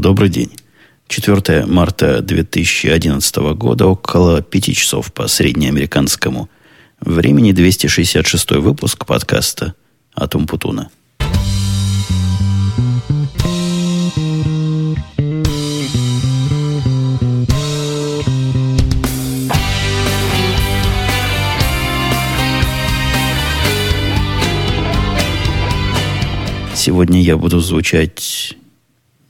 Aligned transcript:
Добрый 0.00 0.30
день. 0.30 0.50
4 1.08 1.66
марта 1.66 2.22
2011 2.22 3.36
года, 3.54 3.86
около 3.86 4.40
5 4.40 4.74
часов 4.74 5.12
по 5.12 5.28
среднеамериканскому 5.28 6.48
времени, 7.00 7.52
266 7.52 8.52
выпуск 8.52 9.04
подкаста 9.04 9.74
«Атум 10.14 10.46
Путуна». 10.46 10.88
Сегодня 26.74 27.20
я 27.20 27.36
буду 27.36 27.60
звучать, 27.60 28.56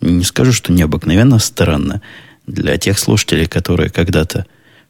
не 0.00 0.24
скажу, 0.24 0.52
что 0.52 0.72
необыкновенно 0.72 1.38
странно, 1.38 2.02
для 2.46 2.78
тех 2.78 2.98
слушателей, 2.98 3.46
которые 3.46 3.90
когда-то 3.90 4.46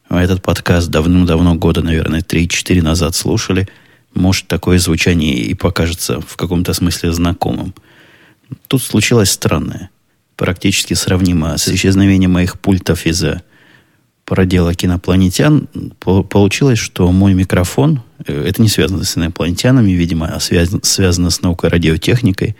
этот 0.09 0.41
подкаст 0.41 0.89
давным-давно, 0.89 1.55
года, 1.55 1.81
наверное, 1.81 2.21
3-4 2.21 2.81
назад 2.81 3.15
слушали, 3.15 3.67
может, 4.13 4.47
такое 4.47 4.77
звучание 4.79 5.35
и 5.35 5.53
покажется 5.53 6.19
в 6.19 6.35
каком-то 6.35 6.73
смысле 6.73 7.13
знакомым. 7.13 7.73
Тут 8.67 8.81
случилось 8.81 9.31
странное, 9.31 9.89
практически 10.35 10.93
сравнимо 10.95 11.57
с 11.57 11.67
исчезновением 11.69 12.31
моих 12.31 12.59
пультов 12.59 13.05
из-за 13.05 13.41
проделок 14.25 14.83
инопланетян. 14.83 15.67
Получилось, 15.99 16.79
что 16.79 17.11
мой 17.11 17.33
микрофон 17.33 18.01
Э, 18.27 18.45
это 18.47 18.61
не 18.61 18.67
связано 18.67 19.03
с 19.03 19.17
инопланетянами, 19.17 19.91
видимо, 19.91 20.27
а 20.27 20.39
связано, 20.39 20.81
связано 20.83 21.29
с 21.29 21.41
наукой 21.41 21.69
радиотехникой. 21.69 22.55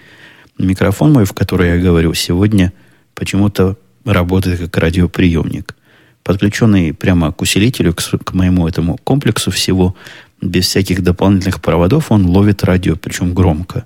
Микрофон 0.65 1.13
мой, 1.13 1.25
в 1.25 1.33
который 1.33 1.69
я 1.69 1.77
говорю 1.77 2.13
сегодня, 2.13 2.73
почему-то 3.15 3.77
работает 4.05 4.59
как 4.59 4.77
радиоприемник. 4.77 5.75
Подключенный 6.23 6.93
прямо 6.93 7.31
к 7.31 7.41
усилителю, 7.41 7.93
к, 7.93 8.01
к 8.01 8.33
моему 8.33 8.67
этому 8.67 8.97
комплексу 8.97 9.51
всего, 9.51 9.95
без 10.41 10.67
всяких 10.67 11.03
дополнительных 11.03 11.61
проводов, 11.61 12.11
он 12.11 12.25
ловит 12.25 12.63
радио, 12.63 12.95
причем 12.95 13.33
громко. 13.33 13.85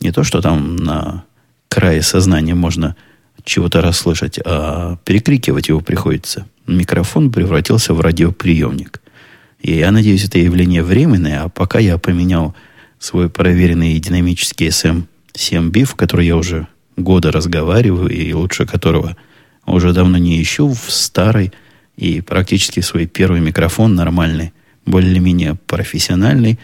Не 0.00 0.12
то, 0.12 0.24
что 0.24 0.40
там 0.40 0.76
на 0.76 1.24
крае 1.68 2.02
сознания 2.02 2.54
можно 2.54 2.96
чего-то 3.44 3.80
расслышать, 3.80 4.38
а 4.44 4.96
перекрикивать 5.04 5.68
его 5.68 5.80
приходится. 5.80 6.46
Микрофон 6.66 7.30
превратился 7.30 7.94
в 7.94 8.00
радиоприемник. 8.00 9.00
И 9.60 9.76
я 9.76 9.90
надеюсь, 9.90 10.24
это 10.24 10.38
явление 10.38 10.82
временное, 10.82 11.42
а 11.44 11.48
пока 11.48 11.78
я 11.78 11.98
поменял 11.98 12.54
свой 12.98 13.28
проверенный 13.28 13.98
динамический 13.98 14.70
SM7B, 15.34 15.84
в 15.84 15.94
который 15.94 16.26
я 16.26 16.36
уже 16.36 16.66
года 16.96 17.32
разговариваю, 17.32 18.08
и 18.08 18.32
лучше 18.32 18.66
которого 18.66 19.16
уже 19.66 19.92
давно 19.92 20.18
не 20.18 20.40
ищу, 20.42 20.68
в 20.68 20.90
старый 20.90 21.52
и 21.96 22.20
практически 22.20 22.80
свой 22.80 23.06
первый 23.06 23.40
микрофон 23.40 23.94
нормальный, 23.94 24.52
более-менее 24.86 25.56
профессиональный, 25.66 26.58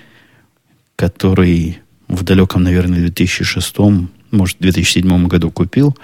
который 0.96 1.78
в 2.08 2.24
далеком, 2.24 2.62
наверное, 2.62 3.00
2006, 3.00 3.76
может, 4.30 4.56
2007 4.58 5.26
году 5.28 5.50
купил, 5.50 5.96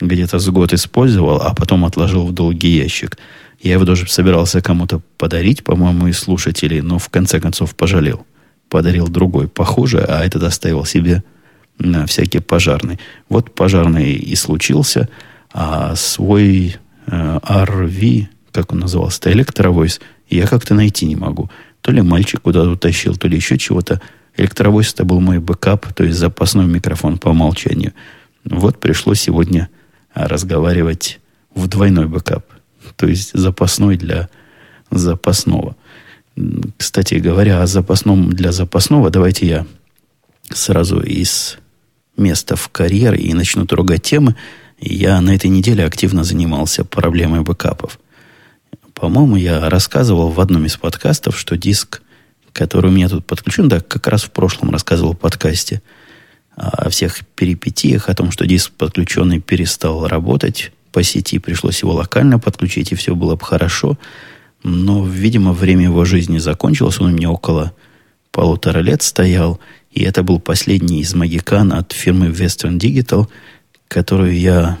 где-то 0.00 0.38
с 0.38 0.48
год 0.48 0.72
использовал, 0.72 1.42
а 1.42 1.54
потом 1.54 1.84
отложил 1.84 2.26
в 2.26 2.32
долгий 2.32 2.76
ящик– 2.76 3.18
я 3.60 3.72
его 3.72 3.84
даже 3.84 4.08
собирался 4.08 4.60
кому-то 4.60 5.00
подарить, 5.16 5.64
по-моему, 5.64 6.06
из 6.06 6.18
слушателей, 6.18 6.80
но 6.80 6.98
в 6.98 7.08
конце 7.08 7.40
концов 7.40 7.74
пожалел. 7.74 8.24
Подарил 8.68 9.08
другой 9.08 9.48
похуже, 9.48 10.04
а 10.06 10.24
этот 10.24 10.44
оставил 10.44 10.84
себе 10.84 11.24
на 11.78 12.06
всякий 12.06 12.40
пожарный. 12.40 12.98
Вот 13.28 13.54
пожарный 13.54 14.12
и 14.12 14.34
случился, 14.34 15.08
а 15.52 15.94
свой 15.96 16.76
э, 17.06 17.38
EV, 17.42 18.26
как 18.52 18.72
он 18.72 18.80
назывался, 18.80 19.32
Electro-Voice, 19.32 20.00
я 20.28 20.46
как-то 20.46 20.74
найти 20.74 21.06
не 21.06 21.16
могу. 21.16 21.50
То 21.80 21.92
ли 21.92 22.02
мальчик 22.02 22.42
куда-то 22.42 22.70
утащил, 22.70 23.16
то 23.16 23.28
ли 23.28 23.36
еще 23.36 23.56
чего-то. 23.56 24.00
Electro-Voice 24.36 24.92
это 24.92 25.04
был 25.04 25.20
мой 25.20 25.38
бэкап, 25.38 25.92
то 25.94 26.04
есть 26.04 26.18
запасной 26.18 26.66
микрофон 26.66 27.18
по 27.18 27.28
умолчанию. 27.28 27.92
Вот 28.44 28.78
пришлось 28.80 29.20
сегодня 29.20 29.68
разговаривать 30.14 31.20
в 31.54 31.66
двойной 31.68 32.06
бэкап 32.06 32.44
то 32.96 33.06
есть 33.06 33.30
запасной 33.32 33.96
для 33.96 34.28
запасного. 34.90 35.76
Кстати 36.76 37.14
говоря, 37.14 37.62
о 37.62 37.66
запасном 37.66 38.30
для 38.30 38.52
запасного, 38.52 39.10
давайте 39.10 39.46
я 39.46 39.66
сразу 40.50 41.00
из 41.00 41.58
места 42.18 42.56
в 42.56 42.68
карьер 42.68 43.14
и 43.14 43.32
начну 43.32 43.66
трогать 43.66 44.02
темы. 44.02 44.36
Я 44.78 45.20
на 45.20 45.34
этой 45.34 45.48
неделе 45.48 45.84
активно 45.84 46.24
занимался 46.24 46.84
проблемой 46.84 47.40
бэкапов. 47.40 47.98
По-моему, 48.94 49.36
я 49.36 49.70
рассказывал 49.70 50.30
в 50.30 50.40
одном 50.40 50.66
из 50.66 50.76
подкастов, 50.76 51.38
что 51.38 51.56
диск, 51.56 52.02
который 52.52 52.90
у 52.90 52.94
меня 52.94 53.08
тут 53.08 53.26
подключен, 53.26 53.68
да, 53.68 53.80
как 53.80 54.06
раз 54.08 54.24
в 54.24 54.30
прошлом 54.30 54.70
рассказывал 54.70 55.12
в 55.12 55.18
подкасте 55.18 55.82
о 56.56 56.90
всех 56.90 57.24
перипетиях, 57.36 58.08
о 58.08 58.14
том, 58.14 58.32
что 58.32 58.46
диск 58.46 58.72
подключенный 58.72 59.40
перестал 59.40 60.08
работать, 60.08 60.72
по 60.92 61.02
сети, 61.02 61.38
пришлось 61.38 61.82
его 61.82 61.92
локально 61.92 62.38
подключить, 62.38 62.92
и 62.92 62.94
все 62.94 63.14
было 63.14 63.36
бы 63.36 63.44
хорошо. 63.44 63.98
Но, 64.62 65.06
видимо, 65.06 65.52
время 65.52 65.84
его 65.84 66.04
жизни 66.04 66.38
закончилось. 66.38 66.98
Он 66.98 67.12
у 67.12 67.16
меня 67.16 67.30
около 67.30 67.72
полутора 68.32 68.80
лет 68.80 69.02
стоял. 69.02 69.60
И 69.98 70.02
это 70.04 70.22
был 70.22 70.38
последний 70.38 71.00
из 71.00 71.12
магикан 71.12 71.72
от 71.72 71.92
фирмы 71.92 72.28
Western 72.28 72.78
Digital, 72.78 73.26
которую 73.88 74.38
я... 74.38 74.78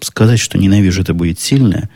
Сказать, 0.00 0.40
что 0.40 0.56
ненавижу, 0.56 1.02
это 1.02 1.12
будет 1.12 1.38
сильное, 1.38 1.90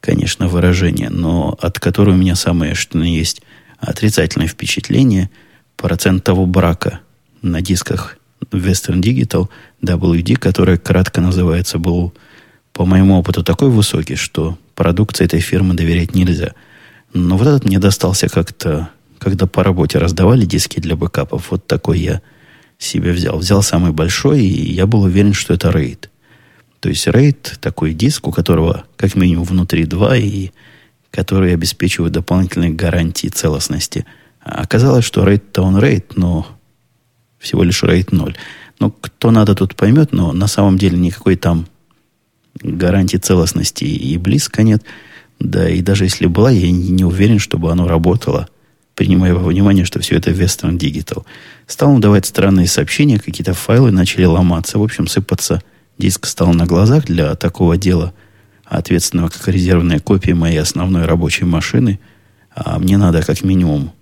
конечно, 0.00 0.48
выражение, 0.48 1.10
но 1.10 1.58
от 1.60 1.78
которой 1.78 2.14
у 2.14 2.16
меня 2.16 2.36
самое, 2.36 2.74
что 2.74 2.98
есть, 3.00 3.42
отрицательное 3.78 4.46
впечатление. 4.48 5.28
Процент 5.76 6.24
того 6.24 6.46
брака 6.46 7.00
на 7.42 7.60
дисках 7.60 8.16
Western 8.50 9.02
Digital 9.02 9.50
WD, 9.82 10.36
который 10.36 10.78
кратко 10.78 11.20
называется, 11.20 11.78
был 11.78 12.14
по 12.72 12.86
моему 12.86 13.18
опыту, 13.18 13.44
такой 13.44 13.68
высокий, 13.68 14.16
что 14.16 14.56
продукции 14.74 15.26
этой 15.26 15.40
фирмы 15.40 15.74
доверять 15.74 16.14
нельзя. 16.14 16.54
Но 17.12 17.36
вот 17.36 17.46
этот 17.46 17.66
мне 17.66 17.78
достался 17.78 18.30
как-то, 18.30 18.88
когда 19.20 19.46
по 19.46 19.62
работе 19.62 19.98
раздавали 19.98 20.44
диски 20.44 20.80
для 20.80 20.96
бэкапов, 20.96 21.50
вот 21.50 21.66
такой 21.66 22.00
я 22.00 22.22
себе 22.78 23.12
взял. 23.12 23.38
Взял 23.38 23.62
самый 23.62 23.92
большой, 23.92 24.40
и 24.42 24.72
я 24.72 24.86
был 24.86 25.02
уверен, 25.02 25.34
что 25.34 25.54
это 25.54 25.68
RAID. 25.68 26.08
То 26.80 26.88
есть 26.88 27.06
RAID 27.06 27.58
такой 27.60 27.92
диск, 27.92 28.26
у 28.26 28.32
которого 28.32 28.84
как 28.96 29.14
минимум 29.14 29.44
внутри 29.44 29.84
два, 29.84 30.16
и 30.16 30.50
который 31.10 31.52
обеспечивает 31.52 32.12
дополнительные 32.12 32.70
гарантии 32.70 33.28
целостности. 33.28 34.06
А 34.42 34.62
оказалось, 34.62 35.04
что 35.04 35.24
RAID-то 35.24 35.62
он 35.62 35.76
RAID, 35.76 36.12
но 36.16 36.46
всего 37.38 37.62
лишь 37.62 37.82
RAID 37.82 38.08
0. 38.12 38.36
Ну, 38.78 38.90
кто 38.90 39.30
надо 39.30 39.54
тут 39.54 39.76
поймет, 39.76 40.12
но 40.12 40.32
на 40.32 40.46
самом 40.46 40.78
деле 40.78 40.96
никакой 40.96 41.36
там 41.36 41.66
гарантии 42.62 43.18
целостности 43.18 43.84
и 43.84 44.16
близко 44.16 44.62
нет. 44.62 44.82
Да 45.38 45.68
и 45.68 45.82
даже 45.82 46.04
если 46.04 46.26
была, 46.26 46.50
я 46.50 46.70
не 46.70 47.04
уверен, 47.04 47.38
чтобы 47.38 47.70
оно 47.70 47.86
работало, 47.86 48.48
принимая 49.00 49.32
во 49.32 49.48
внимание, 49.48 49.86
что 49.86 49.98
все 50.00 50.16
это 50.16 50.30
Western 50.30 50.76
Digital. 50.76 51.24
Стал 51.66 51.98
давать 52.00 52.26
странные 52.26 52.66
сообщения, 52.66 53.18
какие-то 53.18 53.54
файлы 53.54 53.90
начали 53.90 54.26
ломаться, 54.26 54.78
в 54.78 54.82
общем, 54.82 55.06
сыпаться. 55.06 55.62
Диск 55.96 56.26
стал 56.26 56.52
на 56.52 56.66
глазах 56.66 57.06
для 57.06 57.34
такого 57.34 57.78
дела, 57.78 58.12
ответственного 58.66 59.30
как 59.30 59.48
резервная 59.48 60.00
копия 60.00 60.34
моей 60.34 60.58
основной 60.58 61.06
рабочей 61.06 61.46
машины. 61.46 61.98
А 62.54 62.78
мне 62.78 62.98
надо 62.98 63.22
как 63.22 63.42
минимум, 63.42 63.92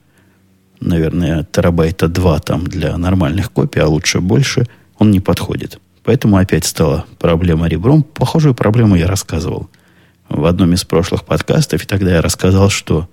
наверное, 0.80 1.44
терабайта 1.44 2.08
2 2.08 2.40
там 2.40 2.66
для 2.66 2.96
нормальных 2.96 3.52
копий, 3.52 3.78
а 3.78 3.86
лучше 3.86 4.18
больше. 4.20 4.66
Он 4.98 5.12
не 5.12 5.20
подходит. 5.20 5.78
Поэтому 6.02 6.38
опять 6.38 6.64
стала 6.64 7.04
проблема 7.20 7.68
ребром. 7.68 8.02
Похожую 8.02 8.56
проблему 8.56 8.96
я 8.96 9.06
рассказывал 9.06 9.70
в 10.28 10.44
одном 10.44 10.72
из 10.72 10.84
прошлых 10.84 11.24
подкастов. 11.24 11.84
И 11.84 11.86
тогда 11.86 12.14
я 12.14 12.20
рассказал, 12.20 12.68
что 12.68 13.08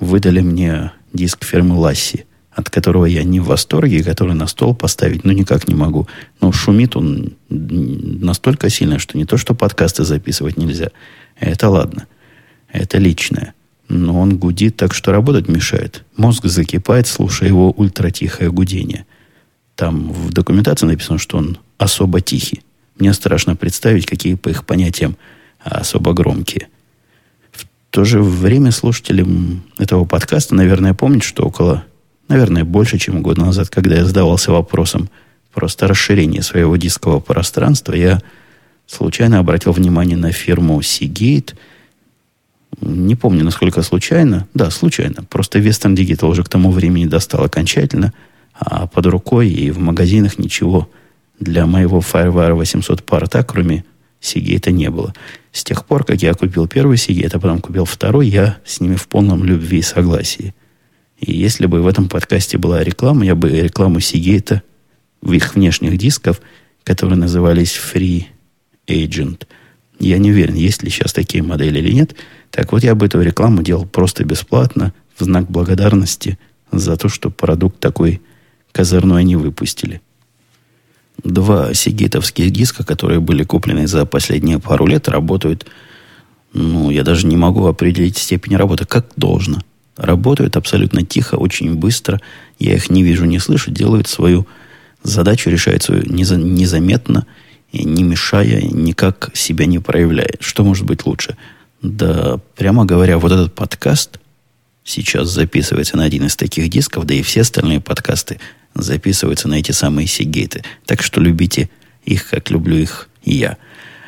выдали 0.00 0.40
мне 0.40 0.90
диск 1.14 1.44
фирмы 1.44 1.78
Ласси, 1.78 2.26
от 2.50 2.68
которого 2.68 3.06
я 3.06 3.24
не 3.24 3.40
в 3.40 3.46
восторге, 3.46 4.04
который 4.04 4.34
на 4.34 4.46
стол 4.46 4.74
поставить, 4.74 5.24
ну, 5.24 5.32
никак 5.32 5.66
не 5.68 5.74
могу. 5.74 6.06
Но 6.40 6.52
шумит 6.52 6.96
он 6.96 7.32
настолько 7.48 8.68
сильно, 8.68 8.98
что 8.98 9.16
не 9.16 9.24
то, 9.24 9.38
что 9.38 9.54
подкасты 9.54 10.04
записывать 10.04 10.58
нельзя. 10.58 10.90
Это 11.40 11.68
ладно. 11.68 12.06
Это 12.68 12.98
личное. 12.98 13.54
Но 13.88 14.20
он 14.20 14.36
гудит 14.38 14.76
так, 14.76 14.94
что 14.94 15.12
работать 15.12 15.48
мешает. 15.48 16.04
Мозг 16.16 16.46
закипает, 16.46 17.06
слушая 17.06 17.48
его 17.48 17.70
ультратихое 17.70 18.50
гудение. 18.50 19.06
Там 19.76 20.12
в 20.12 20.32
документации 20.32 20.86
написано, 20.86 21.18
что 21.18 21.38
он 21.38 21.58
особо 21.78 22.20
тихий. 22.20 22.62
Мне 22.98 23.12
страшно 23.12 23.56
представить, 23.56 24.06
какие 24.06 24.34
по 24.34 24.48
их 24.48 24.64
понятиям 24.64 25.16
особо 25.58 26.12
громкие. 26.12 26.68
То 27.94 28.02
же 28.02 28.20
время 28.20 28.72
слушателям 28.72 29.62
этого 29.78 30.04
подкаста, 30.04 30.56
наверное, 30.56 30.94
помнят, 30.94 31.22
что 31.22 31.44
около, 31.44 31.84
наверное, 32.26 32.64
больше, 32.64 32.98
чем 32.98 33.22
год 33.22 33.38
назад, 33.38 33.70
когда 33.70 33.94
я 33.94 34.04
задавался 34.04 34.50
вопросом 34.50 35.08
просто 35.52 35.86
расширения 35.86 36.42
своего 36.42 36.74
дискового 36.74 37.20
пространства, 37.20 37.92
я 37.92 38.20
случайно 38.88 39.38
обратил 39.38 39.70
внимание 39.70 40.16
на 40.16 40.32
фирму 40.32 40.80
Seagate. 40.80 41.54
Не 42.80 43.14
помню, 43.14 43.44
насколько 43.44 43.80
случайно. 43.82 44.48
Да, 44.54 44.72
случайно. 44.72 45.22
Просто 45.30 45.60
Western 45.60 45.94
Digital 45.94 46.30
уже 46.30 46.42
к 46.42 46.48
тому 46.48 46.72
времени 46.72 47.06
достал 47.06 47.44
окончательно, 47.44 48.12
а 48.54 48.88
под 48.88 49.06
рукой 49.06 49.48
и 49.48 49.70
в 49.70 49.78
магазинах 49.78 50.36
ничего 50.36 50.90
для 51.38 51.64
моего 51.66 52.00
FireWire 52.00 52.54
800 52.54 53.04
порта, 53.04 53.44
кроме 53.44 53.84
Seagate, 54.24 54.72
не 54.72 54.90
было. 54.90 55.12
С 55.52 55.62
тех 55.62 55.84
пор, 55.84 56.04
как 56.04 56.22
я 56.22 56.32
купил 56.34 56.66
первый 56.66 56.96
Seagate, 56.96 57.36
а 57.36 57.38
потом 57.38 57.60
купил 57.60 57.84
второй, 57.84 58.26
я 58.28 58.58
с 58.64 58.80
ними 58.80 58.96
в 58.96 59.06
полном 59.06 59.44
любви 59.44 59.78
и 59.78 59.82
согласии. 59.82 60.54
И 61.18 61.32
если 61.32 61.66
бы 61.66 61.82
в 61.82 61.86
этом 61.86 62.08
подкасте 62.08 62.58
была 62.58 62.82
реклама, 62.82 63.24
я 63.24 63.34
бы 63.34 63.50
рекламу 63.50 63.98
Seagate 63.98 64.62
в 65.20 65.32
их 65.32 65.54
внешних 65.54 65.98
дисков, 65.98 66.40
которые 66.84 67.18
назывались 67.18 67.78
Free 67.78 68.24
Agent. 68.86 69.46
Я 69.98 70.18
не 70.18 70.32
уверен, 70.32 70.54
есть 70.54 70.82
ли 70.82 70.90
сейчас 70.90 71.12
такие 71.12 71.42
модели 71.42 71.78
или 71.78 71.92
нет. 71.92 72.16
Так 72.50 72.72
вот, 72.72 72.82
я 72.82 72.94
бы 72.94 73.06
эту 73.06 73.20
рекламу 73.20 73.62
делал 73.62 73.86
просто 73.86 74.24
бесплатно, 74.24 74.92
в 75.16 75.22
знак 75.22 75.50
благодарности 75.50 76.38
за 76.72 76.96
то, 76.96 77.08
что 77.08 77.30
продукт 77.30 77.78
такой 77.78 78.20
козырной 78.72 79.20
они 79.20 79.36
выпустили. 79.36 80.00
Два 81.22 81.72
сигетовских 81.74 82.50
диска, 82.50 82.84
которые 82.84 83.20
были 83.20 83.44
куплены 83.44 83.86
за 83.86 84.04
последние 84.04 84.58
пару 84.58 84.86
лет, 84.86 85.08
работают, 85.08 85.66
ну, 86.52 86.90
я 86.90 87.02
даже 87.02 87.26
не 87.26 87.36
могу 87.36 87.66
определить 87.66 88.18
степень 88.18 88.56
работы, 88.56 88.84
как 88.84 89.06
должно. 89.16 89.60
Работают 89.96 90.56
абсолютно 90.56 91.04
тихо, 91.04 91.36
очень 91.36 91.74
быстро. 91.74 92.20
Я 92.58 92.74
их 92.74 92.90
не 92.90 93.02
вижу, 93.02 93.24
не 93.24 93.38
слышу, 93.38 93.70
делают 93.70 94.08
свою 94.08 94.46
задачу, 95.02 95.50
решают 95.50 95.82
свою 95.82 96.02
незаметно– 96.04 97.26
не 97.82 98.02
мешая, 98.02 98.62
никак 98.62 99.30
себя 99.34 99.66
не 99.66 99.78
проявляет. 99.78 100.38
Что 100.40 100.62
может 100.62 100.86
быть 100.86 101.06
лучше? 101.06 101.36
Да, 101.82 102.38
прямо 102.56 102.84
говоря, 102.84 103.18
вот 103.18 103.32
этот 103.32 103.54
подкаст 103.54 104.20
сейчас 104.84 105.28
записывается 105.30 105.96
на 105.96 106.04
один 106.04 106.26
из 106.26 106.36
таких 106.36 106.68
дисков, 106.68 107.06
да 107.06 107.14
и 107.14 107.22
все 107.22 107.40
остальные 107.40 107.80
подкасты 107.80 108.38
записываются 108.74 109.48
на 109.48 109.54
эти 109.54 109.72
самые 109.72 110.06
сигейты. 110.06 110.62
Так 110.86 111.02
что 111.02 111.20
любите 111.20 111.70
их, 112.04 112.28
как 112.30 112.50
люблю 112.50 112.76
их 112.76 113.08
я. 113.24 113.56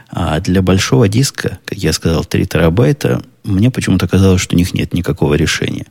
А 0.08 0.40
для 0.40 0.62
большого 0.62 1.08
диска, 1.08 1.58
как 1.64 1.78
я 1.78 1.92
сказал, 1.92 2.24
3 2.24 2.46
терабайта, 2.46 3.22
мне 3.44 3.70
почему-то 3.70 4.08
казалось, 4.08 4.40
что 4.40 4.54
у 4.54 4.58
них 4.58 4.74
нет 4.74 4.92
никакого 4.92 5.34
решения. 5.34 5.86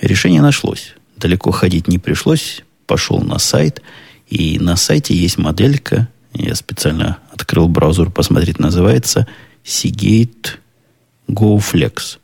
Решение 0.00 0.42
нашлось. 0.42 0.94
Далеко 1.16 1.50
ходить 1.50 1.88
не 1.88 1.98
пришлось. 1.98 2.62
Пошел 2.86 3.20
на 3.20 3.38
сайт, 3.38 3.80
и 4.28 4.58
на 4.58 4.76
сайте 4.76 5.14
есть 5.14 5.38
моделька 5.38 6.08
я 6.34 6.54
специально 6.54 7.18
открыл 7.32 7.68
браузер 7.68 8.10
посмотреть, 8.10 8.58
называется 8.58 9.26
Seagate 9.64 10.58
GoFlex. 11.28 12.18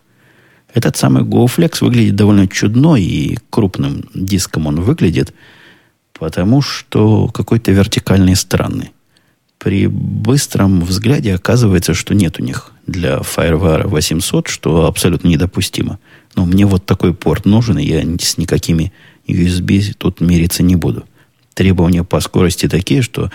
Этот 0.72 0.96
самый 0.96 1.24
GoFlex 1.24 1.78
выглядит 1.80 2.16
довольно 2.16 2.48
чудно, 2.48 2.96
и 2.96 3.36
крупным 3.50 4.08
диском 4.14 4.66
он 4.66 4.80
выглядит, 4.80 5.34
потому 6.18 6.62
что 6.62 7.28
какой-то 7.28 7.72
вертикальный 7.72 8.36
странный. 8.36 8.92
При 9.58 9.86
быстром 9.88 10.84
взгляде 10.84 11.34
оказывается, 11.34 11.94
что 11.94 12.14
нет 12.14 12.38
у 12.38 12.42
них 12.42 12.72
для 12.86 13.16
FireWire 13.16 13.88
800, 13.88 14.48
что 14.48 14.86
абсолютно 14.86 15.28
недопустимо. 15.28 15.98
Но 16.36 16.46
мне 16.46 16.64
вот 16.64 16.86
такой 16.86 17.12
порт 17.12 17.44
нужен, 17.44 17.78
и 17.78 17.84
я 17.84 18.02
с 18.20 18.38
никакими 18.38 18.92
USB 19.26 19.94
тут 19.98 20.20
мириться 20.20 20.62
не 20.62 20.76
буду. 20.76 21.04
Требования 21.54 22.04
по 22.04 22.20
скорости 22.20 22.68
такие, 22.68 23.02
что 23.02 23.32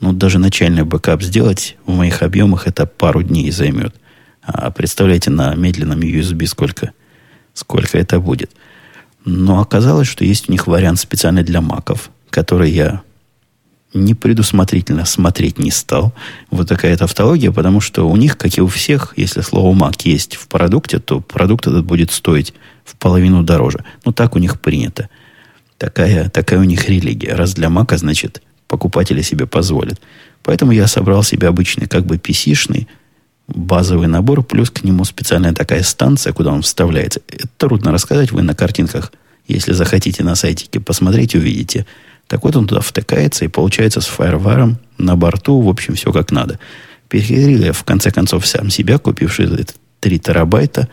ну, 0.00 0.12
даже 0.12 0.38
начальный 0.38 0.84
бэкап 0.84 1.22
сделать 1.22 1.76
в 1.84 1.94
моих 1.94 2.22
объемах 2.22 2.66
это 2.66 2.86
пару 2.86 3.22
дней 3.22 3.50
займет. 3.50 3.94
А 4.42 4.70
представляете, 4.70 5.30
на 5.30 5.54
медленном 5.54 6.00
USB 6.00 6.46
сколько, 6.46 6.92
сколько 7.52 7.98
это 7.98 8.18
будет. 8.18 8.50
Но 9.24 9.60
оказалось, 9.60 10.08
что 10.08 10.24
есть 10.24 10.48
у 10.48 10.52
них 10.52 10.66
вариант 10.66 11.00
специально 11.00 11.42
для 11.42 11.60
маков, 11.60 12.10
который 12.36 12.70
я 12.70 13.00
непредусмотрительно 13.94 15.06
смотреть 15.06 15.58
не 15.58 15.70
стал. 15.70 16.12
Вот 16.50 16.68
такая 16.68 16.94
тавтология, 16.94 17.50
потому 17.50 17.80
что 17.80 18.06
у 18.06 18.14
них, 18.14 18.36
как 18.36 18.58
и 18.58 18.60
у 18.60 18.66
всех, 18.66 19.14
если 19.16 19.40
слово 19.40 19.74
Mac 19.74 20.02
есть 20.04 20.36
в 20.36 20.46
продукте, 20.46 20.98
то 20.98 21.20
продукт 21.20 21.66
этот 21.66 21.86
будет 21.86 22.10
стоить 22.10 22.52
в 22.84 22.94
половину 22.96 23.42
дороже. 23.42 23.86
Ну, 24.04 24.12
так 24.12 24.36
у 24.36 24.38
них 24.38 24.60
принято. 24.60 25.08
Такая, 25.78 26.28
такая 26.28 26.60
у 26.60 26.64
них 26.64 26.90
религия. 26.90 27.34
Раз 27.34 27.54
для 27.54 27.70
Мака, 27.70 27.96
значит, 27.96 28.42
покупатели 28.68 29.22
себе 29.22 29.46
позволят. 29.46 29.98
Поэтому 30.42 30.72
я 30.72 30.88
собрал 30.88 31.22
себе 31.22 31.48
обычный, 31.48 31.86
как 31.86 32.04
бы 32.04 32.16
PC-шный 32.16 32.86
базовый 33.48 34.08
набор, 34.08 34.42
плюс 34.42 34.70
к 34.70 34.84
нему 34.84 35.04
специальная 35.04 35.54
такая 35.54 35.82
станция, 35.82 36.34
куда 36.34 36.52
он 36.52 36.60
вставляется. 36.60 37.22
Это 37.28 37.48
трудно 37.56 37.92
рассказать, 37.92 38.30
вы 38.30 38.42
на 38.42 38.54
картинках, 38.54 39.10
если 39.48 39.72
захотите 39.72 40.22
на 40.22 40.34
сайтике 40.34 40.80
посмотреть, 40.80 41.34
увидите. 41.34 41.86
Так 42.26 42.44
вот 42.44 42.56
он 42.56 42.66
туда 42.66 42.80
втыкается 42.80 43.44
и 43.44 43.48
получается 43.48 44.00
с 44.00 44.06
фаерваром 44.06 44.78
на 44.98 45.16
борту, 45.16 45.60
в 45.60 45.68
общем, 45.68 45.94
все 45.94 46.12
как 46.12 46.32
надо. 46.32 46.58
Перехитрил 47.08 47.72
в 47.72 47.84
конце 47.84 48.10
концов, 48.10 48.46
сам 48.46 48.70
себя, 48.70 48.98
купивший 48.98 49.48
3 50.00 50.18
терабайта, 50.18 50.88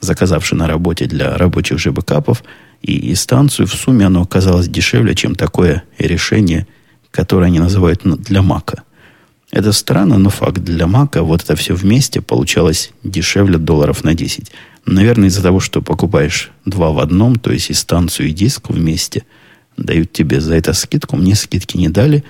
заказавший 0.00 0.56
на 0.56 0.68
работе 0.68 1.06
для 1.06 1.36
рабочих 1.36 1.78
же 1.78 1.90
бэкапов, 1.90 2.44
и, 2.82 2.92
и 3.10 3.14
станцию 3.14 3.66
в 3.66 3.74
сумме 3.74 4.06
оно 4.06 4.22
оказалось 4.22 4.68
дешевле, 4.68 5.14
чем 5.14 5.34
такое 5.34 5.82
решение– 5.98 6.66
которые 7.16 7.46
они 7.46 7.58
называют 7.58 8.02
для 8.04 8.42
Мака. 8.42 8.82
Это 9.50 9.72
странно, 9.72 10.18
но 10.18 10.28
факт. 10.28 10.58
Для 10.58 10.86
Мака 10.86 11.22
вот 11.22 11.42
это 11.42 11.56
все 11.56 11.74
вместе 11.74 12.20
получалось 12.20 12.90
дешевле 13.02 13.56
долларов 13.56 14.04
на 14.04 14.12
10. 14.14 14.52
Наверное, 14.84 15.28
из-за 15.28 15.42
того, 15.42 15.58
что 15.58 15.80
покупаешь 15.80 16.50
два 16.66 16.90
в 16.90 16.98
одном, 16.98 17.36
то 17.36 17.50
есть 17.52 17.70
и 17.70 17.72
станцию, 17.72 18.28
и 18.28 18.32
диск 18.32 18.68
вместе, 18.68 19.24
дают 19.76 20.12
тебе 20.12 20.40
за 20.40 20.54
это 20.54 20.72
скидку. 20.72 21.16
Мне 21.16 21.34
скидки 21.34 21.76
не 21.76 21.88
дали, 21.88 22.24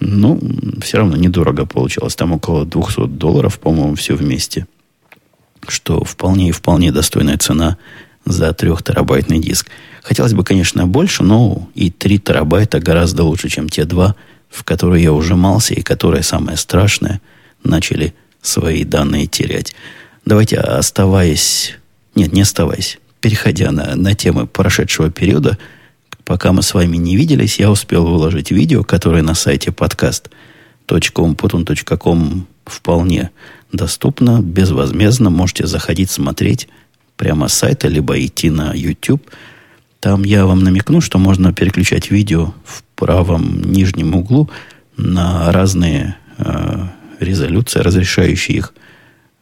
но 0.00 0.38
все 0.82 0.98
равно 0.98 1.16
недорого 1.16 1.66
получалось. 1.66 2.16
Там 2.16 2.32
около 2.32 2.64
200 2.64 3.06
долларов, 3.06 3.58
по-моему, 3.58 3.94
все 3.94 4.14
вместе. 4.14 4.66
Что 5.68 6.04
вполне 6.04 6.48
и 6.48 6.52
вполне 6.52 6.90
достойная 6.90 7.38
цена 7.38 7.76
за 8.24 8.52
трехтерабайтный 8.52 9.38
диск. 9.38 9.68
Хотелось 10.02 10.34
бы, 10.34 10.44
конечно, 10.44 10.86
больше, 10.86 11.22
но 11.22 11.68
и 11.74 11.90
3 11.90 12.18
терабайта 12.18 12.80
гораздо 12.80 13.24
лучше, 13.24 13.48
чем 13.48 13.68
те 13.68 13.84
два, 13.84 14.14
в 14.48 14.64
которые 14.64 15.04
я 15.04 15.12
ужимался 15.12 15.74
и 15.74 15.82
которые, 15.82 16.22
самое 16.22 16.56
страшное, 16.56 17.20
начали 17.62 18.14
свои 18.42 18.84
данные 18.84 19.26
терять. 19.26 19.74
Давайте, 20.24 20.58
оставаясь... 20.58 21.76
Нет, 22.14 22.32
не 22.32 22.42
оставаясь. 22.42 22.98
Переходя 23.20 23.70
на, 23.70 23.94
на 23.94 24.14
темы 24.14 24.46
прошедшего 24.46 25.10
периода, 25.10 25.58
пока 26.30 26.52
мы 26.52 26.62
с 26.62 26.74
вами 26.74 26.96
не 26.96 27.16
виделись, 27.16 27.58
я 27.58 27.72
успел 27.72 28.06
выложить 28.06 28.52
видео, 28.52 28.84
которое 28.84 29.24
на 29.24 29.34
сайте 29.34 29.72
podcast.com 29.72 32.46
вполне 32.66 33.30
доступно, 33.72 34.40
безвозмездно. 34.40 35.30
Можете 35.30 35.66
заходить, 35.66 36.08
смотреть 36.08 36.68
прямо 37.16 37.48
с 37.48 37.54
сайта, 37.54 37.88
либо 37.88 38.24
идти 38.24 38.48
на 38.48 38.72
YouTube– 38.72 39.22
там 40.00 40.24
я 40.24 40.46
вам 40.46 40.64
намекну, 40.64 41.02
что 41.02 41.18
можно 41.18 41.52
переключать 41.52 42.10
видео 42.10 42.54
в 42.64 42.82
правом 42.94 43.60
нижнем 43.60 44.14
углу 44.14 44.48
на 44.96 45.52
разные 45.52 46.16
э, 46.38 46.86
резолюции, 47.18 47.80
разрешающие 47.80 48.56
их 48.56 48.72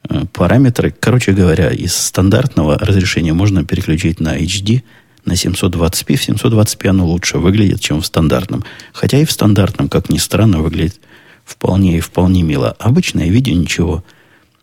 э, 0.08 0.24
параметры. 0.32 0.92
Короче 0.98 1.32
говоря, 1.32 1.70
из 1.70 1.94
стандартного 1.94 2.76
разрешения 2.76 3.34
можно 3.34 3.64
переключить 3.64 4.18
на 4.18 4.36
HD, 4.36 4.82
на 5.28 5.32
720p. 5.32 6.16
В 6.16 6.28
720p 6.28 6.88
оно 6.88 7.06
лучше 7.06 7.38
выглядит, 7.38 7.80
чем 7.80 8.00
в 8.00 8.06
стандартном. 8.06 8.64
Хотя 8.92 9.18
и 9.18 9.24
в 9.24 9.30
стандартном, 9.30 9.88
как 9.88 10.10
ни 10.10 10.18
странно, 10.18 10.58
выглядит 10.58 11.00
вполне 11.44 11.98
и 11.98 12.00
вполне 12.00 12.42
мило. 12.42 12.74
Обычное 12.78 13.28
видео 13.28 13.54
ничего 13.54 14.04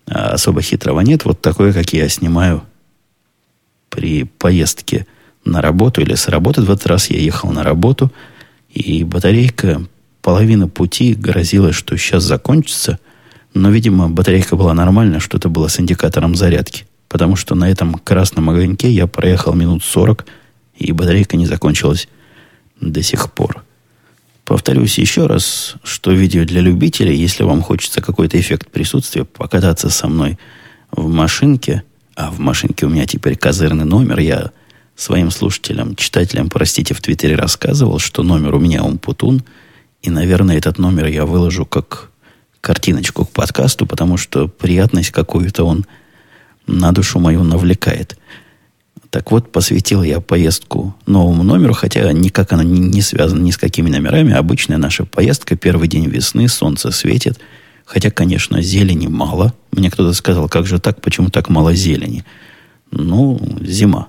а, 0.07 0.33
особо 0.33 0.61
хитрого 0.61 1.01
нет. 1.01 1.25
Вот 1.25 1.41
такое, 1.41 1.71
как 1.71 1.93
я 1.93 2.09
снимаю 2.09 2.63
при 3.89 4.23
поездке 4.23 5.07
на 5.45 5.61
работу 5.61 6.01
или 6.01 6.15
с 6.15 6.27
работы. 6.27 6.61
В 6.61 6.71
этот 6.71 6.87
раз 6.87 7.09
я 7.09 7.19
ехал 7.19 7.51
на 7.51 7.63
работу, 7.63 8.11
и 8.69 9.03
батарейка 9.03 9.85
половина 10.21 10.67
пути 10.67 11.13
грозила, 11.13 11.71
что 11.71 11.97
сейчас 11.97 12.23
закончится. 12.23 12.99
Но, 13.53 13.69
видимо, 13.69 14.09
батарейка 14.09 14.55
была 14.55 14.73
нормальная, 14.73 15.19
что-то 15.19 15.49
было 15.49 15.69
с 15.69 15.79
индикатором 15.79 16.35
зарядки. 16.35 16.85
Потому 17.07 17.35
что 17.35 17.55
на 17.55 17.69
этом 17.69 17.93
красном 17.93 18.49
огоньке 18.49 18.89
я 18.89 19.07
проехал 19.07 19.53
минут 19.53 19.83
40, 19.83 20.25
и 20.77 20.91
батарейка 20.91 21.37
не 21.37 21.45
закончилась 21.45 22.07
до 22.79 23.01
сих 23.01 23.31
пор. 23.31 23.63
Повторюсь 24.43 24.99
еще 24.99 25.25
раз, 25.25 25.75
что 25.83 26.11
видео 26.11 26.45
для 26.45 26.61
любителей, 26.61 27.15
если 27.15 27.43
вам 27.43 27.61
хочется 27.61 28.01
какой-то 28.01 28.39
эффект 28.39 28.69
присутствия, 28.69 29.25
покататься 29.25 29.89
со 29.89 30.07
мной 30.07 30.37
в 30.91 31.07
машинке, 31.09 31.83
а 32.15 32.29
в 32.29 32.39
машинке 32.39 32.85
у 32.85 32.89
меня 32.89 33.05
теперь 33.05 33.37
козырный 33.37 33.85
номер, 33.85 34.19
я 34.19 34.51
своим 34.95 35.31
слушателям, 35.31 35.95
читателям, 35.95 36.49
простите, 36.49 36.93
в 36.93 37.01
Твиттере 37.01 37.35
рассказывал, 37.35 37.99
что 37.99 38.23
номер 38.23 38.55
у 38.55 38.59
меня 38.59 38.83
Умпутун, 38.83 39.43
и, 40.01 40.09
наверное, 40.09 40.57
этот 40.57 40.77
номер 40.77 41.07
я 41.07 41.25
выложу 41.25 41.65
как, 41.65 42.11
картиночку 42.61 43.25
к 43.25 43.31
подкасту, 43.31 43.85
потому 43.87 44.17
что 44.17 44.47
приятность 44.47 45.09
какую-то 45.09 45.63
он 45.63 45.85
на 46.67 46.91
душу 46.91 47.19
мою 47.19 47.43
навлекает. 47.43 48.17
Так 49.09 49.31
вот, 49.31 49.51
посвятил 49.51 50.03
я 50.03 50.19
поездку 50.19 50.95
новому 51.05 51.43
номеру, 51.43 51.73
хотя 51.73 52.11
никак 52.11 52.51
она 52.53 52.63
не, 52.63 52.79
не 52.79 53.01
связана 53.01 53.41
ни 53.41 53.51
с 53.51 53.57
какими 53.57 53.89
номерами. 53.89 54.33
Обычная 54.33 54.77
наша 54.77 55.05
поездка, 55.05 55.55
первый 55.55 55.87
день 55.87 56.05
весны, 56.07 56.47
солнце 56.47 56.91
светит. 56.91 57.39
Хотя, 57.85 58.09
конечно, 58.09 58.61
зелени 58.61 59.07
мало. 59.07 59.53
Мне 59.71 59.91
кто-то 59.91 60.13
сказал, 60.13 60.49
как 60.49 60.65
же 60.65 60.79
так, 60.79 61.01
почему 61.01 61.29
так 61.29 61.49
мало 61.49 61.73
зелени? 61.73 62.25
Ну, 62.91 63.39
зима. 63.61 64.07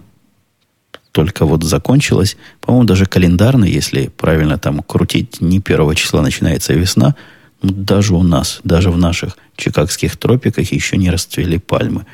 Только 1.12 1.46
вот 1.46 1.62
закончилась. 1.62 2.36
По-моему, 2.60 2.86
даже 2.86 3.06
календарно, 3.06 3.64
если 3.64 4.08
правильно 4.08 4.58
там 4.58 4.82
крутить, 4.82 5.40
не 5.40 5.60
первого 5.60 5.94
числа 5.94 6.22
начинается 6.22 6.72
весна. 6.72 7.14
Ну, 7.62 7.70
даже 7.72 8.14
у 8.14 8.22
нас, 8.22 8.60
даже 8.64 8.90
в 8.90 8.98
наших 8.98 9.36
чикагских 9.56 10.16
тропиках 10.16 10.72
еще 10.72 10.96
не 10.96 11.10
расцвели 11.10 11.58
пальмы. 11.58 12.06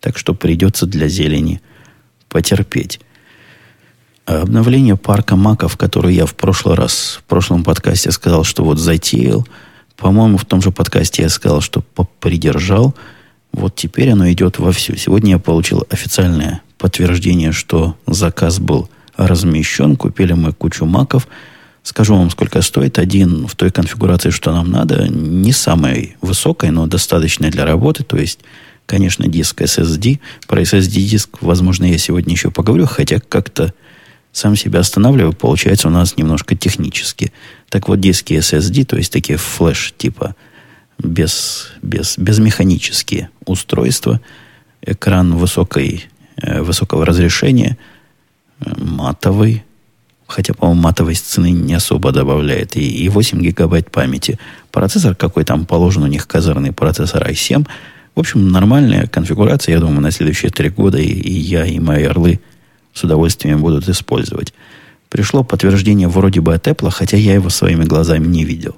Так 0.00 0.16
что 0.16 0.34
придется 0.34 0.86
для 0.86 1.08
зелени 1.08 1.60
потерпеть. 2.30 3.00
А 4.24 4.42
обновление 4.42 4.96
парка 4.96 5.36
маков, 5.36 5.76
который 5.76 6.14
я 6.14 6.24
в 6.24 6.34
прошлый 6.34 6.76
раз, 6.76 7.18
в 7.20 7.24
прошлом 7.24 7.64
подкасте 7.64 8.10
сказал, 8.10 8.44
что 8.44 8.64
вот 8.64 8.78
затеял, 8.78 9.46
по-моему, 10.00 10.38
в 10.38 10.46
том 10.46 10.62
же 10.62 10.70
подкасте 10.70 11.22
я 11.22 11.28
сказал, 11.28 11.60
что 11.60 11.82
придержал. 12.20 12.94
Вот 13.52 13.76
теперь 13.76 14.10
оно 14.10 14.30
идет 14.30 14.58
вовсю. 14.58 14.96
Сегодня 14.96 15.32
я 15.32 15.38
получил 15.38 15.84
официальное 15.90 16.62
подтверждение, 16.78 17.52
что 17.52 17.96
заказ 18.06 18.60
был 18.60 18.88
размещен. 19.16 19.96
Купили 19.96 20.32
мы 20.32 20.54
кучу 20.54 20.86
маков. 20.86 21.28
Скажу 21.82 22.16
вам, 22.16 22.30
сколько 22.30 22.62
стоит. 22.62 22.98
Один 22.98 23.46
в 23.46 23.54
той 23.56 23.70
конфигурации, 23.70 24.30
что 24.30 24.52
нам 24.52 24.70
надо, 24.70 25.08
не 25.08 25.52
самой 25.52 26.16
высокой, 26.22 26.70
но 26.70 26.86
достаточной 26.86 27.50
для 27.50 27.66
работы. 27.66 28.02
То 28.02 28.16
есть 28.16 28.40
конечно, 28.90 29.28
диск 29.28 29.62
SSD. 29.62 30.18
Про 30.48 30.62
SSD-диск, 30.62 31.38
возможно, 31.42 31.84
я 31.84 31.96
сегодня 31.96 32.32
еще 32.32 32.50
поговорю, 32.50 32.86
хотя 32.86 33.20
как-то 33.20 33.72
сам 34.32 34.56
себя 34.56 34.80
останавливаю, 34.80 35.32
получается 35.32 35.86
у 35.86 35.92
нас 35.92 36.16
немножко 36.16 36.56
технически. 36.56 37.32
Так 37.68 37.86
вот, 37.86 38.00
диски 38.00 38.32
SSD, 38.32 38.84
то 38.84 38.96
есть 38.96 39.12
такие 39.12 39.38
флеш 39.38 39.94
типа 39.96 40.34
без, 40.98 41.68
без, 41.82 42.18
безмеханические 42.18 43.30
устройства, 43.46 44.20
экран 44.82 45.36
высокой, 45.36 46.06
э, 46.42 46.60
высокого 46.60 47.06
разрешения, 47.06 47.78
э, 48.58 48.72
матовый, 48.76 49.62
хотя, 50.26 50.52
по-моему, 50.52 50.82
матовость 50.82 51.26
цены 51.26 51.52
не 51.52 51.74
особо 51.74 52.10
добавляет, 52.10 52.76
и, 52.76 53.04
и 53.04 53.08
8 53.08 53.40
гигабайт 53.40 53.92
памяти. 53.92 54.40
Процессор 54.72 55.14
какой 55.14 55.44
там 55.44 55.64
положен 55.64 56.02
у 56.02 56.08
них, 56.08 56.26
козырный 56.26 56.72
процессор 56.72 57.24
i7– 57.30 57.68
в 58.14 58.20
общем, 58.20 58.48
нормальная 58.48 59.06
конфигурация, 59.06 59.74
я 59.74 59.80
думаю, 59.80 60.00
на 60.00 60.10
следующие 60.10 60.50
три 60.50 60.68
года 60.68 60.98
и, 60.98 61.06
и 61.06 61.32
я, 61.32 61.64
и 61.64 61.78
мои 61.78 62.04
орлы 62.04 62.40
с 62.92 63.04
удовольствием 63.04 63.60
будут 63.60 63.88
использовать. 63.88 64.52
Пришло 65.08 65.42
подтверждение 65.42 66.08
вроде 66.08 66.40
бы 66.40 66.54
от 66.54 66.66
Apple, 66.66 66.90
хотя 66.90 67.16
я 67.16 67.34
его 67.34 67.50
своими 67.50 67.84
глазами 67.84 68.26
не 68.26 68.44
видел. 68.44 68.76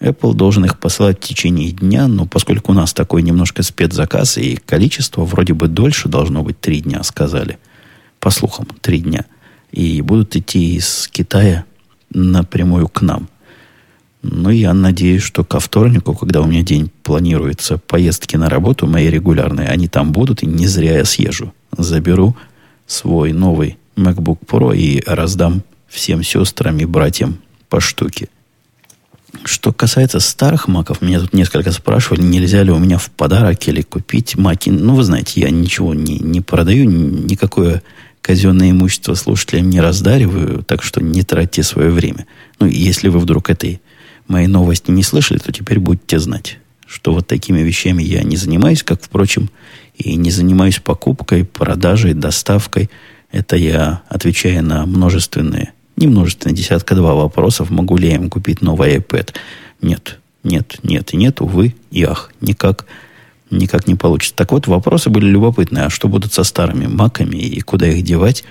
Apple 0.00 0.34
должен 0.34 0.64
их 0.64 0.78
посылать 0.78 1.18
в 1.18 1.26
течение 1.26 1.72
дня, 1.72 2.06
но 2.06 2.24
поскольку 2.24 2.70
у 2.70 2.74
нас 2.74 2.92
такой 2.92 3.22
немножко 3.22 3.62
спецзаказ, 3.62 4.38
и 4.38 4.56
количество 4.56 5.24
вроде 5.24 5.54
бы 5.54 5.66
дольше 5.66 6.08
должно 6.08 6.42
быть 6.42 6.60
три 6.60 6.80
дня, 6.80 7.02
сказали. 7.02 7.58
По 8.20 8.30
слухам, 8.30 8.68
три 8.80 9.00
дня. 9.00 9.24
И 9.72 10.00
будут 10.02 10.36
идти 10.36 10.76
из 10.76 11.08
Китая 11.08 11.64
напрямую 12.10 12.88
к 12.88 13.02
нам– 13.02 13.28
ну, 14.30 14.50
я 14.50 14.74
надеюсь, 14.74 15.22
что 15.22 15.44
ко 15.44 15.58
вторнику, 15.58 16.14
когда 16.14 16.40
у 16.40 16.46
меня 16.46 16.62
день 16.62 16.90
планируется, 17.02 17.78
поездки 17.78 18.36
на 18.36 18.48
работу 18.48 18.86
мои 18.86 19.08
регулярные, 19.08 19.68
они 19.68 19.88
там 19.88 20.12
будут, 20.12 20.42
и 20.42 20.46
не 20.46 20.66
зря 20.66 20.98
я 20.98 21.04
съезжу. 21.04 21.54
Заберу 21.76 22.36
свой 22.86 23.32
новый 23.32 23.78
MacBook 23.96 24.38
Pro 24.46 24.76
и 24.76 25.02
раздам 25.06 25.62
всем 25.88 26.22
сестрам 26.22 26.78
и 26.78 26.84
братьям 26.84 27.38
по 27.68 27.80
штуке. 27.80 28.28
Что 29.44 29.72
касается 29.72 30.20
старых 30.20 30.68
маков, 30.68 31.00
меня 31.00 31.20
тут 31.20 31.32
несколько 31.32 31.72
спрашивали, 31.72 32.22
нельзя 32.22 32.62
ли 32.62 32.70
у 32.70 32.78
меня 32.78 32.98
в 32.98 33.10
подарок 33.10 33.66
или 33.68 33.82
купить 33.82 34.36
маки. 34.36 34.70
Ну, 34.70 34.94
вы 34.94 35.04
знаете, 35.04 35.40
я 35.40 35.50
ничего 35.50 35.94
не, 35.94 36.18
не 36.18 36.40
продаю, 36.40 36.84
никакое 36.84 37.82
казенное 38.20 38.72
имущество 38.72 39.14
слушателям 39.14 39.70
не 39.70 39.80
раздариваю, 39.80 40.62
так 40.64 40.82
что 40.82 41.00
не 41.02 41.22
тратьте 41.22 41.62
свое 41.62 41.90
время. 41.90 42.26
Ну, 42.58 42.66
если 42.66 43.08
вы 43.08 43.20
вдруг 43.20 43.48
этой 43.48 43.80
мои 44.28 44.46
новости 44.46 44.90
не 44.90 45.02
слышали, 45.02 45.38
то 45.38 45.50
теперь 45.52 45.80
будете 45.80 46.18
знать, 46.18 46.58
что 46.86 47.12
вот 47.12 47.26
такими 47.26 47.60
вещами 47.60 48.02
я 48.02 48.22
не 48.22 48.36
занимаюсь, 48.36 48.82
как, 48.82 49.02
впрочем, 49.02 49.50
и 49.96 50.14
не 50.16 50.30
занимаюсь 50.30 50.78
покупкой, 50.78 51.44
продажей, 51.44 52.14
доставкой. 52.14 52.88
Это 53.32 53.56
я 53.56 54.02
отвечаю 54.08 54.62
на 54.64 54.86
множественные, 54.86 55.72
не 55.96 56.06
множественные, 56.06 56.56
десятка 56.56 56.94
два 56.94 57.14
вопросов, 57.14 57.70
могу 57.70 57.96
ли 57.96 58.08
я 58.08 58.14
им 58.14 58.30
купить 58.30 58.62
новый 58.62 58.96
iPad. 58.96 59.34
Нет, 59.82 60.18
нет, 60.44 60.78
нет 60.82 61.12
и 61.12 61.16
нет, 61.16 61.40
увы, 61.40 61.74
и 61.90 62.04
ах, 62.04 62.32
никак, 62.40 62.86
никак 63.50 63.86
не 63.86 63.96
получится. 63.96 64.36
Так 64.36 64.52
вот, 64.52 64.66
вопросы 64.66 65.10
были 65.10 65.26
любопытные. 65.26 65.84
А 65.84 65.90
что 65.90 66.08
будут 66.08 66.32
со 66.32 66.44
старыми 66.44 66.86
маками 66.86 67.36
и 67.36 67.60
куда 67.60 67.88
их 67.88 68.02
девать? 68.02 68.44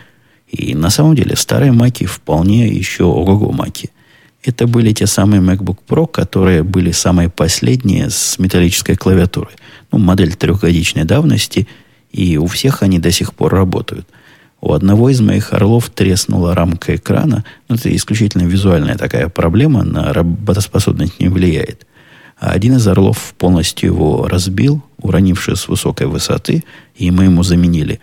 И 0.50 0.75
на 0.75 0.89
самом 0.89 1.15
деле 1.15 1.36
старые 1.36 1.72
маки 1.72 2.05
вполне 2.05 2.67
еще 2.67 3.03
ого-го 3.03 3.51
маки. 3.51 3.89
Это 4.44 4.67
были 4.67 4.94
те 4.94 5.08
самые 5.08 5.41
MacBook 5.41 5.79
Pro, 5.88 6.08
которые 6.08 6.63
были 6.63 6.91
самые 6.91 7.29
последние 7.29 8.10
с 8.10 8.39
металлической 8.39 8.96
клавиатурой. 8.96 9.53
Ну, 9.91 9.98
модель 9.98 10.36
трехгодичной 10.36 11.03
давности, 11.03 11.67
и 12.12 12.38
у 12.38 12.48
всех 12.48 12.84
они 12.84 13.00
до 13.00 13.12
сих 13.12 13.34
пор 13.34 13.53
работают. 13.53 14.08
У 14.62 14.74
одного 14.74 15.10
из 15.10 15.22
моих 15.22 15.53
орлов 15.53 15.89
треснула 15.89 16.56
рамка 16.56 16.96
экрана. 16.96 17.46
Ну, 17.67 17.75
это 17.75 17.96
исключительно 17.96 18.44
визуальная 18.44 18.98
такая 18.98 19.29
проблема, 19.29 19.84
на 19.84 20.13
работоспособность 20.13 21.20
не 21.20 21.27
влияет. 21.27 21.86
А 22.39 22.51
один 22.51 22.75
из 22.75 22.88
орлов 22.88 23.34
полностью 23.38 23.89
его 23.89 24.27
разбил, 24.27 24.84
уронивший 24.98 25.56
с 25.56 25.67
высокой 25.67 26.08
высоты, 26.08 26.63
и 26.96 27.12
мы 27.12 27.25
ему 27.25 27.44
заменили. 27.44 28.00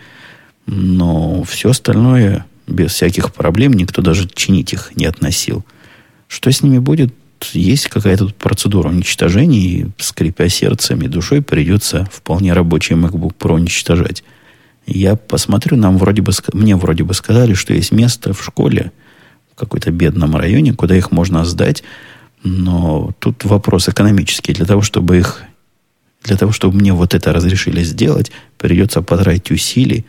Но 0.66 1.42
все 1.44 1.70
остальное 1.70 2.44
без 2.66 2.92
всяких 2.92 3.32
проблем, 3.32 3.72
никто 3.72 4.02
даже 4.02 4.28
чинить 4.28 4.72
их 4.72 4.92
не 4.96 5.06
относил. 5.06 5.64
Что 6.34 6.50
с 6.50 6.64
ними 6.64 6.78
будет? 6.78 7.14
Есть 7.52 7.86
какая-то 7.86 8.26
процедура 8.26 8.88
уничтожения, 8.88 9.60
и, 9.60 9.86
скрипя 9.98 10.48
сердцем 10.48 11.00
и 11.02 11.06
душой, 11.06 11.42
придется 11.42 12.08
вполне 12.10 12.52
рабочий 12.52 12.96
MacBook 12.96 13.36
Pro 13.38 13.54
уничтожать. 13.54 14.24
Я 14.84 15.14
посмотрю, 15.14 15.76
нам 15.76 15.96
вроде 15.96 16.22
бы, 16.22 16.32
мне 16.52 16.74
вроде 16.74 17.04
бы 17.04 17.14
сказали, 17.14 17.54
что 17.54 17.72
есть 17.72 17.92
место 17.92 18.34
в 18.34 18.42
школе, 18.42 18.90
в 19.52 19.54
какой-то 19.54 19.92
бедном 19.92 20.34
районе, 20.34 20.72
куда 20.72 20.96
их 20.96 21.12
можно 21.12 21.44
сдать, 21.44 21.84
но 22.42 23.12
тут 23.20 23.44
вопрос 23.44 23.88
экономический. 23.88 24.54
Для 24.54 24.66
того, 24.66 24.82
чтобы 24.82 25.18
их, 25.18 25.44
для 26.24 26.36
того, 26.36 26.50
чтобы 26.50 26.76
мне 26.76 26.92
вот 26.92 27.14
это 27.14 27.32
разрешили 27.32 27.84
сделать, 27.84 28.32
придется 28.58 29.02
потратить 29.02 29.52
усилий, 29.52 30.04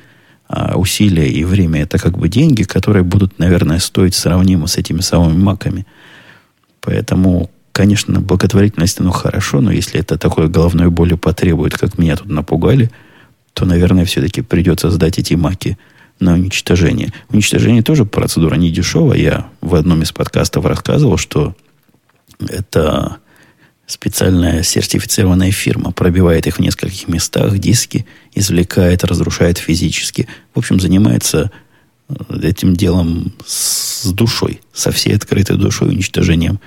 а 0.48 0.76
усилия 0.76 1.30
и 1.30 1.44
время 1.44 1.84
это 1.84 2.00
как 2.00 2.18
бы 2.18 2.30
деньги, 2.30 2.64
которые 2.64 3.04
будут, 3.04 3.38
наверное, 3.38 3.78
стоить 3.78 4.16
сравнимо 4.16 4.66
с 4.66 4.78
этими 4.78 5.02
самыми 5.02 5.38
маками– 5.38 5.86
Поэтому, 6.86 7.50
конечно, 7.72 8.22
благотворительность, 8.22 9.00
ну, 9.00 9.12
хорошо, 9.12 9.60
но 9.60 9.72
если 9.72 10.00
это 10.00 10.18
такое 10.18 10.48
головной 10.48 10.90
болью 10.90 11.18
потребует, 11.18 11.78
как 11.78 11.98
меня 11.98 12.16
тут 12.16 12.28
напугали, 12.28 12.92
то, 13.54 13.66
наверное, 13.66 14.06
все-таки 14.06 14.42
придется 14.42 14.92
сдать 14.92 15.18
эти 15.18 15.34
маки 15.34 15.78
на 16.20 16.34
уничтожение. 16.34 17.12
Уничтожение 17.30 17.82
тоже 17.82 18.06
процедура 18.06 18.56
не 18.56 18.72
дешевая. 18.72 19.18
Я 19.18 19.48
в 19.62 19.76
одном 19.76 20.04
из 20.04 20.12
подкастов 20.12 20.66
рассказывал, 20.66 21.18
что 21.18 21.56
это 22.48 23.18
специальная 23.88 24.64
сертифицированная 24.64 25.52
фирма 25.52 25.92
пробивает 25.92 26.48
их 26.48 26.58
в 26.58 26.62
нескольких 26.62 27.08
местах, 27.08 27.58
диски 27.58 28.06
извлекает, 28.34 29.04
разрушает 29.04 29.58
физически. 29.58 30.28
В 30.54 30.60
общем, 30.60 30.80
занимается 30.80 31.52
этим 32.30 32.76
делом 32.76 33.34
с 33.46 34.06
душой, 34.12 34.62
со 34.74 34.92
всей 34.92 35.16
открытой 35.16 35.58
душой, 35.58 35.90
уничтожением 35.90 36.60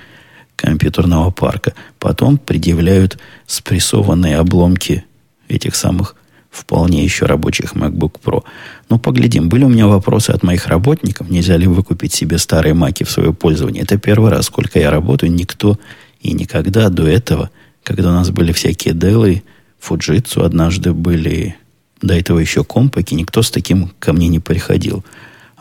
компьютерного 0.55 1.31
парка. 1.31 1.73
Потом 1.99 2.37
предъявляют 2.37 3.17
спрессованные 3.47 4.37
обломки 4.37 5.05
этих 5.47 5.75
самых 5.75 6.15
вполне 6.49 7.03
еще 7.03 7.25
рабочих 7.25 7.73
MacBook 7.73 8.19
Pro. 8.23 8.43
Ну, 8.89 8.99
поглядим. 8.99 9.49
Были 9.49 9.63
у 9.65 9.69
меня 9.69 9.87
вопросы 9.87 10.31
от 10.31 10.43
моих 10.43 10.67
работников, 10.67 11.29
нельзя 11.29 11.57
ли 11.57 11.67
выкупить 11.67 12.13
себе 12.13 12.37
старые 12.37 12.73
маки 12.73 13.03
в 13.03 13.11
свое 13.11 13.33
пользование. 13.33 13.83
Это 13.83 13.97
первый 13.97 14.31
раз, 14.31 14.47
сколько 14.47 14.79
я 14.79 14.91
работаю, 14.91 15.31
никто 15.31 15.77
и 16.21 16.33
никогда 16.33 16.89
до 16.89 17.07
этого, 17.07 17.49
когда 17.83 18.09
у 18.09 18.13
нас 18.13 18.29
были 18.31 18.51
всякие 18.51 18.93
Dell, 18.93 19.41
Fujitsu 19.81 20.43
однажды 20.43 20.93
были, 20.93 21.55
до 22.01 22.13
этого 22.13 22.39
еще 22.39 22.63
компаки, 22.63 23.13
никто 23.13 23.41
с 23.41 23.51
таким 23.51 23.91
ко 23.99 24.13
мне 24.13 24.27
не 24.27 24.39
приходил. 24.39 25.05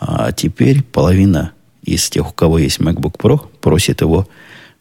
А 0.00 0.32
теперь 0.32 0.82
половина 0.82 1.52
из 1.82 2.08
тех, 2.08 2.30
у 2.30 2.32
кого 2.32 2.58
есть 2.58 2.78
MacBook 2.78 3.16
Pro, 3.18 3.46
просит 3.60 4.00
его 4.00 4.28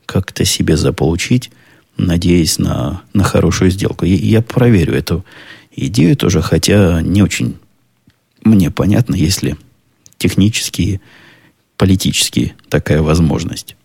как-то 0.05 0.45
себе 0.45 0.77
заполучить. 0.77 1.51
надеясь 1.97 2.59
на, 2.59 3.01
на 3.13 3.23
хорошую 3.23 3.71
сделку. 3.71 4.05
И 4.05 4.11
я 4.11 4.41
проверю 4.41 4.93
эту 4.93 5.25
идею 5.75 6.15
тоже, 6.15 6.41
хотя 6.41 7.01
не 7.01 7.23
очень 7.23 7.57
мне 8.43 8.71
понятно, 8.71 9.15
если 9.15 9.57
технически 10.17 11.01
политически 11.75 12.55
такая 12.69 13.01
возможность. 13.01 13.75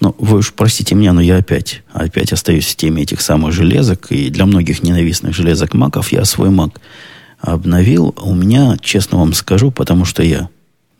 Но 0.00 0.14
вы 0.18 0.38
уж 0.38 0.52
простите 0.52 0.94
меня, 0.94 1.12
но 1.12 1.20
я 1.20 1.36
опять, 1.36 1.82
опять 1.92 2.32
остаюсь 2.32 2.66
в 2.66 2.76
теме 2.76 3.02
этих 3.02 3.20
самых 3.20 3.52
железок. 3.52 4.10
И 4.10 4.30
для 4.30 4.46
многих 4.46 4.82
ненавистных 4.82 5.34
железок 5.34 5.74
маков 5.74 6.10
я 6.10 6.24
свой 6.24 6.50
мак 6.50 6.80
обновил. 7.42 8.14
У 8.22 8.34
меня, 8.34 8.76
честно 8.80 9.18
вам 9.18 9.34
скажу, 9.34 9.70
потому 9.70 10.04
что 10.04 10.22
я 10.22 10.48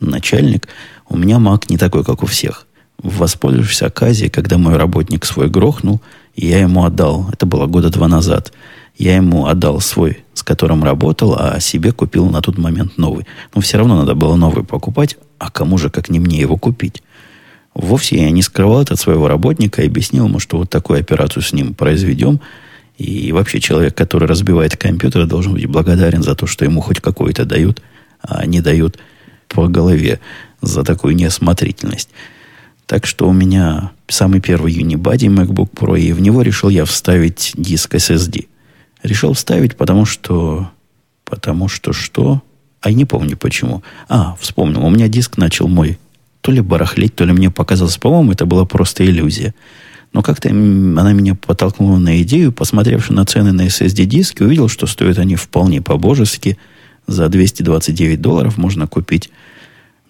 начальник, 0.01 0.69
у 1.09 1.17
меня 1.17 1.39
мак 1.39 1.71
не 1.71 1.79
такой, 1.79 2.05
как 2.05 2.23
у 2.23 2.27
всех. 2.27 2.67
Воспользовавшись 2.99 3.83
оказией, 3.83 4.31
когда 4.31 4.59
мой 4.59 4.77
работник 4.77 5.25
свой 5.25 5.49
грохнул, 5.49 6.01
я 6.37 6.61
ему 6.61 6.85
отдал, 6.85 7.29
это 7.33 7.47
было 7.47 7.67
года 7.67 7.91
два 7.91 8.09
назад, 8.09 8.53
я 8.99 9.17
ему 9.17 9.47
отдал 9.47 9.81
свой, 9.81 10.25
с 10.35 10.43
которым 10.43 10.85
работал, 10.85 11.37
а 11.39 11.59
себе 11.61 11.93
купил 11.93 12.29
на 12.29 12.43
тот 12.43 12.59
момент 12.59 12.99
новый. 12.99 13.27
Но 13.55 13.61
все 13.61 13.79
равно 13.79 13.97
надо 13.97 14.15
было 14.15 14.37
новый 14.37 14.65
покупать, 14.65 15.17
а 15.39 15.51
кому 15.51 15.79
же, 15.79 15.91
как 15.91 16.11
не 16.11 16.21
мне, 16.21 16.41
его 16.41 16.57
купить? 16.57 17.03
Вовсе 17.75 18.23
я 18.23 18.31
не 18.31 18.43
скрывал 18.43 18.83
это 18.83 18.95
от 18.95 19.01
своего 19.01 19.29
работника 19.29 19.83
и 19.83 19.87
объяснил 19.87 20.27
ему, 20.27 20.39
что 20.39 20.59
вот 20.59 20.71
такую 20.71 21.01
операцию 21.01 21.43
с 21.43 21.53
ним 21.53 21.75
произведем. 21.75 22.41
И 22.99 23.33
вообще 23.33 23.61
человек, 23.61 23.95
который 23.97 24.29
разбивает 24.29 24.77
компьютер, 24.77 25.27
должен 25.27 25.55
быть 25.55 25.67
благодарен 25.67 26.23
за 26.23 26.35
то, 26.35 26.47
что 26.47 26.65
ему 26.65 26.81
хоть 26.81 27.01
какой-то 27.01 27.45
дают, 27.45 27.83
а 28.21 28.47
не 28.47 28.61
дают 28.61 28.99
по 29.49 29.67
голове 29.69 30.21
за 30.61 30.85
такую 30.85 31.15
неосмотрительность. 31.17 32.11
Так 32.87 33.07
что 33.07 33.29
у 33.29 33.33
меня 33.33 33.93
самый 34.09 34.41
первый 34.41 34.75
Unibody 34.75 35.29
MacBook 35.29 35.71
Pro, 35.71 35.99
и 35.99 36.13
в 36.13 36.21
него 36.21 36.43
решил 36.43 36.69
я 36.69 36.85
вставить 36.85 37.53
диск 37.57 37.95
SSD. 37.95 38.49
Решил 39.03 39.33
вставить, 39.33 39.77
потому 39.77 40.05
что... 40.05 40.71
Потому 41.25 41.69
что 41.69 41.93
что? 41.93 42.43
А 42.83 42.91
я 42.91 42.95
не 42.95 43.05
помню 43.07 43.37
почему. 43.37 43.83
А, 44.09 44.37
вспомнил. 44.39 44.85
У 44.85 44.91
меня 44.91 45.09
диск 45.09 45.39
начал 45.39 45.69
мой 45.69 45.99
то 46.43 46.53
ли 46.53 46.61
барахлить, 46.61 47.15
то 47.15 47.25
ли 47.25 47.33
мне 47.33 47.51
показалось, 47.51 47.97
по-моему, 47.97 48.33
это 48.33 48.45
была 48.45 48.67
просто 48.67 49.07
иллюзия. 49.07 49.55
Но 50.12 50.23
как-то 50.23 50.50
она 50.50 51.12
меня 51.12 51.35
подтолкнула 51.35 51.99
на 51.99 52.21
идею, 52.23 52.52
посмотревши 52.52 53.12
на 53.12 53.25
цены 53.25 53.52
на 53.52 53.66
SSD-диски, 53.66 54.42
увидел, 54.42 54.69
что 54.69 54.87
стоят 54.87 55.19
они 55.19 55.37
вполне 55.37 55.81
по-божески. 55.81 56.59
За 57.07 57.28
229 57.28 58.21
долларов 58.21 58.59
можно 58.59 58.87
купить 58.87 59.31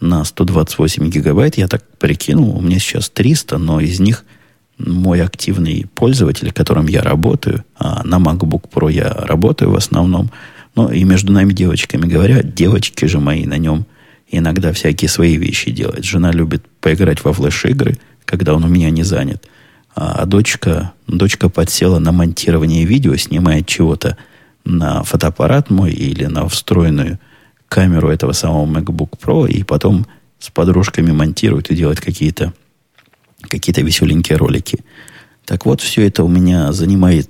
на 0.00 0.25
128 0.25 1.09
гигабайт. 1.09 1.56
Я 1.56 1.68
так 1.68 1.85
прикинул, 1.99 2.56
у 2.56 2.61
меня 2.61 2.78
сейчас 2.78 3.09
300, 3.11 3.59
но 3.59 3.80
из 3.80 4.00
них 4.00 4.25
мой 4.78 5.23
активный 5.23 5.87
пользователь, 5.94 6.52
которым 6.52 6.88
я 6.88 7.02
работаю, 7.02 7.64
а 7.76 8.02
на 8.04 8.16
MacBook 8.16 8.68
Pro 8.71 8.90
я 8.90 9.09
работаю 9.11 9.71
в 9.71 9.76
основном, 9.76 10.30
но 10.75 10.90
и 10.90 11.04
между 11.04 11.32
нами 11.32 11.52
девочками 11.52 12.06
говоря, 12.06 12.42
девочки 12.42 13.04
же 13.04 13.21
мои 13.21 13.47
на 13.47 13.59
нем 13.59 13.87
иногда 14.30 14.73
всякие 14.73 15.09
свои 15.09 15.37
вещи 15.37 15.71
делают. 15.71 16.04
Жена 16.04 16.32
любит 16.32 16.64
поиграть 16.80 17.23
во 17.23 17.32
флеш-игры, 17.32 17.99
когда 18.25 18.54
он 18.54 18.64
у 18.64 18.68
меня 18.68 18.90
не 18.90 19.02
занят. 19.02 19.47
А 19.95 20.25
дочка, 20.25 20.93
дочка 21.07 21.49
подсела 21.49 21.99
на 21.99 22.13
монтирование 22.13 22.85
видео, 22.85 23.17
снимает 23.17 23.67
чего-то 23.67 24.17
на 24.65 25.03
фотоаппарат 25.03 25.71
мой 25.71 25.93
или 25.93 26.25
на 26.25 26.49
встроенную 26.49 27.19
камеру 27.69 28.09
этого 28.09 28.33
самого 28.33 28.67
MacBook 28.67 29.19
Pro, 29.19 29.49
и 29.49 29.63
потом 29.65 30.07
с 30.39 30.51
подружками 30.51 31.13
монтирует 31.13 31.71
и 31.71 31.75
делает 31.75 32.01
какие-то 32.01 32.53
какие-то 33.43 33.83
веселенькие 33.83 34.39
ролики. 34.39 34.79
Так 35.45 35.67
вот, 35.67 35.81
все 35.81 36.07
это 36.07 36.23
у 36.23 36.29
меня 36.29 36.73
занимает 36.73 37.29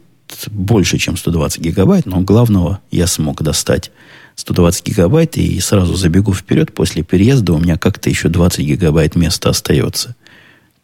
больше, 0.50 0.99
чем 0.99 1.16
120 1.16 1.61
гигабайт, 1.61 2.07
но 2.07 2.21
главного 2.21 2.81
я 2.90 3.07
смог 3.07 3.42
достать 3.42 3.90
120 4.37 4.87
гигабайт, 4.87 5.37
и 5.37 5.61
сразу 5.61 5.94
забегу 5.94 6.33
вперед, 6.33 6.75
после 6.75 7.03
переезда 7.03 7.53
у 7.53 7.59
меня 7.59 7.77
как-то 7.77 8.09
еще 8.09 8.29
20 8.29 8.61
гигабайт 8.61 9.14
места 9.14 9.51
остается. 9.51 10.16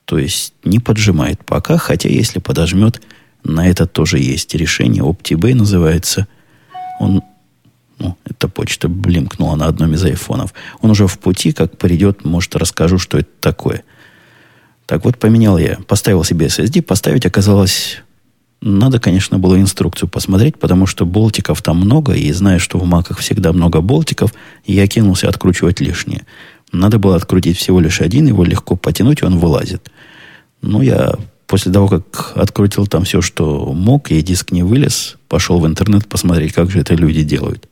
То 0.09 0.17
есть 0.17 0.55
не 0.65 0.79
поджимает 0.79 1.45
пока, 1.45 1.77
хотя 1.77 2.09
если 2.09 2.39
подожмет, 2.39 3.03
на 3.45 3.69
это 3.69 3.87
тоже 3.87 4.19
есть 4.19 4.55
решение. 4.55 5.05
OptiBay 5.05 5.55
называется. 5.55 6.27
Он, 6.99 7.21
ну, 7.99 8.17
эта 8.25 8.49
почта 8.49 8.89
блимкнула 8.89 9.55
на 9.57 9.67
одном 9.67 9.93
из 9.93 10.03
айфонов. 10.03 10.55
Он 10.81 10.93
уже 10.93 11.07
в 11.07 11.19
пути, 11.19 11.53
как 11.53 11.77
придет, 11.77 12.25
может, 12.25 12.57
расскажу, 12.57 12.99
что 12.99 13.19
это 13.19 13.29
такое. 13.39 13.85
Так 14.87 15.05
вот, 15.05 15.19
поменял 15.19 15.59
я, 15.59 15.77
поставил 15.87 16.25
себе 16.25 16.47
SSD, 16.47 16.81
поставить 16.81 17.27
оказалось 17.27 17.99
надо, 18.63 18.99
конечно, 18.99 19.39
было 19.39 19.61
инструкцию 19.61 20.09
посмотреть, 20.09 20.59
потому 20.59 20.87
что 20.87 21.05
болтиков 21.05 21.61
там 21.61 21.77
много, 21.77 22.15
и 22.15 22.33
зная, 22.33 22.59
что 22.59 22.79
в 22.79 22.87
маках 22.87 23.19
всегда 23.19 23.53
много 23.53 23.83
болтиков, 23.83 24.33
я 24.65 24.87
кинулся 24.87 25.29
откручивать 25.29 25.81
лишнее. 25.81 26.25
Надо 26.73 26.99
было 26.99 27.15
открутить 27.15 27.57
всего 27.57 27.79
лишь 27.79 28.01
один, 28.01 28.27
его 28.27 28.43
легко 28.43 28.75
потянуть, 28.75 29.23
и 29.23 29.25
он 29.25 29.39
вылазит. 29.39 29.91
Но 30.61 30.83
я 30.83 31.15
после 31.49 31.73
того, 31.73 31.89
как 31.89 32.33
открутил 32.37 32.87
там 32.87 33.05
все, 33.05 33.23
что 33.23 33.73
мог, 33.73 34.11
и 34.11 34.23
диск 34.23 34.53
не 34.53 34.63
вылез, 34.63 35.17
пошел 35.29 35.59
в 35.59 35.67
интернет 35.67 36.07
посмотреть, 36.07 36.53
как 36.53 36.71
же 36.71 36.81
это 36.81 36.95
люди 36.95 37.23
делают. 37.23 37.69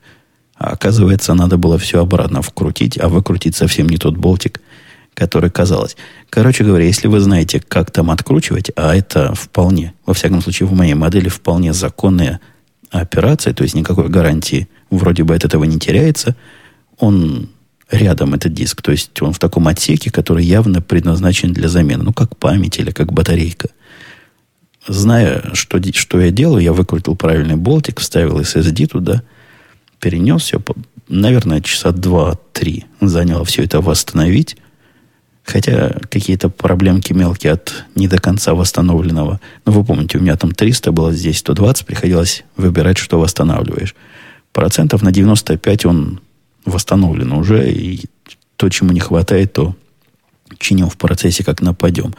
А 0.56 0.70
оказывается, 0.70 1.34
надо 1.34 1.58
было 1.58 1.78
все 1.78 2.00
обратно 2.00 2.40
вкрутить, 2.40 2.98
а 2.98 3.08
выкрутить 3.08 3.54
совсем 3.54 3.88
не 3.88 3.98
тот 3.98 4.16
болтик, 4.16 4.60
который 5.12 5.50
казалось. 5.50 5.96
Короче 6.30 6.64
говоря, 6.64 6.86
если 6.86 7.08
вы 7.08 7.20
знаете, 7.20 7.60
как 7.60 7.90
там 7.90 8.10
откручивать, 8.10 8.70
а 8.76 8.96
это 8.96 9.34
вполне, 9.34 9.92
во 10.06 10.14
всяком 10.14 10.40
случае, 10.40 10.66
в 10.66 10.72
моей 10.72 10.94
модели 10.94 11.28
вполне 11.28 11.74
законная 11.74 12.40
операция, 12.90 13.52
то 13.52 13.62
есть 13.62 13.74
никакой 13.74 14.08
гарантии 14.08 14.68
вроде 14.90 15.24
бы 15.24 15.34
от 15.34 15.44
этого 15.44 15.64
не 15.64 15.78
теряется, 15.78 16.34
он 16.98 17.50
рядом, 17.90 18.34
этот 18.34 18.52
диск, 18.52 18.82
то 18.82 18.92
есть 18.92 19.20
он 19.22 19.32
в 19.32 19.38
таком 19.38 19.68
отсеке, 19.68 20.10
который 20.10 20.44
явно 20.44 20.82
предназначен 20.82 21.52
для 21.52 21.68
замены, 21.68 22.04
ну, 22.04 22.12
как 22.12 22.36
память 22.36 22.78
или 22.78 22.90
как 22.90 23.12
батарейка. 23.12 23.68
Зная, 24.86 25.50
что, 25.54 25.80
что 25.92 26.20
я 26.20 26.30
делаю, 26.30 26.62
я 26.62 26.72
выкрутил 26.72 27.16
правильный 27.16 27.56
болтик, 27.56 28.00
вставил 28.00 28.40
SSD 28.40 28.86
туда, 28.86 29.22
перенес 30.00 30.42
все, 30.42 30.60
наверное, 31.08 31.60
часа 31.60 31.92
два-три 31.92 32.84
заняло 33.00 33.44
все 33.44 33.64
это 33.64 33.80
восстановить, 33.80 34.56
Хотя 35.46 35.94
какие-то 36.10 36.48
проблемки 36.48 37.12
мелкие 37.12 37.52
от 37.52 37.84
не 37.94 38.08
до 38.08 38.18
конца 38.18 38.52
восстановленного. 38.54 39.40
Ну, 39.64 39.72
вы 39.72 39.84
помните, 39.84 40.18
у 40.18 40.20
меня 40.20 40.36
там 40.36 40.50
300 40.50 40.90
было, 40.90 41.12
здесь 41.12 41.38
120, 41.38 41.86
приходилось 41.86 42.44
выбирать, 42.56 42.98
что 42.98 43.20
восстанавливаешь. 43.20 43.94
Процентов 44.52 45.02
на 45.02 45.12
95 45.12 45.86
он 45.86 46.20
восстановлен 46.66 47.32
уже, 47.32 47.70
и 47.70 48.04
то, 48.56 48.68
чему 48.68 48.92
не 48.92 49.00
хватает, 49.00 49.52
то 49.52 49.74
чиним 50.58 50.88
в 50.88 50.96
процессе, 50.96 51.44
как 51.44 51.62
нападем. 51.62 52.14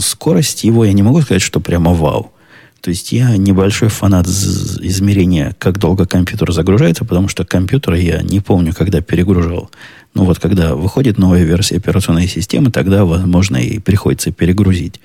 Скорость 0.00 0.64
его 0.64 0.84
я 0.84 0.92
не 0.92 1.02
могу 1.02 1.20
сказать, 1.20 1.42
что 1.42 1.60
прямо 1.60 1.92
вау. 1.92 2.32
То 2.80 2.90
есть 2.90 3.12
я 3.12 3.36
небольшой 3.38 3.88
фанат 3.88 4.26
измерения, 4.26 5.56
как 5.58 5.78
долго 5.78 6.06
компьютер 6.06 6.52
загружается, 6.52 7.06
потому 7.06 7.28
что 7.28 7.46
компьютер 7.46 7.94
я 7.94 8.20
не 8.20 8.40
помню, 8.40 8.74
когда 8.74 9.00
перегружал. 9.00 9.70
Ну 10.12 10.24
вот 10.24 10.38
когда 10.38 10.74
выходит 10.74 11.16
новая 11.16 11.44
версия 11.44 11.76
операционной 11.76 12.28
системы, 12.28 12.70
тогда, 12.70 13.06
возможно, 13.06 13.56
и 13.56 13.78
приходится 13.78 14.32
перегрузить. 14.32 15.00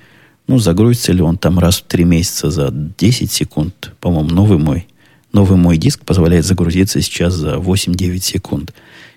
Ну, 0.47 0.57
загрузится 0.57 1.13
ли 1.13 1.21
он 1.21 1.37
там 1.37 1.57
раз 1.59 1.77
в 1.77 1.83
три 1.83 2.03
месяца 2.03 2.49
за 2.49 2.69
10 2.71 3.31
секунд. 3.31 3.93
По-моему, 4.01 4.29
новый 4.29 4.57
мой. 4.57 4.87
Новый 5.31 5.57
мой 5.57 5.77
диск 5.77 6.05
позволяет 6.05 6.45
загрузиться 6.45 7.01
сейчас 7.01 7.33
за 7.33 7.55
8-9 7.55 8.19
секунд. 8.19 8.73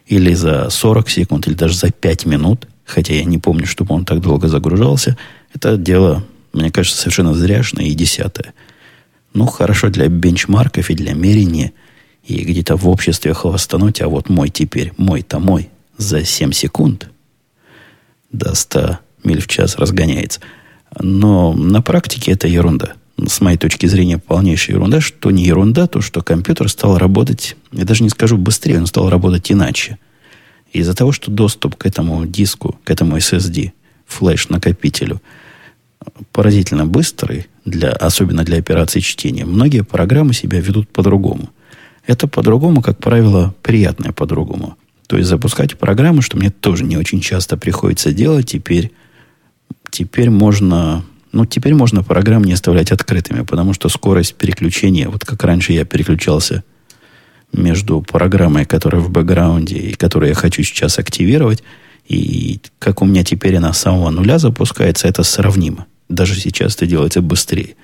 Или 0.07 0.35
за 0.35 0.69
40 0.71 1.09
секунд, 1.09 1.47
или 1.47 1.55
даже 1.55 1.77
за 1.77 1.91
5 1.91 2.27
минут. 2.27 2.67
Хотя 2.85 3.15
я 3.15 3.25
не 3.25 3.39
помню, 3.39 3.67
чтобы 3.67 3.95
он 3.95 4.05
так 4.05 4.21
долго 4.21 4.49
загружался. 4.49 5.17
Это 5.55 5.77
дело 5.77 6.25
мне 6.53 6.71
кажется, 6.71 6.99
совершенно 6.99 7.35
зряшное 7.35 7.87
и 7.87 7.95
десятое. 7.95 8.55
Ну, 9.35 9.47
хорошо 9.47 9.89
для 9.89 10.09
бенчмарков 10.09 10.91
и 10.91 10.95
для 10.95 11.15
мерения, 11.15 11.73
и 12.25 12.45
где-то 12.45 12.77
в 12.77 12.89
обществе 12.89 13.33
хвостануть, 13.33 14.01
а 14.01 14.09
вот 14.09 14.29
мой 14.29 14.51
теперь, 14.51 14.93
мой-то 14.97 15.39
мой, 15.39 15.71
за 15.97 16.25
7 16.25 16.53
секунд 16.53 17.09
до 18.31 18.55
100 18.55 18.99
миль 19.25 19.41
в 19.41 19.49
час 19.49 19.77
разгоняется. 19.77 20.41
Но 20.99 21.53
на 21.55 21.81
практике 21.81 22.33
это 22.33 22.49
ерунда. 22.49 22.95
С 23.27 23.41
моей 23.41 23.59
точки 23.59 23.87
зрения, 23.87 24.19
полнейшая 24.19 24.77
ерунда. 24.77 25.01
Что 25.01 25.31
не 25.31 25.45
ерунда, 25.45 25.87
то 25.87 26.01
что 26.01 26.23
компьютер 26.23 26.69
стал 26.69 26.99
работать, 26.99 27.57
я 27.73 27.85
даже 27.85 28.03
не 28.03 28.09
скажу 28.09 28.37
быстрее, 28.37 28.79
он 28.79 28.87
стал 28.87 29.11
работать 29.11 29.51
иначе. 29.53 29.99
Из-за 30.73 30.95
того, 30.95 31.13
что 31.13 31.31
доступ 31.31 31.77
к 31.77 31.87
этому 31.87 32.27
диску, 32.27 32.79
к 32.85 32.91
этому 32.91 33.17
SSD, 33.17 33.73
флеш-накопителю– 34.07 35.21
поразительно 36.33 36.87
быстрый, 36.87 37.49
для, 37.65 37.91
особенно 37.91 38.45
для 38.45 38.59
операции 38.59 39.01
чтения, 39.01 39.45
многие 39.45 39.85
программы 39.85 40.35
себя 40.35 40.61
ведут 40.61 40.89
по-другому. 40.89 41.51
Это 42.07 42.27
по-другому, 42.27 42.83
как 42.83 42.99
правило, 42.99 43.55
приятное 43.63 44.13
по-другому. 44.13 44.77
То 45.07 45.17
есть 45.17 45.29
запускать 45.29 45.79
программы, 45.79 46.23
что 46.23 46.37
мне 46.37 46.51
тоже 46.51 46.85
не 46.85 46.97
очень 46.97 47.21
часто 47.21 47.57
приходится 47.57 48.13
делать, 48.13 48.51
теперь, 48.51 48.93
теперь 49.91 50.31
можно 50.31 51.05
Ну, 51.33 51.47
теперь 51.47 51.75
можно 51.75 52.03
программ 52.03 52.45
не 52.45 52.53
оставлять 52.53 52.93
открытыми, 52.93 53.43
потому 53.43 53.73
что 53.73 53.89
скорость 53.89 54.35
переключения, 54.35 55.09
вот 55.09 55.25
как 55.25 55.43
раньше 55.45 55.73
я 55.73 55.85
переключался 55.85 56.63
между 57.53 58.03
программой, 58.03 58.65
которая 58.65 59.01
в 59.01 59.11
бэкграунде 59.11 59.77
и 59.77 59.95
которую 59.95 60.29
я 60.29 60.35
хочу 60.35 60.63
сейчас 60.63 60.99
активировать, 60.99 61.63
и 62.07 62.61
как 62.79 63.03
у 63.03 63.07
меня 63.07 63.25
теперь 63.25 63.57
она 63.57 63.73
с 63.73 63.81
самого 63.81 64.11
нуля 64.11 64.39
запускается, 64.39 65.09
это 65.09 65.23
сравнимо. 65.23 65.87
Даже 66.09 66.39
сейчас 66.39 66.77
это 66.77 66.87
делается 66.87 67.23
быстрее. 67.23 67.77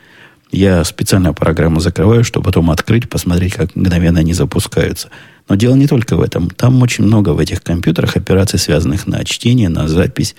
Я 0.50 0.82
специально 0.84 1.34
программу 1.34 1.80
закрываю, 1.80 2.24
чтобы 2.24 2.46
потом 2.46 2.70
открыть, 2.70 3.08
посмотреть, 3.08 3.54
как 3.54 3.76
мгновенно 3.76 4.20
они 4.20 4.32
запускаются. 4.32 5.11
Но 5.48 5.56
дело 5.56 5.74
не 5.74 5.87
только 5.87 6.16
в 6.16 6.22
этом. 6.22 6.50
Там 6.50 6.80
очень 6.82 7.04
много 7.04 7.30
в 7.30 7.38
этих 7.38 7.62
компьютерах 7.62 8.16
операций, 8.16 8.58
связанных 8.58 9.06
на 9.06 9.24
чтение, 9.24 9.68
на 9.68 9.88
запись. 9.88 10.34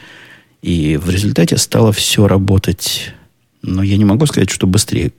И 0.62 0.98
в 0.98 1.10
результате 1.10 1.58
стало 1.58 1.92
все 1.92 2.28
работать. 2.28 3.14
Но 3.62 3.84
я 3.84 3.98
не 3.98 4.06
могу 4.06 4.26
сказать, 4.26 4.50
что 4.50 4.68
быстрее. 4.68 5.14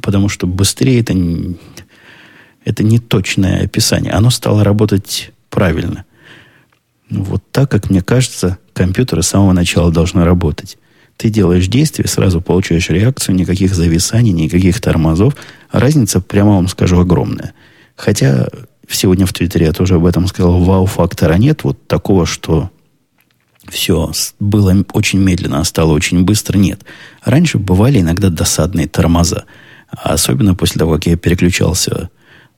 Потому 0.00 0.28
что 0.28 0.46
быстрее 0.46 1.00
это, 1.00 1.14
это 2.64 2.82
не 2.82 2.98
точное 2.98 3.64
описание. 3.64 4.12
Оно 4.12 4.30
стало 4.30 4.64
работать 4.64 5.32
правильно. 5.50 6.04
Вот 7.10 7.42
так, 7.50 7.70
как 7.70 7.90
мне 7.90 8.02
кажется, 8.02 8.58
компьютеры 8.72 9.22
с 9.22 9.28
самого 9.28 9.52
начала 9.52 9.92
должны 9.92 10.24
работать. 10.24 10.78
Ты 11.18 11.28
делаешь 11.28 11.68
действие, 11.68 12.08
сразу 12.08 12.40
получаешь 12.40 12.88
реакцию, 12.88 13.36
никаких 13.36 13.74
зависаний, 13.74 14.32
никаких 14.32 14.80
тормозов. 14.80 15.36
разница, 15.70 16.20
прямо 16.20 16.52
вам 16.52 16.68
скажу, 16.68 16.98
огромная. 16.98 17.52
Хотя 17.96 18.48
сегодня 18.88 19.26
в 19.26 19.32
Твиттере 19.32 19.66
я 19.66 19.72
тоже 19.72 19.96
об 19.96 20.06
этом 20.06 20.26
сказал, 20.26 20.58
вау-фактора 20.58 21.34
нет, 21.34 21.64
вот 21.64 21.86
такого, 21.86 22.26
что 22.26 22.70
все 23.68 24.10
было 24.40 24.84
очень 24.92 25.20
медленно, 25.20 25.60
а 25.60 25.64
стало 25.64 25.92
очень 25.92 26.24
быстро, 26.24 26.58
нет. 26.58 26.80
Раньше 27.24 27.58
бывали 27.58 28.00
иногда 28.00 28.28
досадные 28.28 28.88
тормоза. 28.88 29.44
Особенно 29.90 30.54
после 30.54 30.78
того, 30.78 30.94
как 30.94 31.06
я 31.06 31.16
переключался 31.16 32.10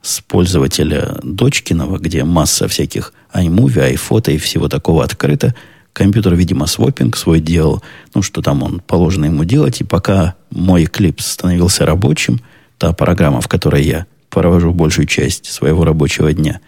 с 0.02 0.20
пользователя 0.20 1.18
Дочкиного, 1.22 1.98
где 1.98 2.24
масса 2.24 2.68
всяких 2.68 3.12
iMovie, 3.32 3.94
iPhoto 3.94 4.32
и 4.32 4.38
всего 4.38 4.68
такого 4.68 5.04
открыто– 5.04 5.54
Компьютер, 5.94 6.34
видимо, 6.34 6.66
свопинг 6.66 7.16
свой 7.16 7.40
делал, 7.40 7.80
ну, 8.14 8.22
что 8.22 8.42
там 8.42 8.64
он 8.64 8.80
положено 8.80 9.26
ему 9.26 9.44
делать. 9.44 9.80
И 9.80 9.84
пока 9.84 10.34
мой 10.50 10.86
клипс 10.86 11.24
становился 11.24 11.86
рабочим, 11.86 12.40
та 12.78 12.92
программа, 12.92 13.40
в 13.40 13.46
которой 13.46 13.84
я 13.84 14.06
провожу 14.28 14.72
большую 14.72 15.06
часть 15.06 15.46
своего 15.46 15.84
рабочего 15.84 16.32
дня, 16.32 16.60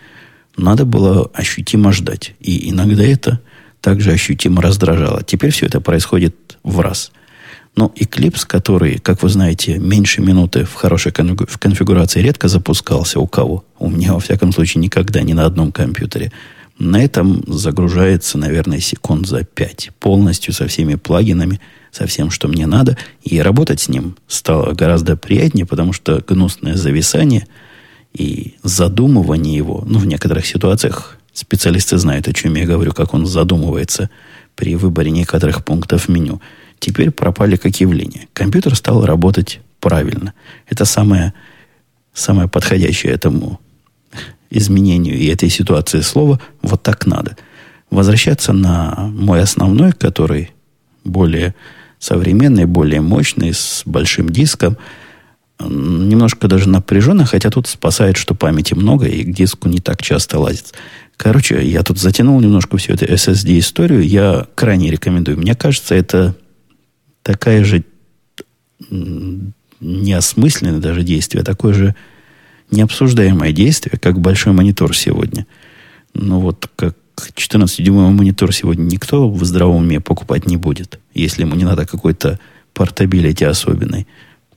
надо 0.56 0.84
было 0.84 1.28
ощутимо 1.34 1.92
ждать. 1.92 2.34
И 2.38 2.70
иногда 2.70 3.02
это 3.02 3.40
также 3.86 4.10
ощутимо 4.10 4.60
раздражало. 4.62 5.22
Теперь 5.22 5.52
все 5.52 5.66
это 5.66 5.80
происходит 5.80 6.58
в 6.64 6.80
раз. 6.80 7.12
Но 7.76 7.92
Eclipse, 7.94 8.44
который, 8.44 8.98
как 8.98 9.22
вы 9.22 9.28
знаете, 9.28 9.78
меньше 9.78 10.22
минуты 10.22 10.64
в 10.64 10.74
хорошей 10.74 11.12
конфигурации 11.12 12.20
редко 12.20 12.48
запускался 12.48 13.20
у 13.20 13.28
кого. 13.28 13.64
У 13.78 13.88
меня, 13.88 14.14
во 14.14 14.18
всяком 14.18 14.52
случае, 14.52 14.82
никогда 14.82 15.22
ни 15.22 15.34
на 15.34 15.44
одном 15.44 15.70
компьютере– 15.70 16.32
на 16.78 17.02
этом 17.02 17.42
загружается, 17.46 18.36
наверное, 18.36 18.80
секунд 18.80 19.26
за 19.26 19.44
пять. 19.44 19.92
Полностью 19.98 20.52
со 20.52 20.66
всеми 20.66 20.96
плагинами, 20.96 21.58
со 21.90 22.06
всем, 22.06 22.30
что 22.30 22.48
мне 22.48 22.66
надо. 22.66 22.98
И 23.22 23.40
работать 23.40 23.80
с 23.80 23.88
ним 23.88 24.16
стало 24.28 24.74
гораздо 24.74 25.16
приятнее, 25.16 25.64
потому 25.64 25.94
что 25.94 26.22
гнусное 26.26 26.74
зависание 26.74 27.46
и 28.12 28.56
задумывание 28.62 29.56
его, 29.56 29.84
ну, 29.86 29.98
в 29.98 30.06
некоторых 30.06 30.44
ситуациях 30.44 31.16
специалисты 31.36 31.98
знают, 31.98 32.28
о 32.28 32.32
чем 32.32 32.54
я 32.54 32.66
говорю, 32.66 32.92
как 32.92 33.12
он 33.14 33.26
задумывается 33.26 34.08
при 34.54 34.74
выборе 34.74 35.10
некоторых 35.10 35.64
пунктов 35.64 36.08
меню. 36.08 36.40
Теперь 36.78 37.10
пропали 37.10 37.56
как 37.56 37.76
явление. 37.76 38.28
Компьютер 38.32 38.74
стал 38.74 39.04
работать 39.04 39.60
правильно. 39.80 40.32
Это 40.66 40.84
самое, 40.84 41.34
самое 42.14 42.48
подходящее 42.48 43.12
этому 43.12 43.60
изменению 44.50 45.18
и 45.18 45.26
этой 45.26 45.50
ситуации 45.50 46.00
слова 46.00 46.40
вот 46.62 46.82
так 46.82 47.06
надо. 47.06 47.36
Возвращаться 47.90 48.52
на 48.52 48.94
мой 49.12 49.42
основной, 49.42 49.92
который 49.92 50.52
более 51.04 51.54
современный, 51.98 52.64
более 52.64 53.00
мощный, 53.00 53.52
с 53.52 53.82
большим 53.84 54.30
диском, 54.30 54.76
немножко 55.60 56.48
даже 56.48 56.68
напряженно, 56.68 57.24
хотя 57.24 57.50
тут 57.50 57.66
спасает, 57.66 58.16
что 58.16 58.34
памяти 58.34 58.74
много 58.74 59.06
и 59.06 59.24
к 59.24 59.34
диску 59.34 59.68
не 59.68 59.78
так 59.78 60.02
часто 60.02 60.38
лазит. 60.38 60.74
Короче, 61.16 61.66
я 61.66 61.82
тут 61.82 61.98
затянул 61.98 62.40
немножко 62.40 62.76
всю 62.76 62.92
эту 62.92 63.06
SSD-историю. 63.06 64.06
Я 64.06 64.46
крайне 64.54 64.90
рекомендую. 64.90 65.38
Мне 65.38 65.54
кажется, 65.54 65.94
это 65.94 66.36
такая 67.22 67.64
же 67.64 67.84
неосмысленное 69.80 70.80
даже 70.80 71.02
действие, 71.02 71.42
такое 71.42 71.72
же 71.72 71.94
необсуждаемое 72.70 73.52
действие, 73.52 73.98
как 73.98 74.20
большой 74.20 74.52
монитор 74.52 74.94
сегодня. 74.94 75.46
Ну 76.14 76.40
вот 76.40 76.68
как 76.76 76.96
14-дюймовый 77.16 78.10
монитор 78.10 78.52
сегодня 78.52 78.82
никто 78.84 79.30
в 79.30 79.44
здравом 79.44 79.76
уме 79.76 80.00
покупать 80.00 80.46
не 80.46 80.56
будет, 80.56 81.00
если 81.14 81.42
ему 81.42 81.54
не 81.54 81.64
надо 81.64 81.86
какой-то 81.86 82.38
портабилити 82.74 83.44
особенной. 83.44 84.06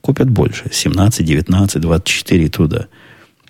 Купят 0.00 0.28
больше. 0.30 0.70
17, 0.70 1.24
19, 1.24 1.80
24 1.80 2.44
и 2.44 2.48
туда. 2.48 2.86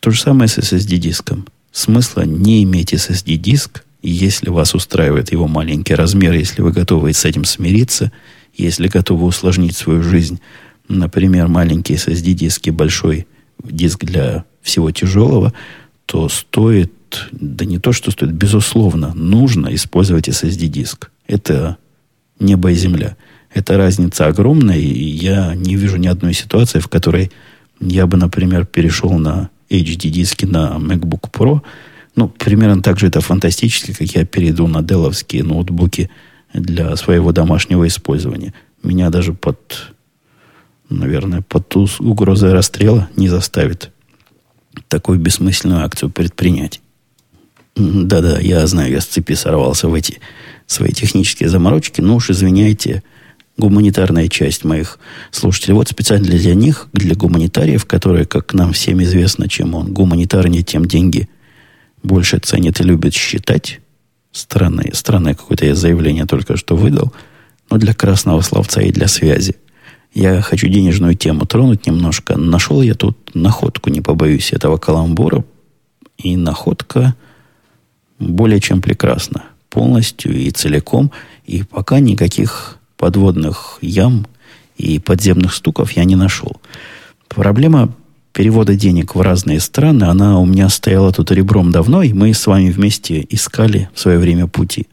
То 0.00 0.10
же 0.10 0.20
самое 0.20 0.48
с 0.48 0.58
SSD-диском. 0.58 1.46
Смысла 1.72 2.22
не 2.22 2.64
иметь 2.64 2.92
SSD-диск, 2.92 3.84
если 4.02 4.50
вас 4.50 4.74
устраивает 4.74 5.30
его 5.32 5.46
маленький 5.46 5.94
размер, 5.94 6.32
если 6.32 6.62
вы 6.62 6.72
готовы 6.72 7.12
с 7.12 7.24
этим 7.24 7.44
смириться, 7.44 8.12
если 8.54 8.88
готовы 8.88 9.26
усложнить 9.26 9.76
свою 9.76 10.02
жизнь. 10.02 10.40
Например, 10.88 11.48
маленький 11.48 11.94
SSD-диск 11.94 12.66
и 12.66 12.70
большой 12.70 13.26
диск 13.62 14.04
для 14.04 14.44
всего 14.62 14.90
тяжелого, 14.90 15.52
то 16.06 16.28
стоит, 16.28 16.92
да 17.30 17.64
не 17.64 17.78
то, 17.78 17.92
что 17.92 18.10
стоит, 18.10 18.32
безусловно, 18.32 19.14
нужно 19.14 19.72
использовать 19.74 20.28
SSD-диск. 20.28 21.10
Это 21.26 21.76
небо 22.40 22.72
и 22.72 22.74
земля. 22.74 23.16
Эта 23.52 23.76
разница 23.76 24.26
огромная, 24.26 24.78
и 24.78 25.04
я 25.04 25.54
не 25.54 25.76
вижу 25.76 25.96
ни 25.98 26.06
одной 26.06 26.34
ситуации, 26.34 26.78
в 26.78 26.88
которой 26.88 27.30
я 27.80 28.06
бы, 28.06 28.16
например, 28.16 28.66
перешел 28.66 29.18
на 29.18 29.50
HD-диски 29.70 30.46
на 30.46 30.76
MacBook 30.78 31.30
Pro. 31.30 31.62
Ну, 32.16 32.28
примерно 32.28 32.82
так 32.82 32.98
же 32.98 33.06
это 33.06 33.20
фантастически, 33.20 33.92
как 33.92 34.08
я 34.08 34.24
перейду 34.24 34.66
на 34.66 34.82
деловские 34.82 35.44
ноутбуки 35.44 36.10
для 36.52 36.96
своего 36.96 37.32
домашнего 37.32 37.86
использования. 37.86 38.52
Меня 38.82 39.10
даже 39.10 39.32
под, 39.32 39.92
наверное, 40.88 41.42
под 41.42 41.74
угрозой 42.00 42.52
расстрела 42.52 43.08
не 43.16 43.28
заставит 43.28 43.92
такую 44.88 45.18
бессмысленную 45.18 45.84
акцию 45.84 46.10
предпринять. 46.10 46.80
Да-да, 47.76 48.38
я 48.40 48.66
знаю, 48.66 48.90
я 48.90 49.00
с 49.00 49.06
цепи 49.06 49.34
сорвался 49.34 49.88
в 49.88 49.94
эти 49.94 50.18
свои 50.66 50.92
технические 50.92 51.48
заморочки, 51.48 52.00
но 52.00 52.16
уж 52.16 52.30
извиняйте, 52.30 53.02
гуманитарная 53.56 54.28
часть 54.28 54.64
моих 54.64 54.98
слушателей. 55.30 55.74
Вот 55.74 55.88
специально 55.88 56.26
для 56.26 56.54
них, 56.54 56.88
для 56.92 57.14
гуманитариев, 57.14 57.84
которые, 57.84 58.24
как 58.24 58.54
нам 58.54 58.72
всем 58.72 59.02
известно, 59.02 59.48
чем 59.48 59.74
он 59.74 59.92
гуманитарнее, 59.92 60.62
тем 60.62 60.86
деньги 60.86 61.28
больше 62.02 62.38
ценит 62.38 62.80
и 62.80 62.84
любит 62.84 63.14
считать. 63.14 63.80
Странное, 64.32 64.90
странное 64.94 65.34
какое-то 65.34 65.66
я 65.66 65.74
заявление 65.74 66.24
только 66.26 66.56
что 66.56 66.76
выдал. 66.76 67.12
Но 67.70 67.76
для 67.76 67.94
красного 67.94 68.40
словца 68.40 68.80
и 68.80 68.92
для 68.92 69.08
связи– 69.08 69.56
я 70.12 70.42
хочу 70.42 70.68
денежную 70.68 71.14
тему 71.14 71.46
тронуть 71.46 71.86
немножко. 71.86 72.36
Нашел 72.36 72.82
я 72.82 72.94
тут 72.94 73.34
находку, 73.34 73.90
не 73.90 74.00
побоюсь 74.00 74.52
этого 74.52 74.76
каламбура. 74.76 75.44
И 76.18 76.36
находка 76.36 77.14
более 78.18 78.60
чем 78.60 78.82
прекрасна. 78.82 79.44
Полностью 79.68 80.36
и 80.36 80.50
целиком. 80.50 81.12
И 81.46 81.62
пока 81.62 82.00
никаких 82.00 82.78
подводных 83.00 83.78
ям 83.80 84.26
и 84.76 84.98
подземных 84.98 85.54
стуков 85.54 85.92
я 85.92 86.04
не 86.04 86.16
нашел. 86.16 86.60
Проблема 87.28 87.94
перевода 88.32 88.74
денег 88.74 89.14
в 89.14 89.22
разные 89.22 89.58
страны, 89.58 90.04
она 90.04 90.38
у 90.38 90.44
меня 90.44 90.68
стояла 90.68 91.10
тут 91.10 91.30
ребром 91.30 91.72
давно, 91.72 92.02
и 92.02 92.12
мы 92.12 92.34
с 92.34 92.46
вами 92.46 92.68
вместе 92.70 93.26
искали 93.30 93.88
в 93.94 94.00
свое 94.00 94.18
время 94.18 94.46
пути. 94.48 94.86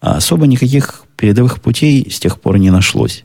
А 0.00 0.18
особо 0.18 0.46
никаких 0.46 1.02
передовых 1.16 1.60
путей 1.60 2.08
с 2.08 2.20
тех 2.20 2.40
пор 2.40 2.58
не 2.58 2.70
нашлось. 2.70 3.24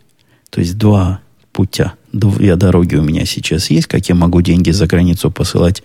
То 0.49 0.61
есть 0.61 0.79
два 0.79 1.19
путя, 1.51 1.93
две 2.11 2.55
дороги 2.55 2.95
у 2.95 3.03
меня 3.03 3.23
сейчас 3.25 3.69
есть, 3.69 3.85
как 3.85 4.09
я 4.09 4.15
могу 4.15 4.41
деньги 4.41 4.71
за 4.71 4.87
границу 4.87 5.29
посылать 5.29 5.83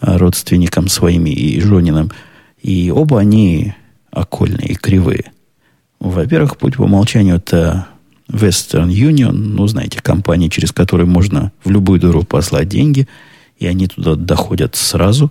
а, 0.00 0.16
родственникам 0.16 0.88
своим 0.88 1.26
и 1.26 1.60
женинам. 1.60 2.10
И 2.62 2.90
оба 2.90 3.20
они 3.20 3.74
окольные 4.10 4.68
и 4.68 4.74
кривые. 4.74 5.32
Во-первых, 6.00 6.56
путь 6.56 6.76
по 6.76 6.82
умолчанию 6.82 7.36
это 7.36 7.86
Western 8.28 8.88
Union, 8.88 9.32
ну, 9.32 9.66
знаете, 9.66 10.00
компания, 10.00 10.48
через 10.48 10.72
которую 10.72 11.08
можно 11.08 11.52
в 11.62 11.70
любую 11.70 12.00
дыру 12.00 12.22
послать 12.24 12.68
деньги, 12.68 13.06
и 13.58 13.66
они 13.66 13.86
туда 13.86 14.14
доходят 14.14 14.74
сразу 14.76 15.30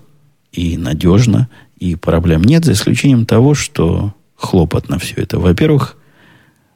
и 0.52 0.78
надежно, 0.78 1.50
и 1.78 1.96
проблем 1.96 2.44
нет, 2.44 2.66
за 2.66 2.74
исключением 2.74 3.26
того, 3.26 3.56
что 3.56 4.14
хлопотно 4.36 5.00
все 5.00 5.16
это. 5.16 5.40
Во-первых, 5.40 5.98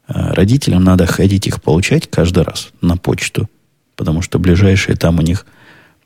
А 0.08 0.34
родителям 0.34 0.84
надо 0.84 1.06
ходить 1.06 1.48
их 1.48 1.62
получать 1.62 2.10
каждый 2.10 2.44
раз 2.44 2.72
на 2.82 2.98
почту, 2.98 3.50
потому 3.96 4.22
что 4.22 4.38
ближайшие 4.40 4.96
там 4.96 5.20
у 5.20 5.22
них 5.22 5.46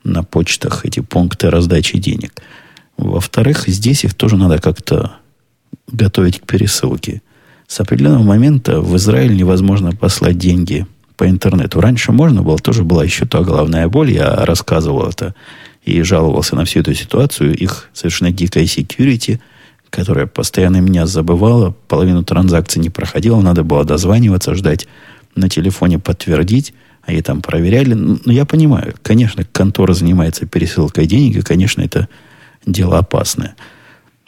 на 0.04 0.22
почтах 0.22 0.86
эти 0.86 1.00
пункты 1.00 1.50
раздачи 1.50 1.98
денег. 1.98 2.40
Во-вторых, 2.96 3.64
здесь 3.66 4.04
их 4.04 4.14
тоже 4.14 4.36
надо 4.36 4.58
как-то 4.60 5.16
готовить 5.88 6.40
к 6.40 6.46
пересылке. 6.46 7.22
С 7.68 7.80
определенного 7.80 8.22
момента 8.22 8.80
в 8.80 8.96
Израиль 8.96 9.36
невозможно 9.36 9.92
послать 9.92 10.38
деньги 10.38 10.86
по 11.18 11.28
интернету. 11.28 11.82
Раньше 11.82 12.12
можно 12.12 12.42
было, 12.42 12.56
тоже 12.58 12.82
была 12.82 13.04
еще 13.04 13.26
та 13.26 13.42
головная 13.42 13.88
боль. 13.88 14.10
Я 14.10 14.46
рассказывал 14.46 15.06
это 15.06 15.34
и 15.84 16.00
жаловался 16.00 16.56
на 16.56 16.64
всю 16.64 16.80
эту 16.80 16.94
ситуацию. 16.94 17.54
Их 17.54 17.90
совершенно 17.92 18.32
дикая 18.32 18.64
security, 18.64 19.38
которая 19.90 20.26
постоянно 20.26 20.78
меня 20.78 21.06
забывала, 21.06 21.74
половину 21.88 22.24
транзакций 22.24 22.80
не 22.80 22.88
проходила, 22.88 23.38
надо 23.42 23.64
было 23.64 23.84
дозваниваться, 23.84 24.54
ждать 24.54 24.88
на 25.34 25.50
телефоне 25.50 25.98
подтвердить, 25.98 26.72
а 27.02 27.12
и 27.12 27.20
там 27.20 27.42
проверяли. 27.42 27.92
Ну, 27.92 28.18
я 28.24 28.46
понимаю, 28.46 28.94
конечно, 29.02 29.44
контора 29.44 29.92
занимается 29.92 30.46
пересылкой 30.46 31.04
денег, 31.04 31.36
и, 31.36 31.42
конечно, 31.42 31.82
это 31.82 32.08
дело 32.64 32.96
опасное. 32.96 33.56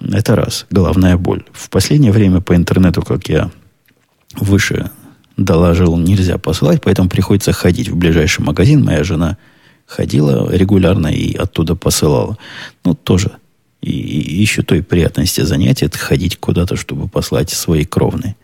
Это 0.01 0.37
раз, 0.37 0.67
головная 0.71 1.17
боль. 1.17 1.45
В 1.53 1.69
последнее 1.71 2.13
время 2.13 2.41
по 2.41 2.55
интернету, 2.55 3.03
как 3.03 3.29
я 3.29 3.51
выше 4.37 4.91
доложил, 5.37 5.97
нельзя 5.97 6.39
посылать, 6.39 6.83
поэтому 6.83 7.09
приходится 7.09 7.53
ходить 7.53 7.89
в 7.89 7.97
ближайший 7.97 8.43
магазин. 8.43 8.85
Моя 8.85 9.05
жена 9.05 9.37
ходила 9.87 10.51
регулярно 10.55 11.09
и 11.09 11.35
оттуда 11.35 11.75
посылала. 11.75 12.39
Ну, 12.85 12.95
тоже 12.95 13.33
и, 13.83 13.91
и 13.91 14.41
еще 14.41 14.63
той 14.63 14.83
приятности 14.83 15.41
занятия 15.43 15.87
это 15.87 15.99
ходить 15.99 16.37
куда-то, 16.39 16.77
чтобы 16.77 17.09
послать 17.09 17.51
свои 17.51 17.85
кровные. 17.85 18.37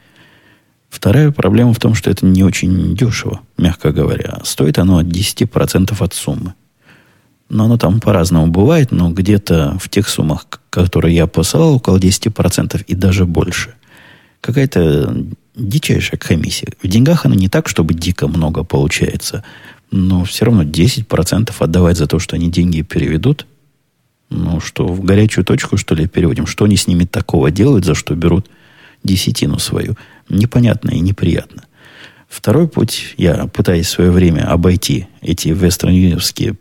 Вторая 0.88 1.30
проблема 1.30 1.74
в 1.74 1.78
том, 1.78 1.94
что 1.94 2.10
это 2.10 2.24
не 2.24 2.42
очень 2.42 2.94
дешево, 2.96 3.40
мягко 3.58 3.92
говоря. 3.92 4.40
Стоит 4.44 4.78
оно 4.78 4.98
от 4.98 5.06
10% 5.06 5.94
от 5.98 6.14
суммы. 6.14 6.54
Но 7.48 7.64
оно 7.64 7.78
там 7.78 8.00
по-разному 8.00 8.48
бывает, 8.48 8.90
но 8.90 9.10
где-то 9.10 9.78
в 9.78 9.88
тех 9.88 10.08
суммах, 10.08 10.46
которые 10.70 11.14
я 11.14 11.26
посылал, 11.26 11.76
около 11.76 11.98
10% 11.98 12.84
и 12.86 12.94
даже 12.94 13.24
больше. 13.24 13.74
Какая-то 14.40 15.24
дичайшая 15.54 16.18
комиссия. 16.18 16.72
В 16.82 16.88
деньгах 16.88 17.24
она 17.24 17.34
не 17.34 17.48
так, 17.48 17.68
чтобы 17.68 17.94
дико 17.94 18.26
много 18.28 18.64
получается, 18.64 19.44
но 19.90 20.24
все 20.24 20.46
равно 20.46 20.64
10% 20.64 21.54
отдавать 21.58 21.96
за 21.96 22.06
то, 22.06 22.18
что 22.18 22.36
они 22.36 22.50
деньги 22.50 22.82
переведут, 22.82 23.46
ну, 24.28 24.60
что 24.60 24.86
в 24.86 25.04
горячую 25.04 25.44
точку, 25.44 25.76
что 25.76 25.94
ли, 25.94 26.08
переводим. 26.08 26.46
Что 26.46 26.64
они 26.64 26.76
с 26.76 26.88
ними 26.88 27.04
такого 27.04 27.50
делают, 27.50 27.84
за 27.84 27.94
что 27.94 28.14
берут 28.14 28.50
десятину 29.04 29.58
свою. 29.58 29.96
Непонятно 30.28 30.90
и 30.90 31.00
неприятно. 31.00 31.62
Второй 32.28 32.68
путь, 32.68 33.14
я 33.16 33.46
пытаюсь 33.46 33.86
в 33.86 33.90
свое 33.90 34.10
время 34.10 34.50
обойти 34.50 35.06
эти 35.20 35.48
вестерньюнионские 35.48 36.56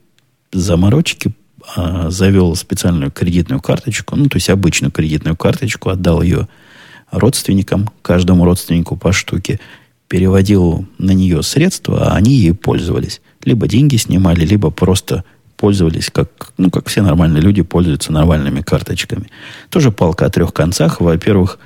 заморочки, 0.56 1.34
а, 1.76 2.10
завел 2.10 2.56
специальную 2.56 3.12
кредитную 3.12 3.62
карточку, 3.62 4.16
ну, 4.16 4.28
то 4.28 4.38
есть 4.38 4.50
обычную 4.50 4.92
кредитную 4.92 5.36
карточку, 5.36 5.90
отдал 5.90 6.22
ее 6.22 6.48
родственникам, 7.12 7.90
каждому 8.02 8.46
родственнику 8.46 8.98
по 8.98 9.12
штуке, 9.12 9.60
переводил 10.08 10.86
на 10.98 11.12
нее 11.12 11.42
средства, 11.44 12.08
а 12.08 12.16
они 12.16 12.36
ей 12.36 12.54
пользовались. 12.54 13.22
Либо 13.44 13.68
деньги 13.68 13.96
снимали, 13.98 14.46
либо 14.46 14.70
просто 14.70 15.24
пользовались, 15.58 16.10
как, 16.12 16.52
ну, 16.58 16.70
как 16.70 16.88
все 16.88 17.02
нормальные 17.02 17.42
люди 17.42 17.62
пользуются 17.62 18.12
нормальными 18.12 18.62
карточками. 18.62 19.30
Тоже 19.70 19.92
палка 19.92 20.26
о 20.26 20.30
трех 20.30 20.54
концах. 20.54 21.02
Во-первых, 21.02 21.60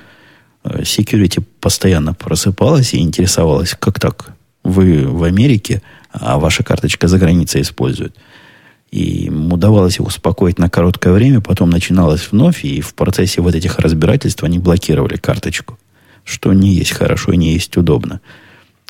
э, 0.64 0.82
security 0.82 1.44
постоянно 1.60 2.14
просыпалась 2.14 2.94
и 2.94 2.98
интересовалась, 2.98 3.76
как 3.78 3.98
так? 3.98 4.34
Вы 4.62 5.06
в 5.06 5.24
Америке, 5.24 5.82
а 6.12 6.38
ваша 6.38 6.62
карточка 6.62 7.08
за 7.08 7.18
границей 7.18 7.62
используют. 7.62 8.16
И 8.90 9.26
им 9.26 9.52
удавалось 9.52 10.00
их 10.00 10.06
успокоить 10.06 10.58
на 10.58 10.68
короткое 10.68 11.12
время, 11.12 11.40
потом 11.40 11.70
начиналось 11.70 12.30
вновь, 12.30 12.64
и 12.64 12.80
в 12.80 12.94
процессе 12.94 13.40
вот 13.40 13.54
этих 13.54 13.78
разбирательств 13.78 14.42
они 14.42 14.58
блокировали 14.58 15.16
карточку. 15.16 15.78
Что 16.24 16.52
не 16.52 16.74
есть 16.74 16.92
хорошо 16.92 17.32
и 17.32 17.36
не 17.36 17.52
есть 17.52 17.76
удобно. 17.76 18.20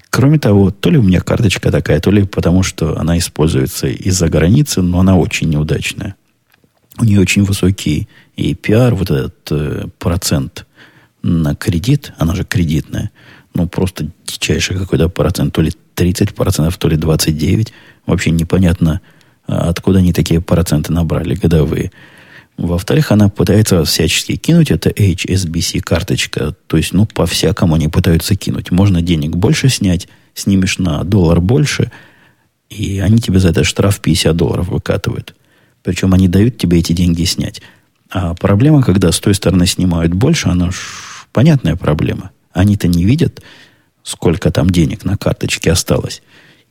Кроме 0.08 0.38
того, 0.38 0.70
то 0.70 0.90
ли 0.90 0.98
у 0.98 1.02
меня 1.02 1.20
карточка 1.20 1.70
такая, 1.70 2.00
то 2.00 2.10
ли 2.10 2.24
потому, 2.24 2.62
что 2.62 2.98
она 2.98 3.16
используется 3.18 3.86
из-за 3.86 4.28
границы, 4.28 4.82
но 4.82 5.00
она 5.00 5.16
очень 5.16 5.50
неудачная. 5.50 6.16
У 6.98 7.04
нее 7.04 7.20
очень 7.20 7.44
высокий 7.44 8.08
APR, 8.36 8.94
вот 8.94 9.10
этот 9.10 9.52
э, 9.52 9.86
процент 9.98 10.66
на 11.22 11.54
кредит, 11.54 12.12
она 12.18 12.34
же 12.34 12.44
кредитная, 12.44 13.10
ну, 13.54 13.68
просто 13.68 14.08
дичайший 14.26 14.76
какой-то 14.76 15.08
процент, 15.08 15.54
то 15.54 15.62
ли 15.62 15.72
30%, 15.94 16.74
то 16.76 16.88
ли 16.88 16.96
29%. 16.96 17.68
Вообще 18.06 18.30
непонятно, 18.30 19.00
откуда 19.50 19.98
они 19.98 20.12
такие 20.12 20.40
проценты 20.40 20.92
набрали 20.92 21.34
годовые. 21.34 21.90
Во-вторых, 22.56 23.10
она 23.10 23.28
пытается 23.28 23.84
всячески 23.84 24.36
кинуть. 24.36 24.70
Это 24.70 24.90
HSBC 24.90 25.80
карточка. 25.80 26.54
То 26.66 26.76
есть, 26.76 26.92
ну, 26.92 27.06
по-всякому 27.06 27.74
они 27.74 27.88
пытаются 27.88 28.36
кинуть. 28.36 28.70
Можно 28.70 29.00
денег 29.00 29.34
больше 29.36 29.68
снять, 29.68 30.08
снимешь 30.34 30.78
на 30.78 31.02
доллар 31.04 31.40
больше, 31.40 31.90
и 32.68 33.00
они 33.00 33.18
тебе 33.18 33.40
за 33.40 33.48
это 33.48 33.64
штраф 33.64 34.00
50 34.00 34.36
долларов 34.36 34.68
выкатывают. 34.68 35.34
Причем 35.82 36.12
они 36.12 36.28
дают 36.28 36.58
тебе 36.58 36.78
эти 36.78 36.92
деньги 36.92 37.24
снять. 37.24 37.62
А 38.10 38.34
проблема, 38.34 38.82
когда 38.82 39.10
с 39.10 39.20
той 39.20 39.34
стороны 39.34 39.66
снимают 39.66 40.12
больше, 40.12 40.48
она 40.48 40.70
ж 40.70 40.76
понятная 41.32 41.76
проблема. 41.76 42.30
Они-то 42.52 42.88
не 42.88 43.04
видят, 43.04 43.40
сколько 44.02 44.50
там 44.50 44.70
денег 44.70 45.04
на 45.04 45.16
карточке 45.16 45.72
осталось. 45.72 46.22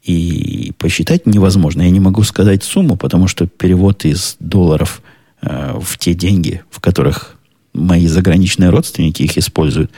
И 0.09 0.73
посчитать 0.77 1.25
невозможно. 1.25 1.83
Я 1.83 1.89
не 1.89 1.99
могу 1.99 2.23
сказать 2.23 2.63
сумму, 2.63 2.95
потому 2.95 3.27
что 3.27 3.47
перевод 3.47 4.05
из 4.05 4.37
долларов– 4.39 5.01
Э, 5.41 5.77
в 5.79 5.97
те 5.97 6.13
деньги, 6.13 6.63
в 6.69 6.79
которых 6.79 7.37
мои 7.73 8.07
заграничные 8.07 8.69
родственники 8.69 9.23
их 9.23 9.37
используют, 9.37 9.91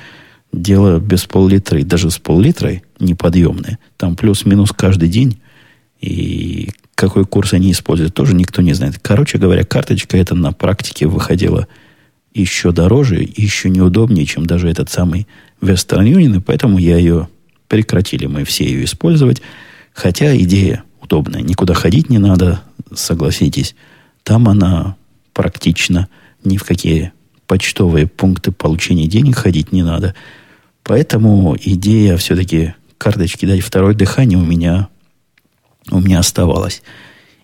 дело 0.54 1.00
без 1.00 1.26
пол-литра 1.26 1.80
и 1.80 1.84
даже 1.84 2.12
с 2.12 2.19
пол-литрой 2.19 2.84
неподъемное. 3.00 3.80
Там 3.97 4.15
плюс-минус 4.15 4.71
каждый 4.71 5.10
день. 5.10 5.39
И 6.00 6.71
какой 6.95 7.26
курс 7.26 7.54
они 7.54 7.71
используют, 7.71 8.13
тоже 8.13 8.36
никто 8.36 8.62
не 8.62 8.74
знает. 8.74 9.00
Короче 9.02 9.38
говоря, 9.38 9.63
карточка 9.63 10.17
эта 10.17 10.36
на 10.36 10.52
практике 10.52 11.08
выходила 11.08 11.67
еще 12.34 12.71
дороже 12.71 13.28
еще 13.36 13.69
неудобнее, 13.69 14.26
чем 14.26 14.45
даже 14.45 14.69
этот 14.69 14.89
самый 14.89 15.28
Western 15.60 16.06
Union, 16.06 16.38
и 16.38 16.39
поэтому 16.39 16.78
я 16.78 16.97
ее 16.97 17.28
прекратили 17.67 18.26
мы 18.26 18.43
все 18.43 18.65
ее 18.65 18.86
использовать. 18.86 19.41
Хотя 19.93 20.36
идея 20.38 20.84
удобная. 21.01 21.41
Никуда 21.41 21.73
ходить 21.73 22.10
не 22.10 22.17
надо, 22.17 22.62
согласитесь. 22.93 23.75
Там 24.23 24.47
она 24.47 24.95
практично. 25.34 26.08
Ни 26.43 26.58
в 26.58 26.63
какие 26.63 27.12
почтовые 27.47 28.08
пункты 28.08 28.51
получения 28.51 29.08
денег 29.08 29.38
ходить 29.38 29.71
не 29.71 29.84
надо. 29.84 30.15
Поэтому 30.84 31.56
идея 31.60 32.17
все-таки 32.17 32.73
карточки 32.97 33.45
дать 33.45 33.62
второе 33.62 33.93
дыхание 33.93 34.39
у 34.39 34.45
меня, 34.45 34.88
у 35.89 35.99
меня 35.99 36.19
оставалась. 36.19 36.82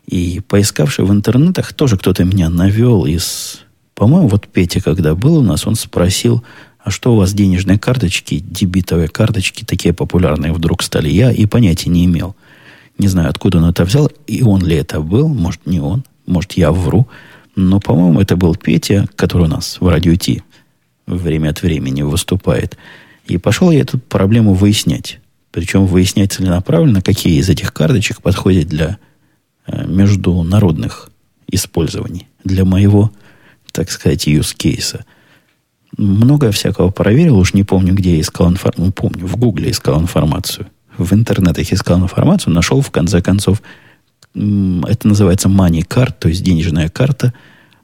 И 0.06 0.40
поискавший 0.48 1.04
в 1.06 1.12
интернетах, 1.12 1.74
тоже 1.74 1.98
кто-то 1.98 2.24
меня 2.24 2.50
навел 2.50 3.06
из... 3.06 3.62
По-моему, 3.94 4.28
вот 4.28 4.48
Петя, 4.48 4.80
когда 4.80 5.16
был 5.16 5.38
у 5.38 5.42
нас, 5.42 5.68
он 5.68 5.76
спросил, 5.76 6.44
а 6.88 6.90
что 6.90 7.12
у 7.12 7.18
вас 7.18 7.34
денежные 7.34 7.78
карточки, 7.78 8.40
дебитовые 8.40 9.10
карточки 9.10 9.66
такие 9.66 9.94
популярные 9.94 10.54
вдруг 10.54 10.82
стали? 10.82 11.10
Я 11.10 11.34
и 11.34 11.46
понятия 11.46 11.90
не 11.90 12.06
имел. 12.06 12.34
Не 12.98 13.10
знаю, 13.10 13.30
откуда 13.30 13.58
он 13.58 13.66
это 13.66 13.84
взял, 13.84 14.10
и 14.26 14.42
он 14.42 14.66
ли 14.66 14.78
это 14.78 15.02
был, 15.02 15.28
может, 15.28 15.66
не 15.66 15.82
он, 15.82 16.06
может, 16.26 16.54
я 16.54 16.72
вру. 16.72 17.06
Но, 17.58 17.82
по-моему, 17.82 18.22
это 18.22 18.38
был 18.38 18.56
Петя, 18.56 19.06
который 19.18 19.48
у 19.48 19.50
нас 19.50 19.82
в 19.82 19.88
радио 19.90 20.16
Ти 20.16 20.44
время 21.08 21.50
от 21.50 21.62
времени 21.62 22.04
выступает. 22.04 22.78
И 23.26 23.38
пошел 23.38 23.70
я 23.70 23.82
эту 23.82 23.98
проблему 24.00 24.54
выяснять. 24.54 25.20
Причем 25.52 25.88
выяснять 25.88 26.32
целенаправленно, 26.32 27.02
какие 27.02 27.38
из 27.38 27.50
этих 27.50 27.74
карточек 27.74 28.22
подходят 28.22 28.70
для 28.70 28.98
э, 29.66 29.86
международных 29.86 31.10
использований. 31.52 32.28
Для 32.46 32.64
моего, 32.64 33.12
так 33.74 33.92
сказать, 33.92 34.26
use 34.26 34.56
кейса. 34.56 35.04
Много 35.98 36.52
всякого 36.52 36.92
проверил, 36.92 37.38
уж 37.38 37.54
не 37.54 37.64
помню, 37.64 37.94
где 37.94 38.20
искал 38.20 38.50
информацию. 38.50 38.86
Ну, 38.86 38.92
помню, 38.92 39.26
в 39.26 39.36
Гугле 39.36 39.72
искал 39.72 40.00
информацию. 40.00 40.68
В 40.98 41.14
интернетах 41.14 41.72
искал 41.72 42.00
информацию, 42.00 42.54
нашел, 42.54 42.82
в 42.82 42.92
конце 42.92 43.22
концов, 43.22 43.62
это 44.34 45.08
называется 45.08 45.50
money 45.50 45.86
card, 45.88 46.14
то 46.20 46.30
есть 46.30 46.44
денежная 46.44 46.90
карта 46.90 47.34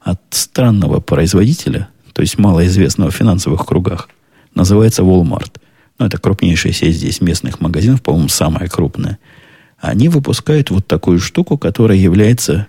от 0.00 0.20
странного 0.30 1.00
производителя, 1.00 1.88
то 2.12 2.22
есть 2.22 2.38
малоизвестного 2.38 3.10
в 3.10 3.14
финансовых 3.14 3.66
кругах. 3.66 4.08
Называется 4.54 5.02
Walmart. 5.02 5.52
Ну, 5.98 6.06
это 6.06 6.18
крупнейшая 6.18 6.72
сеть 6.72 6.96
здесь 6.96 7.20
местных 7.20 7.60
магазинов, 7.60 8.02
по-моему, 8.02 8.28
самая 8.28 8.68
крупная. 8.68 9.18
Они 9.78 10.08
выпускают 10.08 10.70
вот 10.70 10.86
такую 10.86 11.18
штуку, 11.18 11.58
которая 11.58 11.98
является, 11.98 12.68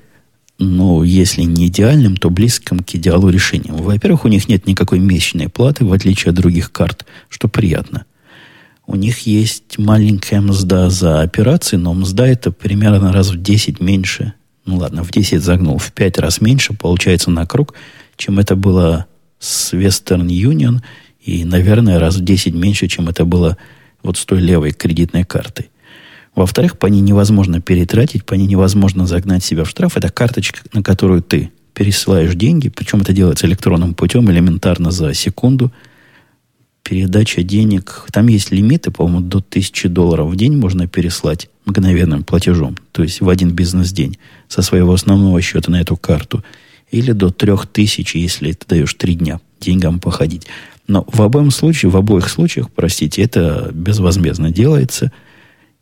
ну, 0.57 1.03
если 1.03 1.41
не 1.41 1.67
идеальным, 1.67 2.15
то 2.15 2.29
близким 2.29 2.79
к 2.79 2.95
идеалу 2.95 3.29
решением. 3.29 3.75
Во-первых, 3.75 4.25
у 4.25 4.29
них 4.29 4.47
нет 4.47 4.67
никакой 4.67 4.99
месячной 4.99 5.49
платы, 5.49 5.83
в 5.83 5.91
отличие 5.91 6.29
от 6.29 6.35
других 6.35 6.71
карт, 6.71 7.05
что 7.29 7.47
приятно. 7.47 8.05
у 8.87 8.95
них 8.95 9.19
есть 9.19 9.77
маленькая 9.77 10.41
мзда 10.41 10.89
за 10.89 11.21
операции, 11.21 11.75
но 11.75 11.93
мзда 11.93 12.27
это 12.27 12.51
примерно 12.51 13.11
раз 13.11 13.31
в 13.31 13.41
10 13.41 13.81
меньше. 13.81 14.33
Ну 14.65 14.77
ладно, 14.77 15.03
в 15.03 15.11
10 15.11 15.41
загнул, 15.41 15.77
в 15.77 15.91
5 15.91 16.19
раз 16.19 16.39
меньше 16.39 16.73
получается 16.73 17.31
на 17.31 17.45
круг, 17.45 17.73
чем 18.15 18.39
это 18.39 18.55
было 18.55 19.07
с 19.39 19.73
Western 19.73 20.27
Union, 20.27 20.81
и, 21.19 21.43
наверное, 21.43 21.99
раз 21.99 22.17
в 22.17 22.23
10 22.23 22.53
меньше, 22.53 22.87
чем 22.87 23.09
это 23.09 23.25
было 23.25 23.57
вот 24.03 24.17
с 24.17 24.25
той 24.25 24.39
левой 24.39 24.71
кредитной 24.71 25.23
картой. 25.23 25.69
Во-вторых, 26.35 26.77
по 26.77 26.87
ней 26.87 26.99
невозможно 26.99 27.61
перетратить, 27.61 28.25
по 28.25 28.33
ней 28.33 28.45
невозможно 28.45 29.07
загнать 29.07 29.43
себя 29.43 29.63
в 29.63 29.69
штраф. 29.69 29.95
Это 29.95 30.09
карточка, 30.09 30.59
на 30.73 30.83
которую 30.83 31.21
ты 31.21 31.51
пересылаешь 31.73 32.35
деньги, 32.35 32.69
причем 32.69 33.01
это 33.01 33.13
делается 33.13 33.47
электронным 33.47 33.93
путем, 33.93 34.29
элементарно 34.29 34.91
за 34.91 35.13
секунду. 35.13 35.71
Передача 36.83 37.41
денег, 37.41 38.05
там 38.11 38.27
есть 38.27 38.51
лимиты, 38.51 38.91
по-моему, 38.91 39.21
до 39.21 39.39
1000 39.39 39.89
долларов 39.89 40.29
в 40.29 40.35
день 40.35 40.55
можно 40.57 40.87
переслать 40.87 41.49
мгновенным 41.65 42.23
платежом, 42.23 42.77
то 42.91 43.01
есть 43.01 43.21
в 43.21 43.29
один 43.29 43.51
бизнес-день 43.51 44.19
со 44.47 44.61
своего 44.61 44.93
основного 44.93 45.41
счета 45.41 45.71
на 45.71 45.81
эту 45.81 45.97
карту. 45.97 46.43
Или 46.91 47.13
до 47.13 47.31
3000, 47.31 48.17
если 48.17 48.51
ты 48.51 48.65
даешь 48.67 48.93
3 48.93 49.15
дня 49.15 49.39
деньгам 49.59 49.99
походить. 49.99 50.45
Но 50.87 51.05
в 51.11 51.21
обоим 51.23 51.49
случаях, 51.49 51.93
в 51.93 51.97
обоих 51.97 52.29
случаях, 52.29 52.69
простите, 52.69 53.23
это 53.23 53.71
безвозмездно 53.73 54.51
делается– 54.51 55.13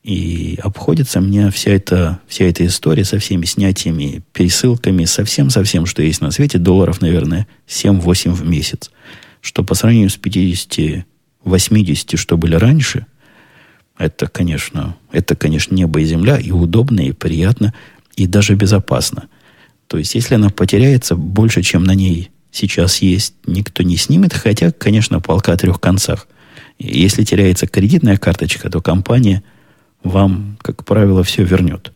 и 0.03 0.59
обходится 0.61 1.21
мне 1.21 1.49
вся 1.49 1.71
эта, 1.71 2.19
вся 2.27 2.45
эта 2.45 2.65
история 2.65 3.05
со 3.05 3.19
всеми 3.19 3.45
снятиями, 3.45 4.21
пересылками, 4.33 5.05
со 5.05 5.23
всем-совсем, 5.23 5.85
что 5.85 6.03
есть 6.03 6.19
на 6.19 6.31
свете, 6.31 6.57
долларов, 6.57 7.01
наверное, 7.01 7.47
7-8 7.67 8.31
в 8.31 8.45
месяц. 8.45 8.91
Что 9.39 9.63
по 9.63 9.75
сравнению 9.75 10.09
с 10.09 10.19
50-80, 10.19 12.17
что 12.17 12.37
были 12.37 12.55
раньше, 12.55 13.05
это, 13.97 14.27
конечно, 14.27 14.97
это, 15.13 15.37
конечно, 15.37 15.73
небо 15.73 16.01
и 16.01 16.05
земля, 16.05 16.37
и 16.37 16.51
удобно, 16.51 16.99
и 16.99 17.13
приятно, 17.13 17.73
и 18.17 18.27
даже 18.27 18.55
безопасно. 18.55 19.29
То 19.87 19.97
есть, 19.97 20.15
если 20.15 20.35
она 20.35 20.49
потеряется 20.49 21.15
больше, 21.15 21.61
чем 21.61 21.85
на 21.85 21.95
ней 21.95 22.29
сейчас 22.51 23.01
есть, 23.01 23.35
никто 23.45 23.83
не 23.83 23.95
снимет, 23.95 24.33
хотя, 24.33 24.71
конечно, 24.71 25.21
полка 25.21 25.53
о 25.53 25.57
трех 25.57 25.79
концах. 25.79 26.27
Если 26.77 27.23
теряется 27.23 27.67
кредитная 27.67 28.17
карточка, 28.17 28.69
то 28.69 28.81
компания– 28.81 29.43
вам, 30.03 30.57
как 30.61 30.85
правило, 30.85 31.23
все 31.23 31.43
вернет. 31.43 31.91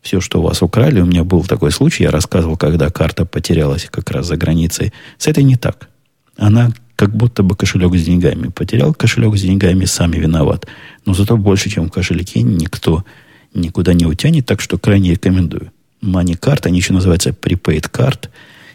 Все, 0.00 0.20
что 0.20 0.40
у 0.40 0.42
вас 0.42 0.62
украли, 0.62 1.00
у 1.00 1.06
меня 1.06 1.24
был 1.24 1.44
такой 1.44 1.70
случай, 1.72 2.04
я 2.04 2.10
рассказывал, 2.10 2.56
когда 2.56 2.88
карта 2.88 3.26
потерялась 3.26 3.86
как 3.90 4.10
раз 4.10 4.26
за 4.26 4.36
границей. 4.36 4.92
С 5.18 5.26
этой 5.26 5.44
не 5.44 5.56
так. 5.56 5.90
Она 6.38 6.72
как 6.96 7.14
будто 7.14 7.42
бы 7.42 7.54
кошелек 7.54 7.94
с 7.94 8.04
деньгами. 8.04 8.48
Потерял 8.48 8.94
кошелек 8.94 9.36
с 9.36 9.42
деньгами, 9.42 9.84
сами 9.84 10.16
виноват. 10.16 10.66
Но 11.04 11.12
зато 11.12 11.36
больше, 11.36 11.68
чем 11.68 11.88
в 11.88 11.92
кошельке, 11.92 12.42
никто 12.42 13.04
никуда 13.52 13.92
не 13.92 14.06
утянет, 14.06 14.46
так 14.46 14.60
что 14.60 14.78
крайне 14.78 15.12
рекомендую. 15.12 15.72
Card, 16.02 16.66
они 16.66 16.78
еще 16.78 16.94
называются 16.94 17.30
Prepaid 17.30 17.90
Card. 17.90 18.30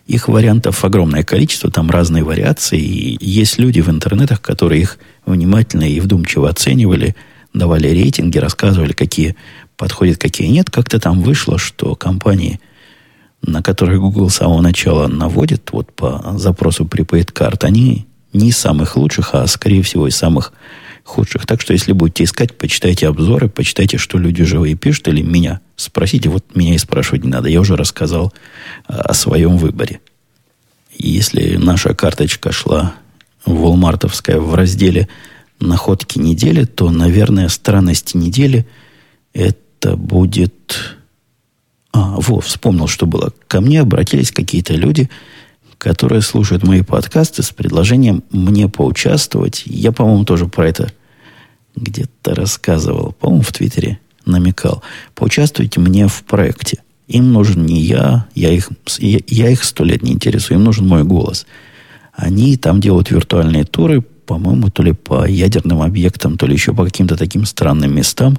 Их 0.06 0.28
вариантов 0.28 0.86
огромное 0.86 1.24
количество, 1.24 1.72
там 1.72 1.90
разные 1.90 2.24
вариации. 2.24 2.80
И 2.80 3.18
есть 3.26 3.58
люди 3.58 3.82
в 3.82 3.90
интернетах, 3.90 4.42
которые 4.42 4.82
их 4.82 5.00
внимательно 5.26 5.90
и 5.90 6.00
вдумчиво 6.00 6.50
оценивали– 6.50 7.16
давали 7.58 7.88
рейтинги, 7.88 8.38
рассказывали, 8.38 8.94
какие 8.94 9.36
подходят, 9.78 10.18
какие 10.18 10.48
нет. 10.48 10.70
Как-то 10.70 11.00
там 11.00 11.22
вышло, 11.22 11.58
что 11.58 11.96
компании, 11.96 12.60
на 13.42 13.64
которые 13.64 14.00
Google 14.00 14.30
с 14.30 14.36
самого 14.36 14.62
начала 14.62 15.08
наводит 15.08 15.70
вот 15.72 15.92
по 15.94 16.36
запросу 16.38 16.86
prepaid 16.86 17.32
карт, 17.32 17.64
они 17.64 18.06
не 18.34 18.50
из 18.50 18.58
самых 18.58 18.98
лучших, 18.98 19.34
а 19.34 19.48
скорее 19.48 19.82
всего 19.82 20.08
из 20.08 20.16
самых 20.16 20.54
худших. 21.04 21.46
Так 21.46 21.62
что, 21.62 21.72
если 21.74 21.94
будете 21.94 22.24
искать, 22.24 22.58
почитайте 22.58 23.08
обзоры, 23.08 23.48
почитайте, 23.48 23.98
что 23.98 24.18
люди 24.18 24.44
живые 24.44 24.76
пишут, 24.76 25.08
или 25.08 25.22
меня 25.22 25.62
спросите. 25.76 26.30
Вот 26.30 26.56
меня 26.56 26.76
и 26.76 26.80
спрашивать 26.80 27.24
не 27.24 27.30
надо. 27.30 27.48
Я 27.48 27.62
уже 27.62 27.76
рассказал 27.76 28.34
о 28.88 29.14
своем 29.14 29.58
выборе. 29.58 30.02
если 30.98 31.58
наша 31.58 31.94
карточка 31.94 32.52
шла 32.52 32.96
волмартовская 33.46 34.40
в 34.40 34.56
разделе 34.56 35.08
находки 35.60 36.20
недели, 36.20 36.66
то, 36.66 36.90
наверное, 36.92 37.50
странности 37.50 38.18
недели 38.18 38.66
это 39.34 39.96
будет... 39.96 40.98
А, 41.92 42.16
во, 42.20 42.42
вспомнил, 42.42 42.88
что 42.88 43.06
было. 43.06 43.34
Ко 43.48 43.62
мне 43.62 43.82
обратились 43.82 44.32
какие-то 44.32 44.74
люди, 44.74 45.10
которые 45.78 46.22
слушают 46.22 46.64
мои 46.64 46.82
подкасты 46.82 47.42
с 47.44 47.52
предложением 47.52 48.24
мне 48.32 48.68
поучаствовать. 48.68 49.64
Я, 49.66 49.92
по-моему, 49.92 50.26
тоже 50.26 50.48
про 50.48 50.68
это 50.68 50.92
где-то 51.76 52.36
рассказывал. 52.36 53.14
По-моему, 53.14 53.44
в 53.44 53.52
Твиттере 53.52 54.00
намекал. 54.26 54.84
Поучаствуйте 55.14 55.80
мне 55.80 56.08
в 56.08 56.24
проекте. 56.24 56.80
Им 57.08 57.32
нужен 57.32 57.66
не 57.66 57.82
я, 57.82 58.26
я 58.34 58.52
их, 58.52 58.70
я, 58.98 59.20
я 59.28 59.50
их 59.50 59.64
сто 59.64 59.84
лет 59.84 60.02
не 60.02 60.14
интересую, 60.14 60.58
им 60.58 60.64
нужен 60.64 60.88
мой 60.88 61.04
голос. 61.04 61.46
Они 62.14 62.58
там 62.58 62.82
делают 62.82 63.12
виртуальные 63.12 63.66
туры 63.66 64.04
по-моему, 64.26 64.70
то 64.70 64.84
ли 64.84 64.94
по 64.94 65.28
ядерным 65.28 65.82
объектам, 65.82 66.38
то 66.38 66.48
ли 66.48 66.54
еще 66.54 66.74
по 66.74 66.86
каким-то 66.86 67.16
таким 67.16 67.46
странным 67.46 67.96
местам, 67.96 68.38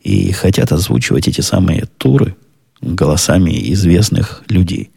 и 0.00 0.32
хотят 0.32 0.72
озвучивать 0.72 1.28
эти 1.28 1.40
самые 1.40 1.84
туры 1.98 2.34
голосами 2.80 3.72
известных 3.72 4.42
людей. 4.48 4.90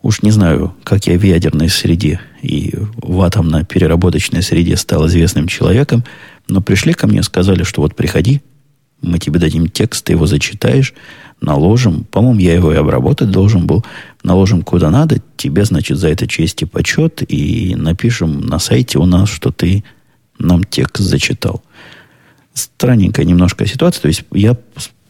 Уж 0.00 0.22
не 0.22 0.30
знаю, 0.32 0.74
как 0.82 1.06
я 1.06 1.16
в 1.16 1.22
ядерной 1.22 1.68
среде 1.68 2.20
и 2.40 2.74
в 2.96 3.20
атомно-переработочной 3.20 4.42
среде 4.42 4.76
стал 4.76 5.06
известным 5.06 5.46
человеком, 5.46 6.02
но 6.48 6.60
пришли 6.60 6.92
ко 6.92 7.06
мне, 7.06 7.22
сказали, 7.22 7.62
что 7.62 7.82
вот 7.82 7.94
приходи, 7.94 8.42
мы 9.00 9.18
тебе 9.18 9.38
дадим 9.38 9.68
текст, 9.68 10.04
ты 10.04 10.14
его 10.14 10.26
зачитаешь, 10.26 10.94
наложим, 11.42 12.04
по-моему, 12.04 12.40
я 12.40 12.54
его 12.54 12.72
и 12.72 12.76
обработать 12.76 13.30
должен 13.30 13.66
был, 13.66 13.84
наложим 14.22 14.62
куда 14.62 14.90
надо, 14.90 15.20
тебе, 15.36 15.64
значит, 15.64 15.98
за 15.98 16.08
это 16.08 16.26
честь 16.26 16.62
и 16.62 16.66
почет, 16.66 17.22
и 17.28 17.74
напишем 17.76 18.40
на 18.40 18.58
сайте 18.58 18.98
у 18.98 19.04
нас, 19.04 19.28
что 19.28 19.50
ты 19.50 19.84
нам 20.38 20.64
текст 20.64 21.02
зачитал. 21.02 21.62
Странненькая 22.54 23.26
немножко 23.26 23.66
ситуация, 23.66 24.02
то 24.02 24.08
есть 24.08 24.24
я 24.32 24.56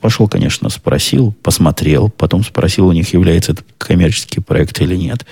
пошел, 0.01 0.27
конечно, 0.27 0.68
спросил, 0.68 1.35
посмотрел, 1.42 2.09
потом 2.09 2.42
спросил 2.45 2.88
у 2.88 2.92
них, 2.92 3.12
является 3.12 3.53
это 3.53 3.62
коммерческий 3.79 4.40
проект 4.40 4.81
или 4.81 4.97
нет. 4.97 5.25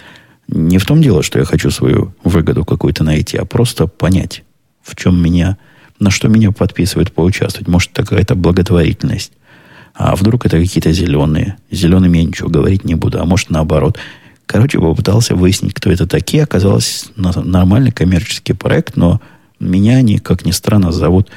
Не 0.48 0.78
в 0.78 0.86
том 0.86 1.02
дело, 1.02 1.22
что 1.22 1.38
я 1.38 1.44
хочу 1.44 1.70
свою 1.70 2.14
выгоду 2.24 2.64
какую-то 2.64 3.04
найти, 3.04 3.36
а 3.36 3.44
просто 3.44 3.86
понять, 3.86 4.42
в 4.82 4.96
чем 4.96 5.20
меня, 5.22 5.58
на 5.98 6.10
что 6.10 6.28
меня 6.28 6.50
подписывают 6.50 7.12
поучаствовать. 7.12 7.68
Может, 7.68 7.90
какая-то 7.92 8.34
благотворительность. 8.34 9.32
А 10.02 10.16
вдруг 10.16 10.46
это 10.46 10.58
какие-то 10.58 10.92
зеленые? 10.92 11.58
Зелеными 11.70 12.16
я 12.16 12.24
ничего 12.24 12.48
говорить 12.48 12.86
не 12.86 12.94
буду. 12.94 13.20
А 13.20 13.26
может, 13.26 13.50
наоборот. 13.50 13.98
Короче, 14.46 14.78
попытался 14.78 15.34
выяснить, 15.34 15.74
кто 15.74 15.90
это 15.90 16.06
такие. 16.06 16.42
Оказалось, 16.42 17.10
нормальный 17.16 17.92
коммерческий 17.92 18.54
проект, 18.54 18.96
но 18.96 19.20
меня 19.58 19.98
они, 19.98 20.16
как 20.18 20.46
ни 20.46 20.52
странно, 20.52 20.90
зовут 20.90 21.28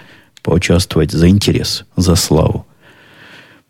поучаствовать 0.43 1.11
за 1.11 1.27
интерес, 1.27 1.83
за 1.97 2.15
славу. 2.15 2.65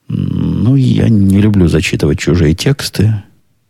Ну, 0.09 0.75
я 0.75 1.09
не 1.09 1.41
люблю 1.41 1.67
зачитывать 1.67 2.19
чужие 2.19 2.53
тексты. 2.53 3.23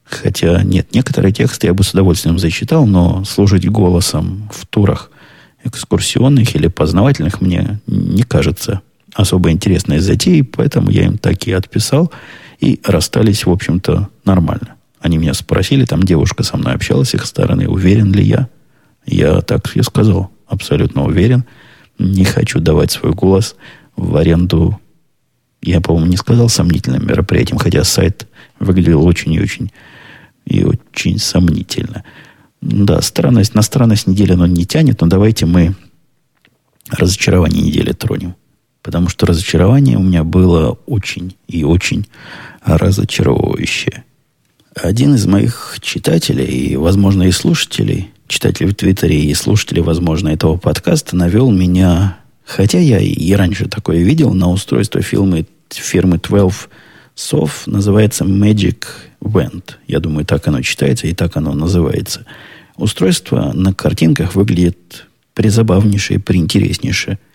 Хотя, 0.03 0.61
нет, 0.61 0.93
некоторые 0.93 1.31
тексты 1.31 1.67
я 1.67 1.73
бы 1.73 1.85
с 1.85 1.93
удовольствием 1.93 2.37
зачитал, 2.37 2.85
но 2.85 3.23
служить 3.23 3.69
голосом 3.69 4.49
в 4.53 4.67
турах 4.67 5.09
экскурсионных 5.63 6.53
или 6.57 6.67
познавательных 6.67 7.39
мне 7.39 7.79
не 7.87 8.23
кажется 8.23 8.81
особо 9.13 9.51
интересной 9.51 9.99
затеи, 9.99 10.41
поэтому 10.41 10.89
я 10.89 11.05
им 11.05 11.17
так 11.17 11.47
и 11.47 11.51
отписал, 11.51 12.11
и 12.59 12.79
расстались, 12.83 13.45
в 13.45 13.51
общем-то, 13.51 14.09
нормально. 14.25 14.75
Они 14.99 15.17
меня 15.17 15.33
спросили, 15.33 15.85
там 15.85 16.03
девушка 16.03 16.43
со 16.43 16.57
мной 16.57 16.73
общалась 16.73 17.09
с 17.09 17.13
их 17.15 17.25
стороны, 17.25 17.67
уверен 17.67 18.11
ли 18.13 18.23
я. 18.23 18.47
Я 19.05 19.41
так 19.41 19.75
я 19.75 19.83
сказал, 19.83 20.31
абсолютно 20.47 21.03
уверен. 21.03 21.43
Не 21.99 22.23
хочу 22.23 22.59
давать 22.59 22.91
свой 22.91 23.11
голос 23.13 23.55
в 23.95 24.15
аренду. 24.15 24.79
Я, 25.61 25.81
по-моему, 25.81 26.09
не 26.09 26.17
сказал 26.17 26.49
сомнительным 26.49 27.05
мероприятием, 27.05 27.57
хотя 27.57 27.83
сайт 27.83 28.27
выглядел 28.59 29.05
очень 29.05 29.33
и 29.33 29.41
очень 29.41 29.71
и 30.45 30.63
очень 30.63 31.19
сомнительно. 31.19 32.03
Да, 32.61 33.01
странность, 33.01 33.55
на 33.55 33.61
странность 33.61 34.07
недели 34.07 34.33
оно 34.33 34.47
не 34.47 34.65
тянет, 34.65 35.01
но 35.01 35.07
давайте 35.07 35.45
мы 35.45 35.75
разочарование 36.89 37.61
недели 37.61 37.91
тронем. 37.91 38.35
Потому 38.83 39.07
что 39.07 39.25
разочарование 39.25 39.97
у 39.97 40.03
меня 40.03 40.25
было 40.25 40.77
очень 40.85 41.35
и 41.47 41.63
очень 41.63 42.05
разочаровывающее. 42.63 44.03
Один 44.75 45.15
из 45.15 45.25
моих 45.25 45.77
читателей, 45.81 46.45
и, 46.45 46.75
возможно, 46.75 47.23
и 47.23 47.31
слушателей, 47.31 48.11
читателей 48.27 48.71
в 48.71 48.75
Твиттере 48.75 49.23
и 49.23 49.33
слушателей, 49.33 49.81
возможно, 49.81 50.29
этого 50.29 50.57
подкаста, 50.57 51.15
навел 51.15 51.49
меня, 51.49 52.17
хотя 52.43 52.79
я 52.79 52.99
и 52.99 53.33
раньше 53.33 53.69
такое 53.69 54.03
видел, 54.03 54.33
на 54.33 54.49
устройство 54.49 55.01
фирмы, 55.01 55.45
фирмы 55.69 56.17
12 56.17 56.67
Sov, 57.15 57.51
называется 57.67 58.25
Magic 58.25 58.85
Wand. 59.21 59.75
Я 59.87 59.99
думаю, 59.99 60.25
так 60.25 60.45
оно 60.47 60.61
читается 60.61 61.07
и 61.07 61.13
так 61.13 61.37
оно 61.37 61.53
называется. 61.53 62.25
Устройство 62.75 63.53
на 63.53 63.73
картинках 63.73 64.35
выглядит 64.35 65.07
призабавнейшее, 65.35 66.19
приинтереснейшее– 66.19 67.17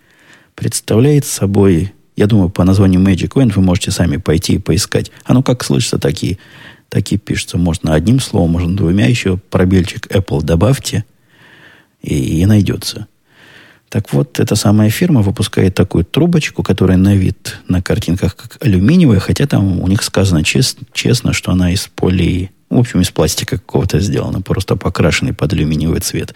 представляет 0.59 1.25
собой, 1.25 1.93
я 2.17 2.27
думаю, 2.27 2.49
по 2.49 2.65
названию 2.65 3.01
Magic 3.01 3.29
Wand 3.35 3.53
вы 3.55 3.63
можете 3.63 3.93
сами 3.93 4.17
пойти 4.17 4.55
и 4.55 4.59
поискать. 4.59 5.13
Оно 5.25 5.45
как 5.45 5.63
слышится, 5.63 5.99
такие, 5.99 6.39
такие 6.89 7.17
пишется. 7.17 7.59
Можно 7.59 7.95
одним 7.95 8.19
словом, 8.19 8.51
можно 8.51 8.77
двумя 8.77 9.07
еще. 9.07 9.37
Пробельчик 9.37 10.09
Apple 10.09 10.43
добавьте, 10.43 11.05
и, 12.03 12.41
и 12.41 12.47
найдется. 12.47 13.07
Так 13.89 14.13
вот, 14.13 14.41
эта 14.41 14.57
самая 14.57 14.91
фирма 14.91 15.23
выпускает 15.23 15.77
такую 15.77 16.05
трубочку, 16.05 16.65
которая 16.65 16.99
на 16.99 17.15
вид 17.15 17.61
на 17.69 17.81
картинках 17.81 18.35
как 18.35 18.59
алюминиевая, 18.61 19.21
хотя 19.21 19.47
там 19.47 19.81
у 19.81 19.87
них 19.87 20.03
сказано 20.03 20.43
чест, 20.43 20.79
честно, 20.93 21.33
что 21.33 21.53
она 21.53 21.71
из 21.71 21.87
поли, 21.87 22.51
в 22.69 22.79
общем, 22.79 23.01
из 23.01 23.11
пластика 23.11 23.59
какого-то 23.59 24.01
сделана, 24.01 24.43
просто 24.43 24.75
покрашенный 24.75 25.35
под 25.35 25.53
алюминиевый 25.53 26.01
цвет. 26.01 26.35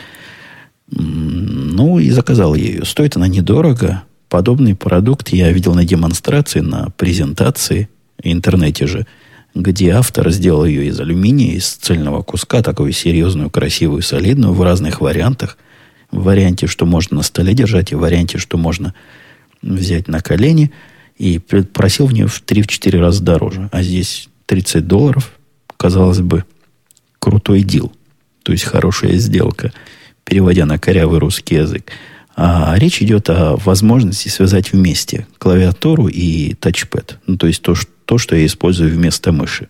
Ну, 0.88 1.98
и 1.98 2.10
заказал 2.10 2.54
я 2.54 2.64
ее. 2.64 2.84
Стоит 2.84 3.16
она 3.16 3.26
недорого. 3.26 4.04
Подобный 4.32 4.74
продукт 4.74 5.28
я 5.28 5.52
видел 5.52 5.74
на 5.74 5.84
демонстрации, 5.84 6.60
на 6.60 6.88
презентации 6.96 7.90
интернете 8.22 8.86
же, 8.86 9.06
где 9.54 9.90
автор 9.90 10.30
сделал 10.30 10.64
ее 10.64 10.86
из 10.86 10.98
алюминия, 10.98 11.52
из 11.52 11.68
цельного 11.68 12.22
куска, 12.22 12.62
такую 12.62 12.92
серьезную, 12.92 13.50
красивую, 13.50 14.00
солидную, 14.00 14.54
в 14.54 14.62
разных 14.62 15.02
вариантах– 15.02 15.58
в 16.12 16.24
варианте, 16.24 16.66
что 16.66 16.86
можно 16.86 17.18
на 17.18 17.22
столе 17.22 17.54
держать, 17.54 17.90
и 17.90 17.94
в 17.94 18.00
варианте, 18.00 18.38
что 18.38 18.58
можно 18.58 18.94
взять 19.62 20.08
на 20.08 20.20
колени. 20.20 20.70
И 21.18 21.38
просил 21.38 22.06
в 22.06 22.12
нее 22.12 22.26
в 22.26 22.42
3-4 22.42 22.98
раза 22.98 23.22
дороже. 23.22 23.68
А 23.70 23.82
здесь 23.82 24.28
30 24.46 24.86
долларов, 24.86 25.32
казалось 25.76 26.20
бы, 26.20 26.44
крутой 27.18 27.62
дил. 27.62 27.92
То 28.44 28.52
есть 28.52 28.64
хорошая 28.64 29.16
сделка, 29.16 29.72
переводя 30.24 30.66
на 30.66 30.78
корявый 30.78 31.18
русский 31.18 31.56
язык. 31.56 31.92
А 32.34 32.74
речь 32.78 33.02
идет 33.02 33.28
о 33.30 33.56
возможности 33.56 34.28
связать 34.28 34.72
вместе 34.72 35.26
клавиатуру 35.38 36.08
и 36.08 36.54
тачпэд. 36.54 37.18
Ну, 37.26 37.36
то 37.36 37.46
есть 37.46 37.62
то, 37.62 37.74
то, 38.06 38.18
что 38.18 38.36
я 38.36 38.46
использую 38.46 38.90
вместо 38.90 39.32
мыши. 39.32 39.68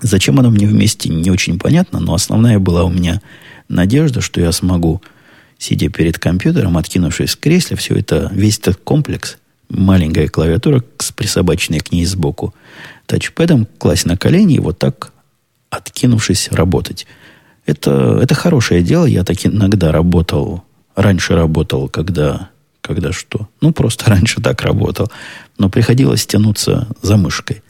Зачем 0.00 0.38
оно 0.38 0.50
мне 0.50 0.66
вместе, 0.66 1.08
не 1.08 1.30
очень 1.30 1.58
понятно, 1.58 2.00
но 2.00 2.14
основная 2.14 2.58
была 2.58 2.84
у 2.84 2.90
меня 2.90 3.20
надежда, 3.68 4.20
что 4.20 4.40
я 4.40 4.52
смогу 4.52 5.02
сидя 5.58 5.88
перед 5.88 6.18
компьютером, 6.18 6.76
откинувшись 6.76 7.34
в 7.34 7.40
кресле, 7.40 7.76
все 7.76 7.96
это, 7.96 8.30
весь 8.32 8.58
этот 8.58 8.76
комплекс, 8.76 9.38
маленькая 9.68 10.28
клавиатура 10.28 10.84
с 10.98 11.12
присобаченной 11.12 11.80
к 11.80 11.92
ней 11.92 12.04
сбоку, 12.04 12.54
тачпэдом 13.06 13.66
класть 13.78 14.06
на 14.06 14.16
колени 14.16 14.56
и 14.56 14.60
вот 14.60 14.78
так, 14.78 15.12
откинувшись, 15.70 16.50
работать. 16.50 17.06
Это, 17.64 18.20
это 18.22 18.34
хорошее 18.34 18.82
дело. 18.82 19.06
Я 19.06 19.24
так 19.24 19.44
иногда 19.44 19.90
работал, 19.90 20.62
раньше 20.96 21.34
работал, 21.34 21.88
когда, 21.88 22.50
когда 22.80 23.12
что? 23.12 23.48
Ну, 23.60 23.72
просто 23.72 24.10
раньше 24.10 24.40
так 24.40 24.62
работал. 24.62 25.10
Но 25.58 25.68
приходилось 25.68 26.26
тянуться 26.26 26.88
за 27.02 27.16
мышкой. 27.16 27.62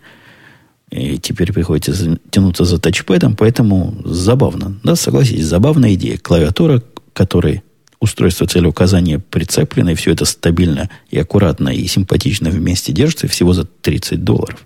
И 0.90 1.18
теперь 1.18 1.52
приходится 1.52 2.18
тянуться 2.30 2.64
за 2.64 2.78
тачпэдом, 2.78 3.34
поэтому 3.34 3.96
забавно. 4.04 4.78
Да, 4.84 4.94
согласитесь, 4.94 5.44
забавная 5.44 5.94
идея. 5.94 6.16
Клавиатура, 6.16 6.80
которой 7.12 7.62
устройство 7.98 8.46
целеуказания 8.46 9.18
прицеплено, 9.18 9.90
и 9.90 9.94
все 9.94 10.12
это 10.12 10.24
стабильно 10.24 10.88
и 11.10 11.18
аккуратно 11.18 11.70
и 11.70 11.86
симпатично 11.86 12.50
вместе 12.50 12.92
держится, 12.92 13.26
всего 13.26 13.52
за 13.52 13.64
30 13.64 14.22
долларов. 14.22 14.64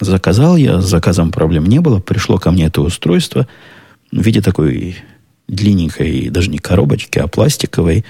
Заказал 0.00 0.56
я, 0.56 0.80
с 0.80 0.86
заказом 0.86 1.30
проблем 1.30 1.66
не 1.66 1.80
было, 1.80 2.00
пришло 2.00 2.38
ко 2.38 2.50
мне 2.50 2.66
это 2.66 2.80
устройство 2.80 3.46
в 4.10 4.22
виде 4.22 4.40
такой 4.40 4.96
длинненькой, 5.48 6.30
даже 6.30 6.50
не 6.50 6.58
коробочки, 6.58 7.18
а 7.18 7.26
пластиковой 7.26 8.04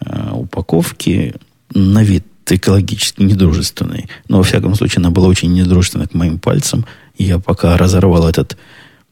э, 0.00 0.30
упаковки, 0.32 1.34
на 1.74 2.02
вид 2.02 2.24
экологически 2.50 3.22
недружественной. 3.22 4.08
Но, 4.28 4.38
во 4.38 4.42
всяком 4.42 4.74
случае, 4.74 5.00
она 5.00 5.10
была 5.10 5.28
очень 5.28 5.52
недружественна 5.52 6.06
к 6.06 6.14
моим 6.14 6.38
пальцам. 6.38 6.86
Я 7.16 7.38
пока 7.38 7.76
разорвал 7.76 8.26
этот 8.28 8.56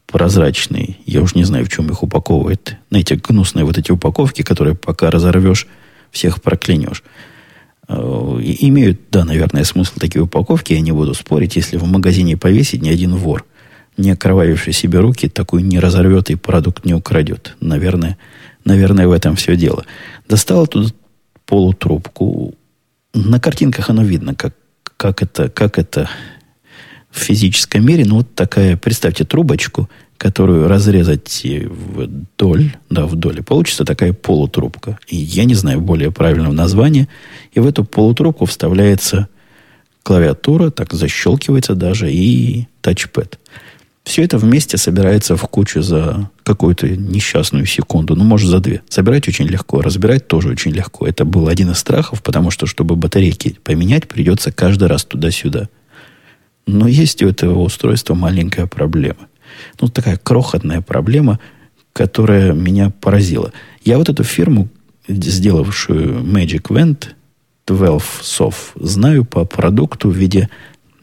прозрачный. 0.07 0.99
Я 1.05 1.21
уж 1.21 1.35
не 1.35 1.43
знаю, 1.43 1.65
в 1.65 1.69
чем 1.69 1.89
их 1.89 2.01
упаковывает. 2.01 2.77
На 2.89 2.97
эти 2.97 3.13
гнусные 3.13 3.65
вот 3.65 3.77
эти 3.77 3.91
упаковки, 3.91 4.41
которые 4.41 4.75
пока 4.75 5.11
разорвешь, 5.11 5.67
всех 6.11 6.41
проклянешь. 6.41 7.03
Э, 7.87 7.93
имеют, 8.41 9.01
да, 9.11 9.25
наверное, 9.25 9.63
смысл 9.63 9.93
такие 9.99 10.23
упаковки, 10.23 10.73
я 10.73 10.81
не 10.81 10.91
буду 10.91 11.13
спорить, 11.13 11.55
если 11.55 11.77
в 11.77 11.85
магазине 11.85 12.37
повесить 12.37 12.81
ни 12.81 12.89
один 12.89 13.15
вор, 13.15 13.45
не 13.97 14.11
окровавивший 14.11 14.73
себе 14.73 14.99
руки, 14.99 15.27
такой 15.27 15.63
не 15.63 15.79
разорвет 15.79 16.29
и 16.29 16.35
продукт 16.35 16.85
не 16.85 16.93
украдет. 16.93 17.55
Наверное, 17.59 18.17
наверное, 18.63 19.07
в 19.07 19.11
этом 19.11 19.35
все 19.35 19.55
дело. 19.55 19.85
Достал 20.29 20.67
тут 20.67 20.95
полутрубку. 21.45 22.53
На 23.13 23.39
картинках 23.39 23.89
оно 23.89 24.03
видно, 24.03 24.35
как, 24.35 24.53
как, 24.97 25.23
это, 25.23 25.49
как 25.49 25.79
это 25.79 26.09
в 27.09 27.19
физическом 27.19 27.85
мире, 27.85 28.05
ну, 28.05 28.17
вот 28.17 28.35
такая, 28.35 28.77
представьте, 28.77 29.23
трубочку, 29.23 29.89
которую 30.17 30.67
разрезать 30.67 31.43
вдоль, 31.43 32.75
да, 32.89 33.05
вдоль, 33.05 33.39
и 33.39 33.43
получится 33.43 33.85
такая 33.85 34.13
полутрубка. 34.13 34.99
И 35.07 35.15
я 35.15 35.45
не 35.45 35.53
знаю 35.53 35.81
более 35.81 36.11
правильного 36.11 36.53
названия. 36.53 37.07
И 37.53 37.59
в 37.59 37.67
эту 37.67 37.83
полутрубку 37.83 38.45
вставляется 38.45 39.29
клавиатура, 40.03 40.69
так 40.69 40.93
защелкивается 40.93 41.75
даже, 41.75 42.11
и 42.11 42.67
тачпэд. 42.81 43.39
Все 44.07 44.23
это 44.23 44.37
вместе 44.37 44.77
собирается 44.77 45.35
в 45.35 45.41
кучу 45.43 45.81
за 45.81 46.29
какую-то 46.43 46.87
несчастную 46.87 47.65
секунду, 47.65 48.15
ну, 48.15 48.23
может, 48.23 48.49
за 48.49 48.59
две. 48.59 48.81
Собирать 48.89 49.27
очень 49.27 49.45
легко, 49.45 49.81
разбирать 49.81 50.27
тоже 50.27 50.49
очень 50.49 50.71
легко. 50.71 51.05
Это 51.05 51.25
был 51.25 51.47
один 51.47 51.71
из 51.71 51.77
страхов, 51.77 52.23
потому 52.23 52.49
что, 52.49 52.65
чтобы 52.65 52.95
батарейки 52.95 53.59
поменять, 53.63 54.07
придется 54.07 54.51
каждый 54.51 54.87
раз 54.87 55.05
туда-сюда– 55.05 55.69
но 56.67 56.87
есть 56.87 57.23
у 57.23 57.27
этого 57.29 57.59
устройства 57.61 58.13
маленькая 58.13 58.67
проблема. 58.67 59.29
Ну, 59.79 59.87
такая 59.87 60.17
крохотная 60.17 60.81
проблема, 60.81 61.39
которая 61.93 62.51
меня 62.51 62.89
поразила. 62.89 63.53
Я 63.83 63.97
вот 63.97 64.09
эту 64.09 64.23
фирму, 64.23 64.67
сделавшую 65.07 66.19
Magic 66.23 66.63
Vent, 66.63 67.07
12 67.65 68.07
Soft, 68.21 68.73
знаю 68.75 69.23
по 69.23 69.45
продукту 69.45 70.09
в 70.09 70.15
виде 70.15 70.49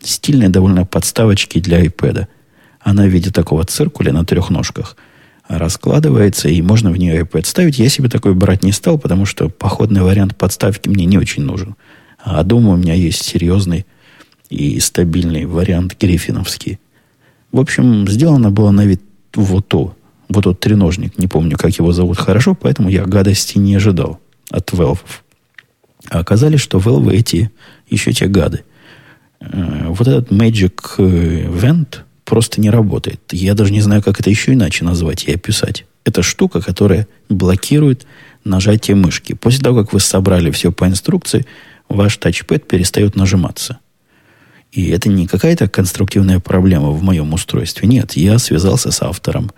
стильной 0.02 0.48
довольно 0.48 0.84
подставочки 0.84 1.58
для 1.58 1.84
iPad. 1.84 2.26
Она 2.84 3.04
в 3.04 3.08
виде 3.08 3.30
такого 3.30 3.64
циркуля 3.64 4.12
на 4.12 4.24
трех 4.26 4.50
ножках 4.50 4.96
раскладывается, 5.48 6.48
и 6.48 6.60
можно 6.62 6.90
в 6.90 6.96
нее 6.98 7.22
iPad 7.22 7.46
ставить. 7.46 7.78
Я 7.78 7.88
себе 7.88 8.08
такой 8.08 8.34
брать 8.34 8.62
не 8.62 8.72
стал, 8.72 8.98
потому 8.98 9.24
что 9.24 9.48
походный 9.48 10.02
вариант 10.02 10.36
подставки 10.36 10.88
мне 10.88 11.06
не 11.06 11.18
очень 11.18 11.42
нужен. 11.42 11.76
А 12.22 12.42
дома 12.44 12.70
у 12.70 12.76
меня 12.76 12.92
есть 12.94 13.22
серьезный 13.22 13.86
и 14.50 14.78
стабильный 14.80 15.46
вариант 15.46 15.96
гриффиновский. 15.98 16.78
В 17.52 17.60
общем, 17.60 18.06
сделано 18.06 18.50
было 18.50 18.70
на 18.70 18.84
вид 18.84 19.02
вот 19.34 19.66
то. 19.66 19.96
Вот 20.28 20.44
тот 20.44 20.60
треножник. 20.60 21.18
Не 21.18 21.26
помню, 21.26 21.56
как 21.56 21.72
его 21.78 21.92
зовут 21.92 22.18
хорошо, 22.18 22.54
поэтому 22.54 22.90
я 22.90 23.04
гадости 23.04 23.58
не 23.58 23.76
ожидал 23.76 24.20
от 24.50 24.72
велфов. 24.72 25.24
А 26.10 26.18
оказалось, 26.18 26.60
что 26.60 26.78
велвы 26.78 27.16
эти 27.16 27.50
еще 27.88 28.12
те 28.12 28.26
гады. 28.26 28.62
Э, 29.40 29.86
вот 29.88 30.06
этот 30.06 30.30
Magic 30.30 30.80
э, 30.98 31.48
Vent 31.48 32.03
просто 32.24 32.60
не 32.60 32.70
работает. 32.70 33.20
Я 33.32 33.54
даже 33.54 33.72
не 33.72 33.80
знаю, 33.80 34.02
как 34.02 34.20
это 34.20 34.30
еще 34.30 34.52
иначе 34.52 34.84
назвать 34.84 35.24
и 35.24 35.32
описать. 35.32 35.86
Это 36.04 36.22
штука, 36.22 36.60
которая 36.60 37.06
блокирует 37.28 38.06
нажатие 38.44 38.94
мышки. 38.96 39.34
После 39.34 39.62
того, 39.62 39.82
как 39.82 39.92
вы 39.92 40.00
собрали 40.00 40.50
все 40.50 40.72
по 40.72 40.86
инструкции, 40.86 41.46
ваш 41.88 42.16
тачпэд 42.16 42.66
перестает 42.66 43.16
нажиматься. 43.16 43.78
И 44.72 44.90
это 44.90 45.08
не 45.08 45.26
какая-то 45.26 45.68
конструктивная 45.68 46.40
проблема 46.40 46.90
в 46.90 47.02
моем 47.02 47.32
устройстве. 47.32 47.88
Нет, 47.88 48.14
я 48.14 48.38
связался 48.38 48.90
с 48.90 49.02
автором, 49.02 49.52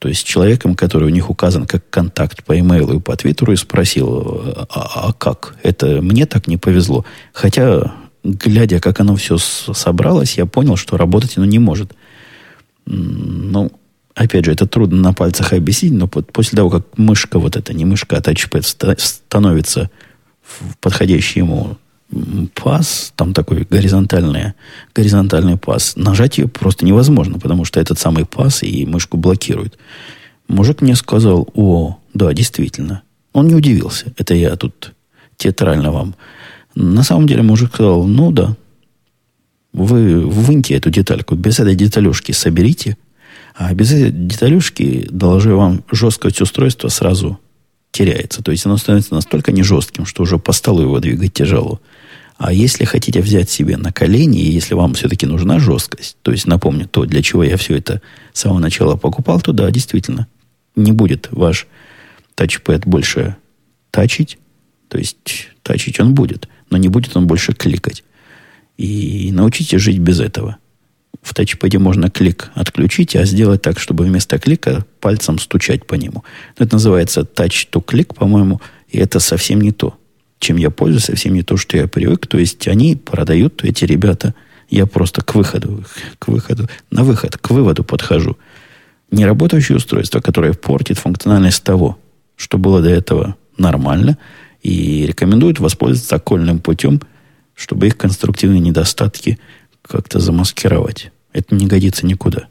то 0.00 0.08
есть 0.08 0.26
человеком, 0.26 0.74
который 0.74 1.04
у 1.04 1.12
них 1.12 1.28
указан 1.28 1.66
как 1.66 1.88
контакт 1.90 2.42
по 2.44 2.58
имейлу 2.58 2.94
и 2.94 3.00
по 3.00 3.14
твиттеру, 3.16 3.52
и 3.52 3.56
спросил, 3.56 4.66
а, 4.70 5.08
а 5.08 5.12
как? 5.12 5.56
Это 5.62 6.00
мне 6.00 6.24
так 6.24 6.46
не 6.48 6.56
повезло. 6.56 7.04
Хотя, 7.34 7.92
глядя, 8.24 8.80
как 8.80 9.00
оно 9.00 9.16
все 9.16 9.38
собралось, 9.38 10.36
я 10.36 10.46
понял, 10.46 10.76
что 10.76 10.96
работать 10.96 11.36
оно 11.36 11.46
не 11.46 11.58
может. 11.58 11.92
Ну, 12.86 13.72
опять 14.14 14.44
же, 14.44 14.52
это 14.52 14.66
трудно 14.66 15.00
на 15.00 15.12
пальцах 15.12 15.52
объяснить, 15.52 15.92
но 15.92 16.08
после 16.08 16.56
того, 16.56 16.70
как 16.70 16.98
мышка 16.98 17.38
вот 17.38 17.56
эта, 17.56 17.72
не 17.74 17.84
мышка, 17.84 18.16
а 18.16 18.22
тачпэд 18.22 18.64
становится 18.98 19.90
в 20.42 20.76
подходящий 20.78 21.40
ему 21.40 21.76
пас, 22.54 23.12
там 23.16 23.32
такой 23.32 23.66
горизонтальный, 23.68 24.54
горизонтальный 24.94 25.56
пас, 25.56 25.94
нажать 25.96 26.38
ее 26.38 26.48
просто 26.48 26.84
невозможно, 26.84 27.38
потому 27.38 27.64
что 27.64 27.80
этот 27.80 27.98
самый 27.98 28.24
пас 28.24 28.62
и 28.62 28.84
мышку 28.84 29.16
блокирует. 29.16 29.78
Мужик 30.48 30.80
мне 30.82 30.96
сказал, 30.96 31.48
о, 31.54 31.98
да, 32.12 32.32
действительно. 32.32 33.02
Он 33.32 33.46
не 33.46 33.54
удивился. 33.54 34.12
Это 34.16 34.34
я 34.34 34.56
тут 34.56 34.92
театрально 35.36 35.92
вам. 35.92 36.16
На 36.74 37.02
самом 37.02 37.26
деле 37.26 37.42
мужик 37.42 37.72
сказал, 37.74 38.04
ну 38.04 38.30
да, 38.32 38.56
вы 39.72 40.20
выньте 40.26 40.74
эту 40.74 40.90
детальку, 40.90 41.34
без 41.34 41.60
этой 41.60 41.74
деталюшки 41.74 42.32
соберите, 42.32 42.96
а 43.54 43.72
без 43.74 43.92
этой 43.92 44.10
деталюшки 44.10 45.08
доложу 45.10 45.56
вам 45.56 45.84
жесткость 45.90 46.40
устройства 46.40 46.88
сразу 46.88 47.38
теряется. 47.90 48.42
То 48.42 48.52
есть 48.52 48.66
оно 48.66 48.76
становится 48.76 49.14
настолько 49.14 49.52
не 49.52 49.62
жестким, 49.62 50.06
что 50.06 50.22
уже 50.22 50.38
по 50.38 50.52
столу 50.52 50.82
его 50.82 51.00
двигать 51.00 51.34
тяжело. 51.34 51.80
А 52.38 52.52
если 52.52 52.84
хотите 52.84 53.20
взять 53.20 53.50
себе 53.50 53.76
на 53.76 53.92
колени, 53.92 54.40
и 54.40 54.50
если 54.50 54.74
вам 54.74 54.94
все-таки 54.94 55.26
нужна 55.26 55.58
жесткость, 55.58 56.16
то 56.22 56.32
есть 56.32 56.46
напомню 56.46 56.88
то, 56.88 57.04
для 57.04 57.22
чего 57.22 57.44
я 57.44 57.56
все 57.58 57.76
это 57.76 58.00
с 58.32 58.40
самого 58.40 58.60
начала 58.60 58.96
покупал, 58.96 59.40
то 59.42 59.52
да, 59.52 59.70
действительно, 59.70 60.26
не 60.74 60.92
будет 60.92 61.28
ваш 61.32 61.66
тачпэд 62.36 62.86
больше 62.86 63.36
тачить, 63.90 64.38
то 64.88 64.96
есть 64.96 65.50
тачить 65.62 66.00
он 66.00 66.14
будет, 66.14 66.48
но 66.70 66.78
не 66.78 66.88
будет 66.88 67.16
он 67.16 67.26
больше 67.26 67.52
кликать. 67.52 68.04
И 68.76 69.30
научитесь 69.32 69.80
жить 69.80 69.98
без 69.98 70.20
этого. 70.20 70.56
В 71.22 71.34
тачпаде 71.34 71.78
можно 71.78 72.10
клик 72.10 72.50
отключить, 72.54 73.14
а 73.14 73.24
сделать 73.26 73.60
так, 73.60 73.78
чтобы 73.78 74.04
вместо 74.04 74.38
клика 74.38 74.86
пальцем 75.00 75.38
стучать 75.38 75.86
по 75.86 75.94
нему. 75.94 76.24
Это 76.56 76.76
называется 76.76 77.20
touch 77.20 77.68
to 77.70 77.84
click, 77.84 78.14
по-моему, 78.14 78.60
и 78.88 78.98
это 78.98 79.20
совсем 79.20 79.60
не 79.60 79.72
то 79.72 79.96
чем 80.40 80.56
я 80.56 80.70
пользуюсь, 80.70 81.04
совсем 81.04 81.34
не 81.34 81.42
то, 81.42 81.56
что 81.56 81.76
я 81.76 81.86
привык. 81.86 82.26
То 82.26 82.38
есть 82.38 82.66
они 82.66 82.96
продают, 82.96 83.62
эти 83.62 83.84
ребята. 83.84 84.34
Я 84.68 84.86
просто 84.86 85.22
к 85.22 85.34
выходу, 85.34 85.84
к 86.18 86.28
выходу, 86.28 86.68
на 86.90 87.04
выход, 87.04 87.36
к 87.36 87.50
выводу 87.50 87.84
подхожу. 87.84 88.36
Неработающее 89.10 89.76
устройство, 89.76 90.20
которое 90.20 90.54
портит 90.54 90.98
функциональность 90.98 91.62
того, 91.62 91.98
что 92.36 92.56
было 92.56 92.80
до 92.80 92.88
этого 92.88 93.36
нормально, 93.58 94.16
и 94.62 95.06
рекомендуют 95.06 95.58
воспользоваться 95.58 96.16
окольным 96.16 96.58
путем, 96.58 97.00
чтобы 97.54 97.86
их 97.86 97.96
конструктивные 97.96 98.60
недостатки 98.60 99.38
как-то 99.82 100.20
замаскировать. 100.20 101.12
Это 101.32 101.54
не 101.54 101.66
годится 101.66 102.06
никуда. 102.06 102.48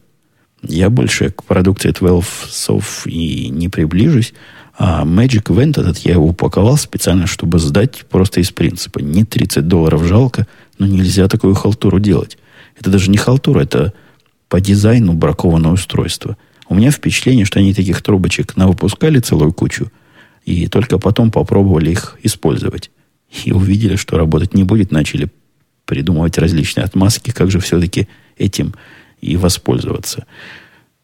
Я 0.62 0.90
больше 0.90 1.32
к 1.32 1.44
продукции 1.44 1.92
12 1.92 2.30
сов 2.52 3.08
и 3.08 3.50
не 3.50 3.70
приближусь, 3.70 4.34
а 4.78 5.04
Magic 5.04 5.44
Event 5.46 5.80
этот 5.80 6.00
я 6.00 6.14
его 6.14 6.28
упаковал 6.28 6.78
специально, 6.78 7.28
чтобы 7.28 7.60
сдать 7.60 8.06
просто 8.10 8.40
из 8.40 8.52
принципа. 8.52 9.00
Не 9.00 9.26
30 9.26 9.68
долларов 9.68 10.04
жалко, 10.06 10.48
но 10.78 10.86
нельзя 10.86 11.28
такую 11.28 11.56
халтуру 11.56 12.00
делать. 12.00 12.38
Это 12.80 12.90
даже 12.90 13.10
не 13.10 13.18
халтура, 13.18 13.62
это 13.62 13.94
по 14.48 14.62
дизайну 14.62 15.14
бракованное 15.14 15.72
устройство. 15.72 16.38
У 16.70 16.76
меня 16.76 16.92
впечатление, 16.92 17.46
что 17.46 17.60
они 17.60 17.74
таких 17.74 18.02
трубочек 18.02 18.56
навыпускали 18.56 19.20
целую 19.20 19.54
кучу, 19.54 19.92
и 20.46 20.68
только 20.68 20.98
потом 20.98 21.32
попробовали 21.32 21.92
их 21.92 22.18
использовать. 22.24 22.92
И 23.46 23.52
увидели, 23.52 23.96
что 23.96 24.18
работать 24.18 24.54
не 24.54 24.64
будет, 24.64 24.92
начали 24.92 25.30
придумывать 25.86 26.38
различные 26.38 26.84
отмазки, 26.84 27.32
как 27.32 27.52
же 27.52 27.60
все-таки 27.60 28.08
этим 28.38 28.74
и 29.22 29.38
воспользоваться. 29.38 30.26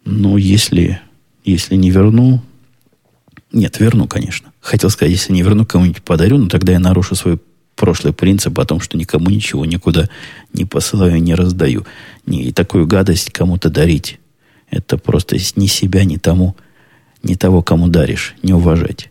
Но 0.05 0.37
если, 0.37 1.01
если 1.43 1.75
не 1.75 1.91
верну, 1.91 2.41
нет, 3.51 3.79
верну, 3.79 4.07
конечно. 4.07 4.51
Хотел 4.59 4.89
сказать, 4.89 5.13
если 5.13 5.33
не 5.33 5.41
верну, 5.41 5.65
кому-нибудь 5.65 6.03
подарю, 6.03 6.37
но 6.37 6.49
тогда 6.49 6.73
я 6.73 6.79
нарушу 6.79 7.15
свой 7.15 7.39
прошлый 7.75 8.13
принцип 8.13 8.57
о 8.59 8.65
том, 8.65 8.79
что 8.79 8.97
никому 8.97 9.29
ничего 9.29 9.65
никуда 9.65 10.09
не 10.53 10.65
посылаю, 10.65 11.21
не 11.21 11.35
раздаю. 11.35 11.85
И 12.25 12.51
такую 12.51 12.87
гадость 12.87 13.31
кому-то 13.31 13.69
дарить. 13.69 14.19
Это 14.69 14.97
просто 14.97 15.37
ни 15.55 15.67
себя, 15.67 16.03
ни 16.03 16.17
тому, 16.17 16.55
ни 17.23 17.35
того, 17.35 17.61
кому 17.61 17.87
даришь, 17.87 18.35
не 18.41 18.53
уважать. 18.53 19.09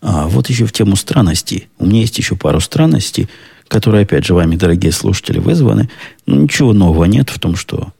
А 0.00 0.28
вот 0.28 0.48
еще 0.48 0.66
в 0.66 0.72
тему 0.72 0.96
странностей. 0.96 1.68
У 1.78 1.86
меня 1.86 2.00
есть 2.00 2.18
еще 2.18 2.36
пару 2.36 2.60
странностей, 2.60 3.28
которые, 3.68 4.02
опять 4.02 4.24
же, 4.24 4.34
вами, 4.34 4.56
дорогие 4.56 4.92
слушатели, 4.92 5.38
вызваны. 5.38 5.88
Ну, 6.26 6.42
ничего 6.42 6.72
нового 6.72 7.04
нет 7.04 7.30
в 7.30 7.38
том, 7.38 7.56
что 7.56 7.92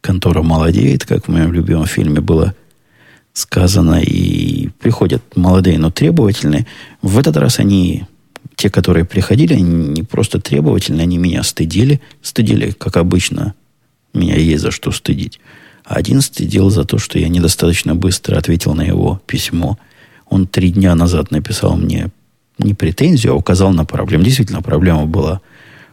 контора 0.00 0.42
молодеет, 0.42 1.04
как 1.04 1.26
в 1.26 1.30
моем 1.30 1.52
любимом 1.52 1.86
фильме 1.86 2.20
было 2.20 2.54
сказано, 3.32 4.00
и 4.00 4.68
приходят 4.80 5.22
молодые, 5.36 5.78
но 5.78 5.90
требовательные. 5.90 6.66
В 7.02 7.18
этот 7.18 7.36
раз 7.36 7.58
они, 7.58 8.04
те, 8.56 8.70
которые 8.70 9.04
приходили, 9.04 9.54
они 9.54 9.88
не 9.88 10.02
просто 10.02 10.40
требовательные, 10.40 11.02
они 11.02 11.18
меня 11.18 11.42
стыдили. 11.42 12.00
Стыдили, 12.22 12.70
как 12.70 12.96
обычно, 12.96 13.54
меня 14.14 14.36
есть 14.36 14.62
за 14.62 14.70
что 14.70 14.90
стыдить. 14.90 15.40
А 15.84 15.94
один 15.94 16.20
стыдил 16.20 16.70
за 16.70 16.84
то, 16.84 16.98
что 16.98 17.18
я 17.18 17.28
недостаточно 17.28 17.94
быстро 17.94 18.36
ответил 18.38 18.74
на 18.74 18.82
его 18.82 19.20
письмо. 19.26 19.78
Он 20.30 20.46
три 20.46 20.70
дня 20.70 20.94
назад 20.94 21.30
написал 21.30 21.76
мне 21.76 22.10
не 22.56 22.72
претензию, 22.72 23.32
а 23.32 23.36
указал 23.36 23.72
на 23.72 23.84
проблему. 23.84 24.24
Действительно, 24.24 24.62
проблема 24.62 25.04
была 25.04 25.40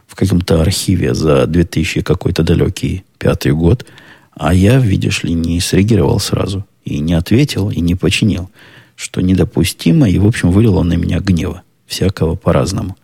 в 0.06 0.14
каком-то 0.14 0.62
архиве 0.62 1.12
за 1.12 1.46
2000 1.46 2.00
какой-то 2.02 2.42
далекий 2.42 3.04
пятый 3.18 3.52
год. 3.52 3.84
А 4.32 4.54
я, 4.54 4.78
видишь 4.78 5.24
ли, 5.24 5.34
не 5.34 5.60
среагировал 5.60 6.20
сразу 6.20 6.64
и 6.84 7.00
не 7.00 7.14
ответил, 7.14 7.70
и 7.70 7.80
не 7.80 7.96
починил, 7.96 8.48
что 8.94 9.20
недопустимо, 9.20 10.08
и, 10.08 10.18
в 10.18 10.26
общем, 10.26 10.50
вылил 10.50 10.76
он 10.76 10.88
на 10.88 10.94
меня 10.94 11.18
гнева, 11.18 11.62
всякого 11.86 12.36
по-разному. 12.36 12.96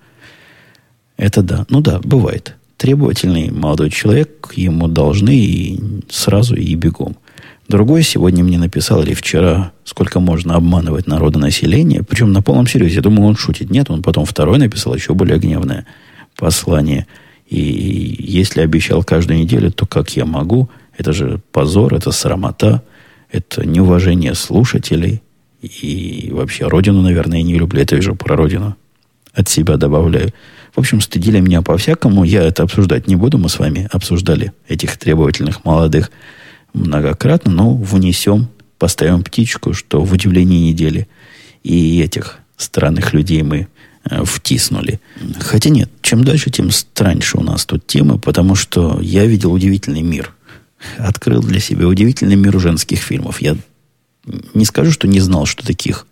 Это 1.17 1.43
да. 1.43 1.67
Ну 1.69 1.81
да, 1.81 1.99
бывает. 1.99 2.55
Требовательный 2.77 3.51
молодой 3.51 3.91
человек, 3.91 4.53
ему 4.57 4.89
должны 4.89 5.37
и 5.37 5.81
сразу, 6.09 6.55
и 6.55 6.75
бегом. 6.75 7.17
Другой 7.69 8.03
сегодня 8.03 8.45
мне 8.45 8.59
написал, 8.59 9.03
или 9.03 9.15
вчера, 9.15 9.73
сколько 9.85 10.21
можно 10.21 10.55
обманывать 10.57 11.07
народонаселение, 11.07 12.03
причем 12.03 12.33
на 12.33 12.43
полном 12.43 12.67
серьезе. 12.67 12.97
Я 12.97 13.03
думал, 13.03 13.25
он 13.25 13.37
шутит. 13.37 13.71
Нет, 13.71 13.91
он 13.91 14.03
потом 14.03 14.27
второй 14.27 14.59
написал 14.59 14.95
еще 14.95 15.15
более 15.15 15.39
гневное 15.39 15.87
послание. 16.37 17.07
И 17.49 18.17
если 18.19 18.61
обещал 18.61 19.03
каждую 19.03 19.39
неделю, 19.39 19.71
то 19.71 19.87
как 19.87 20.11
я 20.11 20.25
могу? 20.25 20.69
Это 20.97 21.13
же 21.13 21.41
позор, 21.53 21.95
это 21.95 22.11
срамота 22.13 22.83
это 23.35 23.67
неуважение 23.67 24.35
слушателей. 24.35 25.21
И 25.61 26.31
вообще 26.33 26.69
родину, 26.69 27.03
наверное, 27.03 27.39
я 27.39 27.45
не 27.45 27.55
люблю. 27.55 27.81
Это 27.81 28.01
же 28.01 28.15
про 28.15 28.37
родину 28.37 28.77
от 29.33 29.49
себя 29.49 29.77
добавляю. 29.77 30.33
В 30.73 30.79
общем, 30.79 31.01
стыдили 31.01 31.41
меня 31.41 31.61
по-всякому. 31.61 32.23
Я 32.23 32.45
это 32.45 32.63
обсуждать 32.63 33.09
не 33.09 33.17
буду. 33.17 33.39
Мы 33.39 33.49
с 33.49 33.59
вами 33.59 33.89
обсуждали 33.91 34.53
этих 34.69 34.97
требовательных 34.99 35.65
молодых 35.65 36.13
многократно, 36.75 37.51
но 37.51 37.75
внесем, 37.75 38.49
поставим 38.79 39.23
птичку, 39.23 39.73
что 39.73 40.03
в 40.05 40.13
удивлении 40.13 40.69
недели 40.69 41.09
и 41.63 42.01
этих 42.01 42.41
странных 42.57 43.15
людей 43.15 43.43
мы 43.43 43.69
э, 44.11 44.25
втиснули. 44.25 45.01
Хотя 45.41 45.71
нет, 45.71 45.91
чем 46.03 46.25
дальше, 46.25 46.51
тем 46.51 46.71
страньше 46.71 47.39
у 47.39 47.43
нас 47.43 47.65
тут 47.65 47.87
темы, 47.87 48.19
потому 48.19 48.55
что 48.55 48.99
я 49.01 49.25
видел 49.25 49.53
удивительный 49.53 50.03
мир– 50.03 50.35
открыл 50.99 51.43
для 51.43 51.61
себя 51.61 51.87
удивительный 51.87 52.37
мир 52.37 52.59
женских 52.59 52.99
фильмов. 52.99 53.41
Я 53.41 53.57
не 54.55 54.65
скажу, 54.65 54.91
что 54.91 55.09
не 55.09 55.21
знал, 55.21 55.47
что 55.47 55.67
таких, 55.67 56.07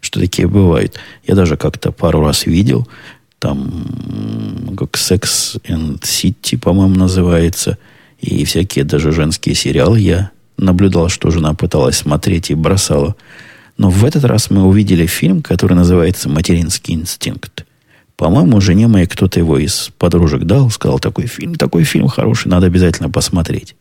что 0.00 0.20
такие 0.20 0.48
бывают. 0.48 0.98
Я 1.26 1.34
даже 1.34 1.56
как-то 1.56 1.92
пару 1.92 2.20
раз 2.20 2.46
видел, 2.46 2.88
там, 3.38 4.74
как 4.76 4.94
Sex 4.94 5.60
and 5.64 6.00
City, 6.00 6.58
по-моему, 6.58 6.94
называется, 6.94 7.78
и 8.20 8.44
всякие 8.44 8.84
даже 8.84 9.12
женские 9.12 9.54
сериалы 9.54 10.00
я 10.00 10.30
наблюдал, 10.56 11.08
что 11.08 11.30
жена 11.30 11.54
пыталась 11.54 11.98
смотреть 11.98 12.50
и 12.50 12.54
бросала. 12.54 13.16
Но 13.76 13.90
в 13.90 14.04
этот 14.04 14.24
раз 14.24 14.50
мы 14.50 14.64
увидели 14.64 15.06
фильм, 15.06 15.42
который 15.42 15.74
называется 15.74 16.28
«Материнский 16.28 16.94
инстинкт». 16.94 17.66
По-моему, 18.16 18.62
жене 18.62 18.88
моей 18.88 19.06
кто-то 19.06 19.38
его 19.38 19.58
из 19.58 19.90
подружек 19.98 20.44
дал, 20.44 20.70
сказал, 20.70 20.98
такой 20.98 21.26
фильм, 21.26 21.54
такой 21.54 21.84
фильм 21.84 22.08
хороший, 22.08 22.48
надо 22.48 22.66
обязательно 22.66 23.10
посмотреть. 23.10 23.76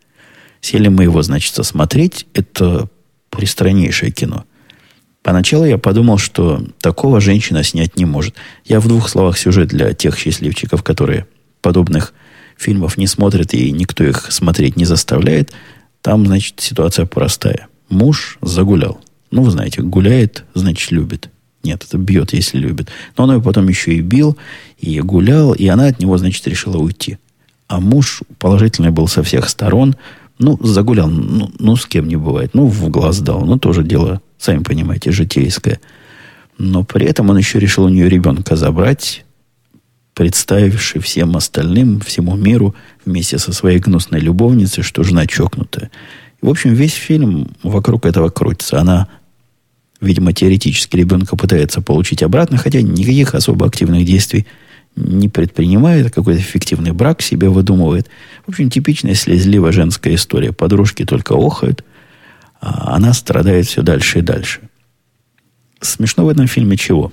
Сели 0.59 0.89
мы 0.89 1.03
его, 1.03 1.21
значит, 1.21 1.53
смотреть. 1.65 2.27
Это 2.33 2.89
пристраннейшее 3.29 4.11
кино. 4.11 4.43
Поначалу 5.23 5.65
я 5.65 5.77
подумал, 5.77 6.17
что 6.17 6.63
такого 6.81 7.21
женщина 7.21 7.63
снять 7.63 7.97
не 7.97 8.05
может. 8.05 8.35
Я 8.65 8.79
в 8.79 8.87
двух 8.87 9.09
словах 9.09 9.37
сюжет 9.37 9.69
для 9.69 9.93
тех 9.93 10.17
счастливчиков, 10.17 10.83
которые 10.83 11.27
подобных 11.61 12.13
фильмов 12.57 12.97
не 12.97 13.07
смотрят 13.07 13.53
и 13.53 13.71
никто 13.71 14.03
их 14.03 14.31
смотреть 14.31 14.75
не 14.75 14.85
заставляет. 14.85 15.51
Там, 16.01 16.25
значит, 16.25 16.59
ситуация 16.59 17.05
простая. 17.05 17.67
Муж 17.89 18.37
загулял. 18.41 18.99
Ну, 19.31 19.43
вы 19.43 19.51
знаете, 19.51 19.81
гуляет, 19.81 20.45
значит, 20.53 20.91
любит. 20.91 21.29
Нет, 21.63 21.83
это 21.87 21.97
бьет, 21.97 22.33
если 22.33 22.57
любит. 22.57 22.89
Но 23.17 23.23
он 23.23 23.33
ее 23.33 23.41
потом 23.41 23.67
еще 23.67 23.93
и 23.93 24.01
бил, 24.01 24.37
и 24.79 24.99
гулял, 25.01 25.53
и 25.53 25.67
она 25.67 25.87
от 25.87 25.99
него, 25.99 26.17
значит, 26.17 26.47
решила 26.47 26.77
уйти. 26.77 27.17
А 27.67 27.79
муж 27.79 28.21
положительный 28.37 28.91
был 28.91 29.07
со 29.07 29.23
всех 29.23 29.49
сторон– 29.49 29.95
ну, 30.37 30.57
загулял, 30.61 31.07
ну, 31.07 31.49
ну, 31.59 31.75
с 31.75 31.85
кем 31.85 32.07
не 32.07 32.17
бывает. 32.17 32.53
Ну, 32.53 32.67
в 32.67 32.89
глаз 32.89 33.19
дал. 33.19 33.45
Ну, 33.45 33.57
тоже 33.57 33.83
дело, 33.83 34.21
сами 34.37 34.63
понимаете, 34.63 35.11
житейское. 35.11 35.79
Но 36.57 36.83
при 36.83 37.05
этом 37.05 37.29
он 37.29 37.37
еще 37.37 37.59
решил 37.59 37.85
у 37.85 37.89
нее 37.89 38.09
ребенка 38.09 38.55
забрать, 38.55 39.24
представивший 40.15 41.01
всем 41.01 41.35
остальным, 41.35 41.99
всему 41.99 42.35
миру, 42.35 42.73
вместе 43.05 43.37
со 43.37 43.53
своей 43.53 43.79
гнусной 43.79 44.21
любовницей, 44.21 44.81
что 44.81 45.03
жена 45.03 45.27
чокнутая. 45.27 45.91
В 46.41 46.49
общем, 46.49 46.73
весь 46.73 46.93
фильм 46.93 47.49
вокруг 47.61 48.05
этого 48.05 48.29
крутится. 48.29 48.79
Она, 48.79 49.07
видимо, 49.99 50.33
теоретически 50.33 50.95
ребенка 50.95 51.35
пытается 51.35 51.81
получить 51.81 52.23
обратно, 52.23 52.57
хотя 52.57 52.81
никаких 52.81 53.35
особо 53.35 53.67
активных 53.67 54.05
действий 54.05 54.47
не 54.95 55.27
предпринимает, 55.27 56.13
какой-то 56.13 56.39
эффективный 56.39 56.93
брак 56.93 57.21
себе 57.21 57.49
выдумывает. 57.49 58.07
В 58.45 58.49
общем, 58.49 58.69
типичная 58.69 59.15
слезливая 59.15 59.73
женская 59.73 60.15
история. 60.15 60.53
Подружки 60.53 61.03
только 61.03 61.33
охают, 61.33 61.83
а 62.61 62.95
она 62.95 63.13
страдает 63.13 63.65
все 63.65 63.81
дальше 63.81 64.19
и 64.19 64.21
дальше. 64.21 64.61
Смешно 65.81 66.25
в 66.25 66.29
этом 66.29 66.47
фильме 66.47 66.77
чего? 66.77 67.11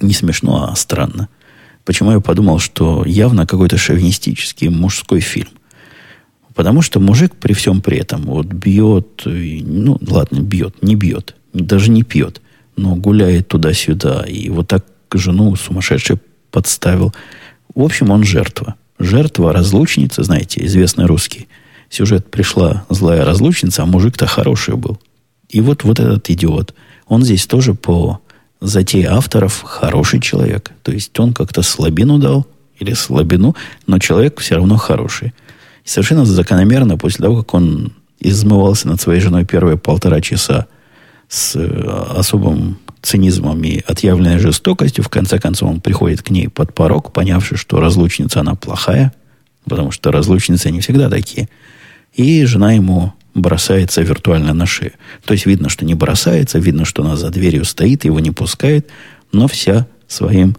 Не 0.00 0.14
смешно, 0.14 0.70
а 0.70 0.76
странно. 0.76 1.28
Почему 1.84 2.12
я 2.12 2.20
подумал, 2.20 2.58
что 2.58 3.04
явно 3.04 3.46
какой-то 3.46 3.78
шовинистический 3.78 4.68
мужской 4.68 5.20
фильм? 5.20 5.48
Потому 6.54 6.82
что 6.82 7.00
мужик 7.00 7.34
при 7.36 7.52
всем 7.52 7.80
при 7.80 7.98
этом 7.98 8.22
вот 8.22 8.46
бьет, 8.46 9.22
ну 9.24 9.98
ладно, 10.06 10.40
бьет, 10.40 10.82
не 10.82 10.94
бьет, 10.94 11.34
даже 11.52 11.90
не 11.90 12.02
пьет, 12.02 12.42
но 12.76 12.96
гуляет 12.96 13.48
туда-сюда 13.48 14.24
и 14.26 14.48
вот 14.50 14.68
так 14.68 14.84
жену 15.12 15.54
сумасшедший 15.56 16.18
подставил. 16.50 17.14
В 17.74 17.82
общем, 17.82 18.10
он 18.10 18.24
жертва. 18.24 18.74
Жертва 18.98 19.52
разлучница, 19.52 20.22
знаете, 20.22 20.64
известный 20.66 21.06
русский. 21.06 21.48
Сюжет 21.88 22.30
пришла 22.30 22.84
злая 22.90 23.24
разлучница, 23.24 23.82
а 23.82 23.86
мужик-то 23.86 24.26
хороший 24.26 24.76
был. 24.76 25.00
И 25.48 25.60
вот, 25.60 25.84
вот 25.84 25.98
этот 25.98 26.28
идиот, 26.28 26.74
он 27.06 27.24
здесь 27.24 27.46
тоже 27.46 27.74
по 27.74 28.20
затее 28.60 29.08
авторов 29.08 29.62
хороший 29.62 30.20
человек. 30.20 30.70
То 30.82 30.92
есть 30.92 31.18
он 31.18 31.32
как-то 31.32 31.62
слабину 31.62 32.18
дал, 32.18 32.46
или 32.78 32.94
слабину, 32.94 33.54
но 33.86 33.98
человек 33.98 34.40
все 34.40 34.56
равно 34.56 34.76
хороший. 34.76 35.34
И 35.84 35.88
совершенно 35.88 36.24
закономерно, 36.24 36.96
после 36.96 37.24
того, 37.24 37.38
как 37.38 37.54
он 37.54 37.92
измывался 38.18 38.88
над 38.88 39.00
своей 39.00 39.20
женой 39.20 39.44
первые 39.44 39.78
полтора 39.78 40.20
часа 40.20 40.66
с 41.28 41.56
э, 41.56 41.66
особым 42.16 42.78
цинизмом 43.02 43.62
и 43.64 43.80
отъявленной 43.86 44.38
жестокостью, 44.38 45.04
в 45.04 45.08
конце 45.08 45.38
концов 45.38 45.70
он 45.70 45.80
приходит 45.80 46.22
к 46.22 46.30
ней 46.30 46.48
под 46.48 46.74
порог, 46.74 47.12
понявши, 47.12 47.56
что 47.56 47.80
разлучница 47.80 48.40
она 48.40 48.54
плохая, 48.54 49.12
потому 49.64 49.90
что 49.90 50.10
разлучницы 50.10 50.70
не 50.70 50.80
всегда 50.80 51.08
такие. 51.08 51.48
И 52.14 52.44
жена 52.44 52.72
ему 52.72 53.14
бросается 53.34 54.02
виртуально 54.02 54.52
на 54.54 54.66
шею. 54.66 54.92
То 55.24 55.32
есть 55.32 55.46
видно, 55.46 55.68
что 55.68 55.84
не 55.84 55.94
бросается, 55.94 56.58
видно, 56.58 56.84
что 56.84 57.02
она 57.02 57.16
за 57.16 57.30
дверью 57.30 57.64
стоит, 57.64 58.04
его 58.04 58.20
не 58.20 58.30
пускает, 58.30 58.88
но 59.32 59.48
вся 59.48 59.86
своим 60.08 60.56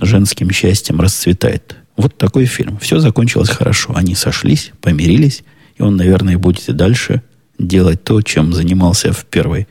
женским 0.00 0.50
счастьем 0.50 1.00
расцветает. 1.00 1.76
Вот 1.96 2.18
такой 2.18 2.44
фильм. 2.44 2.78
Все 2.78 2.98
закончилось 2.98 3.48
хорошо. 3.48 3.94
Они 3.96 4.14
сошлись, 4.14 4.72
помирились, 4.82 5.42
и 5.76 5.82
он, 5.82 5.96
наверное, 5.96 6.38
будет 6.38 6.68
и 6.68 6.72
дальше 6.72 7.22
делать 7.58 8.04
то, 8.04 8.20
чем 8.20 8.52
занимался 8.52 9.12
в 9.12 9.24
первой 9.24 9.66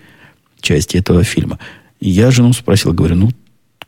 части 0.59 0.97
этого 0.97 1.23
фильма. 1.23 1.59
Я 1.99 2.31
жену 2.31 2.53
спросил, 2.53 2.93
говорю, 2.93 3.15
ну, 3.15 3.31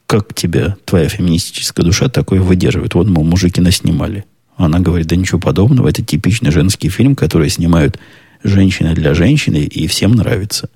как 0.06 0.34
тебя 0.34 0.78
твоя 0.86 1.10
феминистическая 1.10 1.84
душа 1.84 2.08
такое 2.08 2.40
выдерживает? 2.40 2.94
Вот, 2.94 3.08
мол, 3.08 3.26
мужики 3.26 3.60
наснимали. 3.60 4.26
Она 4.56 4.80
говорит, 4.80 5.08
да 5.08 5.16
ничего 5.16 5.40
подобного, 5.40 5.88
это 5.88 6.04
типичный 6.04 6.52
женский 6.52 6.90
фильм, 6.90 7.16
который 7.16 7.50
снимают 7.50 8.00
женщина 8.48 8.94
для 8.94 9.14
женщины, 9.14 9.58
и 9.58 9.88
всем 9.88 10.12
нравится. 10.12 10.70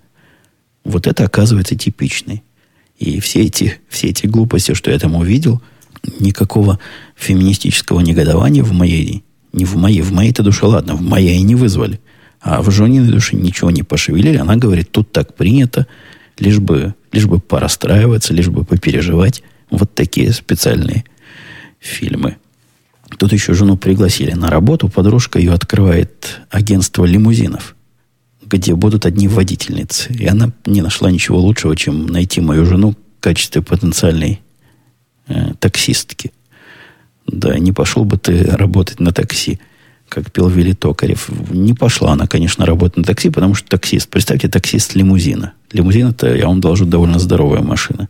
Вот 0.84 1.08
это 1.08 1.26
оказывается 1.26 1.76
типичный. 1.76 2.44
И 2.98 3.20
все 3.20 3.44
эти, 3.44 3.80
все 3.90 4.10
эти 4.10 4.28
глупости, 4.28 4.74
что 4.74 4.92
я 4.92 5.00
там 5.00 5.16
увидел, 5.16 5.62
никакого 6.20 6.80
феминистического 7.16 8.00
негодования 8.00 8.64
в 8.64 8.74
моей, 8.74 9.24
не 9.54 9.66
в 9.66 9.76
моей, 9.76 10.02
в 10.02 10.12
моей-то 10.12 10.44
душе, 10.44 10.66
ладно, 10.66 10.96
в 10.96 11.02
моей 11.02 11.42
не 11.42 11.56
вызвали. 11.56 12.00
А 12.42 12.62
в 12.62 12.72
Жониной 12.72 13.12
душе 13.12 13.36
ничего 13.36 13.70
не 13.72 13.84
пошевелили. 13.84 14.38
Она 14.38 14.56
говорит, 14.56 14.92
тут 14.92 15.12
так 15.12 15.36
принято, 15.36 15.88
лишь 16.40 16.60
бы, 16.60 16.96
лишь 17.12 17.26
бы 17.26 17.40
порастраиваться, 17.40 18.34
лишь 18.34 18.50
бы 18.50 18.64
попереживать. 18.66 19.44
Вот 19.70 19.94
такие 19.94 20.34
специальные 20.34 21.06
фильмы. 21.80 22.38
Тут 23.18 23.34
еще 23.34 23.54
жену 23.54 23.78
пригласили 23.78 24.32
на 24.32 24.50
работу. 24.50 24.90
Подружка 24.90 25.40
ее 25.40 25.54
открывает 25.54 26.42
агентство 26.50 27.06
лимузинов, 27.06 27.76
где 28.46 28.76
будут 28.76 29.06
одни 29.06 29.28
водительницы. 29.28 30.14
И 30.14 30.26
она 30.26 30.52
не 30.66 30.82
нашла 30.82 31.12
ничего 31.12 31.40
лучшего, 31.40 31.76
чем 31.76 32.08
найти 32.08 32.42
мою 32.42 32.66
жену 32.66 32.92
в 32.92 33.22
качестве 33.22 33.62
потенциальной 33.62 34.42
э, 35.28 35.54
таксистки. 35.60 36.32
Да, 37.28 37.58
не 37.60 37.72
пошел 37.72 38.06
бы 38.06 38.18
ты 38.18 38.44
работать 38.44 39.00
на 39.00 39.12
такси, 39.12 39.60
как 40.10 40.32
пел 40.32 40.50
Вилли 40.50 40.74
Токарев. 40.74 41.30
Не 41.52 41.74
пошла 41.74 42.14
она, 42.14 42.28
конечно, 42.28 42.66
работать 42.66 42.98
на 42.98 43.04
такси, 43.04 43.30
потому 43.30 43.56
что 43.56 43.68
таксист. 43.68 44.10
Представьте, 44.10 44.48
таксист 44.48 44.96
лимузина. 44.96 45.54
Лимузин 45.72 46.08
это, 46.08 46.36
я 46.36 46.48
вам 46.48 46.60
должен, 46.62 46.90
довольно 46.90 47.20
здоровая 47.20 47.62
машина 47.62 48.10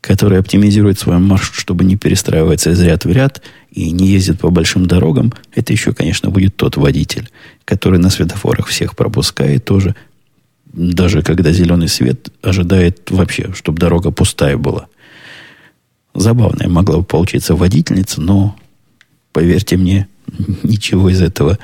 который 0.00 0.38
оптимизирует 0.38 0.98
свой 0.98 1.18
маршрут, 1.18 1.56
чтобы 1.56 1.84
не 1.84 1.96
перестраиваться 1.96 2.70
из 2.70 2.80
ряд 2.80 3.04
в 3.04 3.10
ряд 3.10 3.42
и 3.70 3.90
не 3.90 4.08
ездит 4.08 4.40
по 4.40 4.50
большим 4.50 4.86
дорогам, 4.86 5.32
это 5.54 5.72
еще, 5.72 5.92
конечно, 5.92 6.30
будет 6.30 6.56
тот 6.56 6.76
водитель, 6.76 7.28
который 7.64 7.98
на 7.98 8.10
светофорах 8.10 8.66
всех 8.66 8.96
пропускает 8.96 9.64
тоже, 9.64 9.94
даже 10.72 11.22
когда 11.22 11.52
зеленый 11.52 11.88
свет 11.88 12.30
ожидает 12.42 13.10
вообще, 13.10 13.52
чтобы 13.54 13.78
дорога 13.78 14.10
пустая 14.10 14.56
была. 14.56 14.86
Забавная 16.14 16.68
могла 16.68 16.98
бы 16.98 17.04
получиться 17.04 17.54
водительница, 17.54 18.20
но, 18.20 18.56
поверьте 19.32 19.76
мне, 19.76 20.08
ничего 20.62 21.10
из 21.10 21.22
этого 21.22 21.58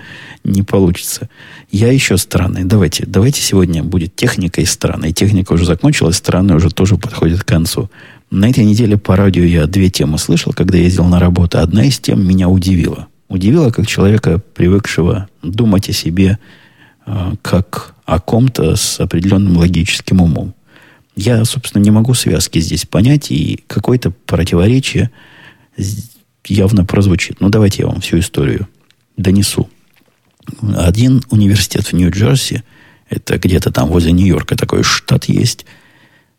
не 0.44 0.62
получится. 0.62 1.28
Я 1.70 1.90
еще 1.90 2.16
странный. 2.18 2.64
Давайте, 2.64 3.05
давайте 3.07 3.40
сегодня 3.40 3.82
будет 3.82 4.14
техника 4.14 4.61
и 4.61 4.66
страны. 4.66 5.12
Техника 5.12 5.52
уже 5.52 5.64
закончилась, 5.64 6.16
страны 6.16 6.55
уже 6.55 6.70
тоже 6.70 6.96
подходят 6.96 7.42
к 7.42 7.48
концу. 7.48 7.90
На 8.35 8.51
этой 8.51 8.64
неделе 8.64 8.99
по 8.99 9.14
радио 9.14 9.45
я 9.45 9.68
две 9.68 9.91
темы 9.91 10.18
слышал, 10.18 10.53
когда 10.53 10.76
ездил 10.76 11.05
на 11.05 11.20
работу. 11.20 11.61
Одна 11.61 11.85
из 11.85 12.01
тем 12.01 12.26
меня 12.26 12.49
удивила. 12.49 13.07
Удивила 13.28 13.70
как 13.70 13.87
человека, 13.87 14.41
привыкшего 14.55 15.28
думать 15.45 15.89
о 15.89 15.93
себе 15.93 16.41
э, 17.07 17.35
как 17.43 17.95
о 18.05 18.18
ком-то 18.18 18.74
с 18.74 18.99
определенным 18.99 19.57
логическим 19.57 20.20
умом. 20.20 20.53
Я, 21.14 21.45
собственно, 21.45 21.80
не 21.80 21.93
могу 21.93 22.12
связки 22.14 22.59
здесь 22.59 22.87
понять, 22.87 23.30
и 23.30 23.62
какое-то 23.68 24.11
противоречие 24.11 25.12
явно 26.45 26.85
прозвучит. 26.85 27.41
Ну, 27.41 27.51
давайте 27.51 27.82
я 27.82 27.87
вам 27.87 28.01
всю 28.01 28.18
историю 28.18 28.66
донесу. 29.16 29.70
Один 30.76 31.22
университет 31.30 31.87
в 31.87 31.93
Нью-Джерси, 31.93 32.64
это 33.09 33.39
где-то 33.39 33.70
там 33.70 33.91
возле 33.91 34.11
Нью-Йорка 34.11 34.57
такой 34.57 34.82
штат 34.82 35.26
есть, 35.26 35.66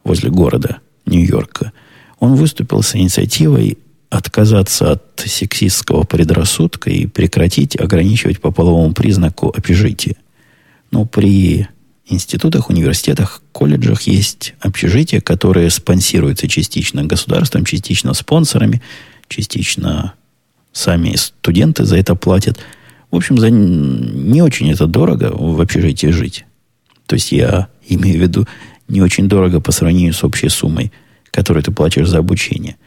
возле 0.03 0.29
города 0.29 0.79
Нью-Йорка– 1.05 1.71
он 2.19 2.35
выступил 2.35 2.81
с 2.81 2.95
инициативой 2.95 3.77
отказаться 4.09 4.93
от 4.93 5.23
сексистского 5.25 6.03
предрассудка 6.03 6.89
и 6.89 7.05
прекратить 7.05 7.75
ограничивать 7.79 8.39
по 8.39 8.51
половому 8.51 8.93
признаку 8.93 9.49
общежитие. 9.49 10.15
Но 10.91 11.05
при 11.05 11.67
институтах, 12.07 12.69
университетах, 12.69 13.41
колледжах 13.51 14.03
есть 14.03 14.53
общежития, 14.59 15.21
которые 15.21 15.69
спонсируются 15.69 16.47
частично 16.47 17.03
государством, 17.03 17.65
частично 17.65 18.13
спонсорами, 18.13 18.81
частично 19.27 20.13
сами 20.71 21.15
студенты 21.15 21.83
за 21.83 21.97
это 21.97 22.15
платят. 22.15 22.59
В 23.11 23.15
общем, 23.15 23.37
за 23.37 23.49
не 23.49 24.41
очень 24.41 24.71
это 24.71 24.87
дорого 24.87 25.31
в 25.33 25.59
общежитии 25.59 26.07
жить. 26.07 26.45
То 27.07 27.15
есть 27.15 27.31
я 27.31 27.67
имею 27.87 28.19
в 28.19 28.21
виду 28.21 28.47
не 28.87 29.01
очень 29.01 29.27
дорого 29.27 29.59
по 29.59 29.71
сравнению 29.71 30.13
с 30.13 30.23
общей 30.23 30.49
суммой– 30.49 30.93
который 31.35 31.61
ты 31.61 31.71
платишь 31.71 32.07
за 32.07 32.19
обучение. 32.19 32.77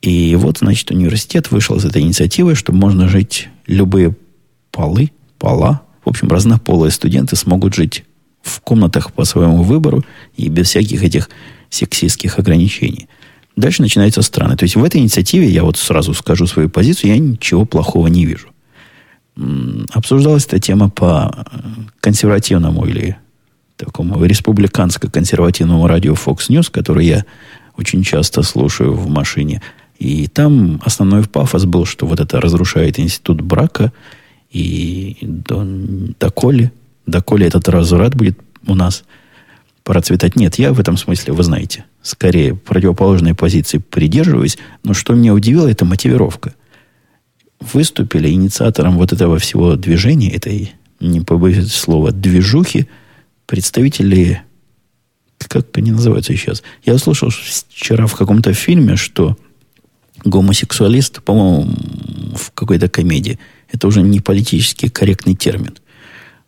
И 0.00 0.34
вот, 0.34 0.58
значит, 0.58 0.90
университет 0.90 1.50
вышел 1.50 1.78
с 1.78 1.84
этой 1.84 2.00
инициативой, 2.00 2.54
что 2.54 2.72
можно 2.72 3.06
жить 3.06 3.48
любые 3.66 4.16
полы, 4.70 5.10
пола, 5.38 5.82
в 6.02 6.08
общем, 6.08 6.28
разнополые 6.28 6.90
студенты 6.90 7.36
смогут 7.36 7.74
жить 7.74 8.04
в 8.40 8.60
комнатах 8.60 9.12
по 9.12 9.24
своему 9.24 9.62
выбору 9.62 10.04
и 10.36 10.48
без 10.48 10.68
всяких 10.68 11.02
этих 11.02 11.28
сексистских 11.68 12.38
ограничений. 12.38 13.08
Дальше 13.56 13.82
начинаются 13.82 14.22
страны. 14.22 14.56
То 14.56 14.62
есть 14.62 14.76
в 14.76 14.84
этой 14.84 15.00
инициативе, 15.00 15.48
я 15.48 15.62
вот 15.62 15.76
сразу 15.76 16.14
скажу 16.14 16.46
свою 16.46 16.70
позицию, 16.70 17.10
я 17.10 17.18
ничего 17.18 17.66
плохого 17.66 18.06
не 18.06 18.24
вижу. 18.24 18.48
Обсуждалась 19.92 20.46
эта 20.46 20.60
тема 20.60 20.88
по 20.88 21.30
э, 21.34 21.58
консервативному 22.00 22.86
или 22.86 23.16
такому 23.76 24.24
республиканско-консервативному 24.24 25.86
радио 25.86 26.14
Fox 26.14 26.48
News, 26.48 26.70
который 26.70 27.06
я 27.06 27.24
очень 27.76 28.02
часто 28.02 28.42
слушаю 28.42 28.94
в 28.94 29.08
машине. 29.08 29.62
И 29.98 30.28
там 30.28 30.80
основной 30.84 31.24
пафос 31.24 31.64
был, 31.64 31.86
что 31.86 32.06
вот 32.06 32.20
это 32.20 32.40
разрушает 32.40 32.98
институт 32.98 33.40
брака, 33.40 33.92
и 34.50 35.16
доколе, 35.20 36.72
доколе 37.06 37.46
этот 37.46 37.68
разврат 37.68 38.14
будет 38.14 38.38
у 38.66 38.74
нас 38.74 39.04
процветать. 39.84 40.36
Нет, 40.36 40.56
я 40.56 40.72
в 40.72 40.80
этом 40.80 40.96
смысле, 40.96 41.32
вы 41.32 41.42
знаете, 41.42 41.84
скорее 42.02 42.54
противоположной 42.54 43.34
позиции 43.34 43.78
придерживаюсь, 43.78 44.58
но 44.82 44.94
что 44.94 45.14
меня 45.14 45.32
удивило, 45.32 45.68
это 45.68 45.84
мотивировка. 45.84 46.54
Выступили 47.60 48.28
инициатором 48.30 48.96
вот 48.96 49.12
этого 49.12 49.38
всего 49.38 49.76
движения, 49.76 50.30
этой, 50.30 50.72
не 51.00 51.20
побоюсь 51.20 51.72
слова, 51.72 52.10
движухи, 52.10 52.88
представители 53.46 54.42
как 55.38 55.66
они 55.76 55.92
называются 55.92 56.32
сейчас? 56.34 56.62
Я 56.84 56.94
услышал 56.94 57.30
вчера 57.30 58.06
в 58.06 58.14
каком-то 58.14 58.52
фильме, 58.52 58.96
что 58.96 59.36
гомосексуалист, 60.24 61.22
по-моему, 61.22 61.70
в 62.34 62.50
какой-то 62.52 62.88
комедии, 62.88 63.38
это 63.70 63.86
уже 63.86 64.02
не 64.02 64.20
политически 64.20 64.88
корректный 64.88 65.34
термин. 65.34 65.76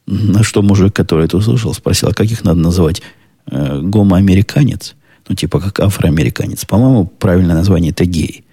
На 0.06 0.42
что 0.42 0.62
мужик, 0.62 0.94
который 0.94 1.26
это 1.26 1.36
услышал, 1.36 1.74
спросил, 1.74 2.08
а 2.08 2.14
как 2.14 2.26
их 2.26 2.44
надо 2.44 2.60
называть? 2.60 3.02
Э, 3.50 3.80
гомоамериканец? 3.82 4.94
Ну, 5.28 5.34
типа 5.34 5.60
как 5.60 5.80
афроамериканец. 5.80 6.64
По-моему, 6.64 7.06
правильное 7.06 7.54
название 7.54 7.90
это 7.90 8.06
геи. 8.06 8.44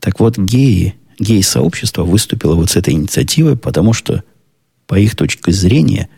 Так 0.00 0.18
вот, 0.18 0.36
геи, 0.36 0.96
гей-сообщество 1.18 2.02
выступило 2.02 2.56
вот 2.56 2.70
с 2.70 2.76
этой 2.76 2.94
инициативой, 2.94 3.56
потому 3.56 3.92
что, 3.92 4.24
по 4.86 4.98
их 4.98 5.14
точке 5.14 5.52
зрения, 5.52 6.08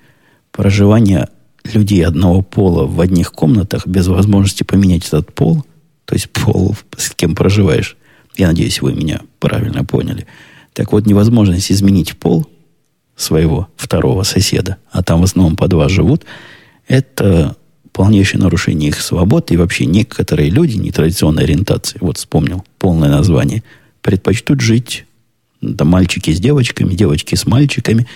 проживание 0.50 1.28
людей 1.74 2.04
одного 2.04 2.42
пола 2.42 2.86
в 2.86 3.00
одних 3.00 3.32
комнатах 3.32 3.86
без 3.86 4.06
возможности 4.06 4.62
поменять 4.62 5.06
этот 5.06 5.34
пол, 5.34 5.64
то 6.04 6.14
есть 6.14 6.30
пол, 6.30 6.76
с 6.96 7.10
кем 7.10 7.34
проживаешь, 7.34 7.96
я 8.36 8.48
надеюсь, 8.48 8.80
вы 8.82 8.92
меня 8.92 9.22
правильно 9.38 9.84
поняли. 9.84 10.26
Так 10.72 10.92
вот, 10.92 11.06
невозможность 11.06 11.72
изменить 11.72 12.16
пол 12.16 12.46
своего 13.16 13.68
второго 13.76 14.22
соседа, 14.22 14.76
а 14.90 15.02
там 15.02 15.20
в 15.20 15.24
основном 15.24 15.56
по 15.56 15.68
два 15.68 15.88
живут, 15.88 16.24
это 16.86 17.56
полнейшее 17.92 18.42
нарушение 18.42 18.90
их 18.90 19.00
свобод, 19.00 19.50
и 19.50 19.56
вообще 19.56 19.86
некоторые 19.86 20.50
люди 20.50 20.76
нетрадиционной 20.76 21.44
ориентации, 21.44 21.98
вот 22.00 22.18
вспомнил 22.18 22.64
полное 22.78 23.08
название, 23.08 23.62
предпочтут 24.02 24.60
жить 24.60 25.06
да, 25.62 25.86
мальчики 25.86 26.30
с 26.30 26.38
девочками, 26.38 26.94
девочки 26.94 27.34
с 27.34 27.46
мальчиками 27.46 28.06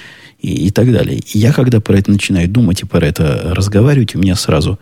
и, 0.41 0.67
и 0.67 0.71
так 0.71 0.93
далее. 0.93 1.21
Я, 1.27 1.53
когда 1.53 1.81
про 1.81 1.99
это 1.99 2.11
начинаю 2.11 2.49
думать 2.49 2.83
и 2.83 2.87
про 2.87 3.07
это 3.07 3.53
разговаривать, 3.55 4.15
у 4.15 4.19
меня 4.19 4.35
сразу 4.35 4.79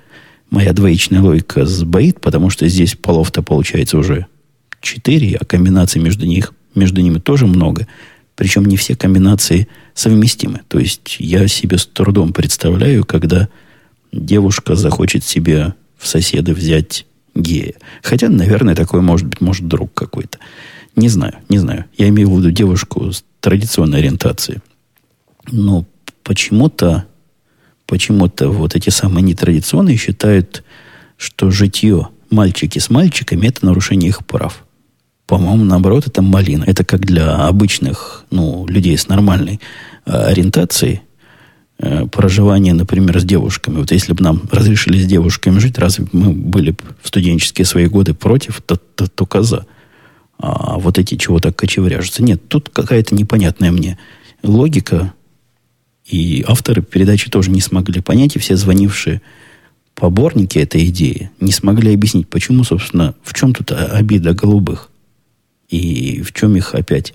моя 0.51 0.73
двоичная 0.73 1.21
логика 1.21 1.67
сбоит, 1.67 2.21
потому 2.21 2.51
что 2.51 2.69
здесь 2.69 2.95
полов-то 2.95 3.43
получается 3.43 3.99
уже 3.99 4.27
четыре, 4.81 5.37
а 5.37 5.45
комбинаций 5.45 6.01
между, 6.01 6.27
них, 6.27 6.55
между 6.75 7.01
ними 7.01 7.19
тоже 7.19 7.47
много. 7.47 7.87
Причем 8.37 8.65
не 8.65 8.77
все 8.77 8.95
комбинации 8.95 9.69
совместимы. 9.95 10.61
То 10.69 10.79
есть 10.79 11.17
я 11.19 11.49
себе 11.49 11.77
с 11.77 11.87
трудом 11.87 12.33
представляю, 12.33 13.05
когда 13.05 13.49
девушка 14.13 14.77
захочет 14.77 15.25
себе 15.25 15.75
в 15.97 16.07
соседы 16.07 16.55
взять 16.55 17.05
гея. 17.35 17.75
Хотя, 18.03 18.29
наверное, 18.29 18.77
такой 18.77 19.01
может 19.01 19.27
быть, 19.27 19.41
может, 19.41 19.67
друг 19.67 19.93
какой-то. 19.93 20.39
Не 20.95 21.09
знаю, 21.09 21.35
не 21.49 21.59
знаю. 21.59 21.85
Я 21.97 22.09
имею 22.09 22.31
в 22.31 22.39
виду 22.39 22.51
девушку 22.51 23.13
с 23.13 23.25
традиционной 23.41 23.99
ориентацией. 23.99 24.61
Но 25.51 25.85
почему-то, 26.23 27.07
почему-то 27.87 28.51
вот 28.51 28.75
эти 28.75 28.91
самые 28.91 29.23
нетрадиционные 29.23 29.97
считают, 29.97 30.63
что 31.17 31.51
житье 31.51 32.09
мальчики 32.31 32.79
с 32.79 32.91
мальчиками– 32.91 33.47
это 33.49 33.67
нарушение 33.67 34.09
их 34.09 34.25
прав. 34.27 34.65
По-моему, 35.27 35.65
наоборот, 35.65 36.07
это 36.07 36.23
малина. 36.23 36.65
Это 36.65 36.85
как 36.85 37.01
для 37.01 37.47
обычных 37.47 38.25
ну, 38.31 38.67
людей 38.67 38.97
с 38.97 39.09
нормальной 39.09 39.61
э, 40.07 40.13
ориентацией 40.13 41.03
э, 41.79 42.07
проживание, 42.07 42.73
например, 42.73 43.21
с 43.21 43.25
девушками. 43.25 43.77
Вот 43.77 43.93
если 43.93 44.15
бы 44.15 44.23
нам 44.23 44.43
разрешили 44.51 44.99
с 44.99 45.07
девушками 45.07 45.59
жить, 45.59 45.79
разве 45.79 46.07
мы 46.13 46.33
были 46.33 46.71
бы 46.71 46.79
в 47.03 47.09
студенческие 47.09 47.67
свои 47.67 47.87
годы 47.89 48.15
против, 48.15 48.63
то, 48.63 48.77
то, 48.77 49.07
то 49.07 49.27
коза. 49.27 49.67
А 50.39 50.79
вот 50.79 50.99
эти 50.99 51.17
чего 51.17 51.41
так 51.41 51.57
кочевряжутся. 51.57 52.23
Нет, 52.23 52.49
тут 52.49 52.71
какая-то 52.71 53.15
непонятная 53.15 53.71
мне 53.71 53.99
логика, 54.43 55.13
и 56.09 56.45
авторы 56.49 56.83
передачи 56.83 57.31
тоже 57.31 57.51
не 57.51 57.61
смогли 57.61 58.01
понять, 58.01 58.37
и 58.37 58.39
все 58.39 58.57
звонившие 58.57 59.21
поборники 59.95 60.59
этой 60.59 60.87
идеи 60.87 61.31
не 61.41 61.53
смогли 61.53 61.93
объяснить, 61.93 62.29
почему, 62.29 62.65
собственно, 62.65 63.15
в 63.23 63.35
чем 63.35 63.53
тут 63.53 63.73
обида 63.73 64.33
голубых. 64.33 64.91
И 65.69 66.23
в 66.23 66.33
чем 66.33 66.57
их 66.57 66.75
опять 66.75 67.13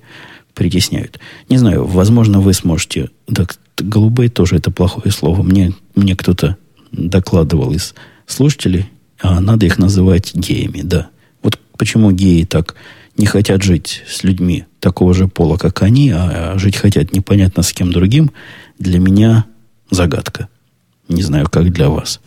притесняют. 0.54 1.20
Не 1.50 1.58
знаю, 1.58 1.86
возможно, 1.86 2.40
вы 2.40 2.54
сможете... 2.54 3.10
Так, 3.34 3.58
голубые 3.78 4.30
тоже 4.30 4.58
это 4.58 4.70
плохое 4.70 5.12
слово. 5.12 5.42
Мне, 5.42 5.74
мне 5.96 6.16
кто-то 6.16 6.58
докладывал 6.92 7.74
из 7.74 7.96
слушателей, 8.28 8.86
а 9.20 9.40
надо 9.40 9.66
их 9.66 9.80
называть 9.80 10.36
геями, 10.36 10.82
да. 10.84 11.10
Вот 11.42 11.60
почему 11.78 12.12
геи 12.12 12.44
так 12.44 12.76
не 13.18 13.26
хотят 13.26 13.62
жить 13.62 14.04
с 14.08 14.24
людьми 14.24 14.66
такого 14.80 15.14
же 15.14 15.28
пола, 15.28 15.58
как 15.58 15.82
они, 15.82 16.12
а 16.12 16.56
жить 16.58 16.76
хотят 16.76 17.14
непонятно 17.14 17.64
с 17.64 17.74
кем 17.74 17.92
другим, 17.92 18.32
для 18.80 19.00
меня 19.00 19.46
загадка. 19.92 20.50
Не 21.08 21.22
знаю, 21.22 21.48
как 21.50 21.72
для 21.72 21.90
вас. 21.90 22.20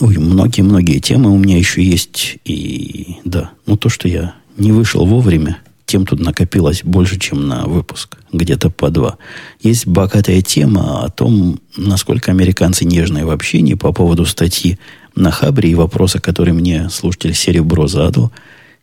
Ой, 0.00 0.18
многие-многие 0.18 1.00
темы 1.00 1.30
у 1.30 1.38
меня 1.38 1.58
еще 1.58 1.82
есть. 1.82 2.38
И 2.44 3.16
да, 3.24 3.50
ну 3.66 3.76
то, 3.76 3.88
что 3.88 4.08
я 4.08 4.34
не 4.56 4.72
вышел 4.72 5.04
вовремя, 5.04 5.58
тем 5.84 6.06
тут 6.06 6.20
накопилось 6.20 6.82
больше, 6.84 7.18
чем 7.18 7.48
на 7.48 7.64
выпуск. 7.64 8.18
Где-то 8.32 8.70
по 8.70 8.90
два. 8.90 9.18
Есть 9.60 9.88
богатая 9.88 10.40
тема 10.40 11.04
о 11.04 11.10
том, 11.10 11.58
насколько 11.76 12.30
американцы 12.30 12.84
нежные 12.84 13.24
в 13.24 13.30
общении 13.30 13.74
по 13.74 13.92
поводу 13.92 14.24
статьи 14.24 14.78
на 15.16 15.32
Хабре 15.32 15.70
и 15.70 15.74
вопроса, 15.74 16.20
который 16.20 16.52
мне 16.52 16.88
слушатель 16.90 17.34
Серебро 17.34 17.88
задал. 17.88 18.30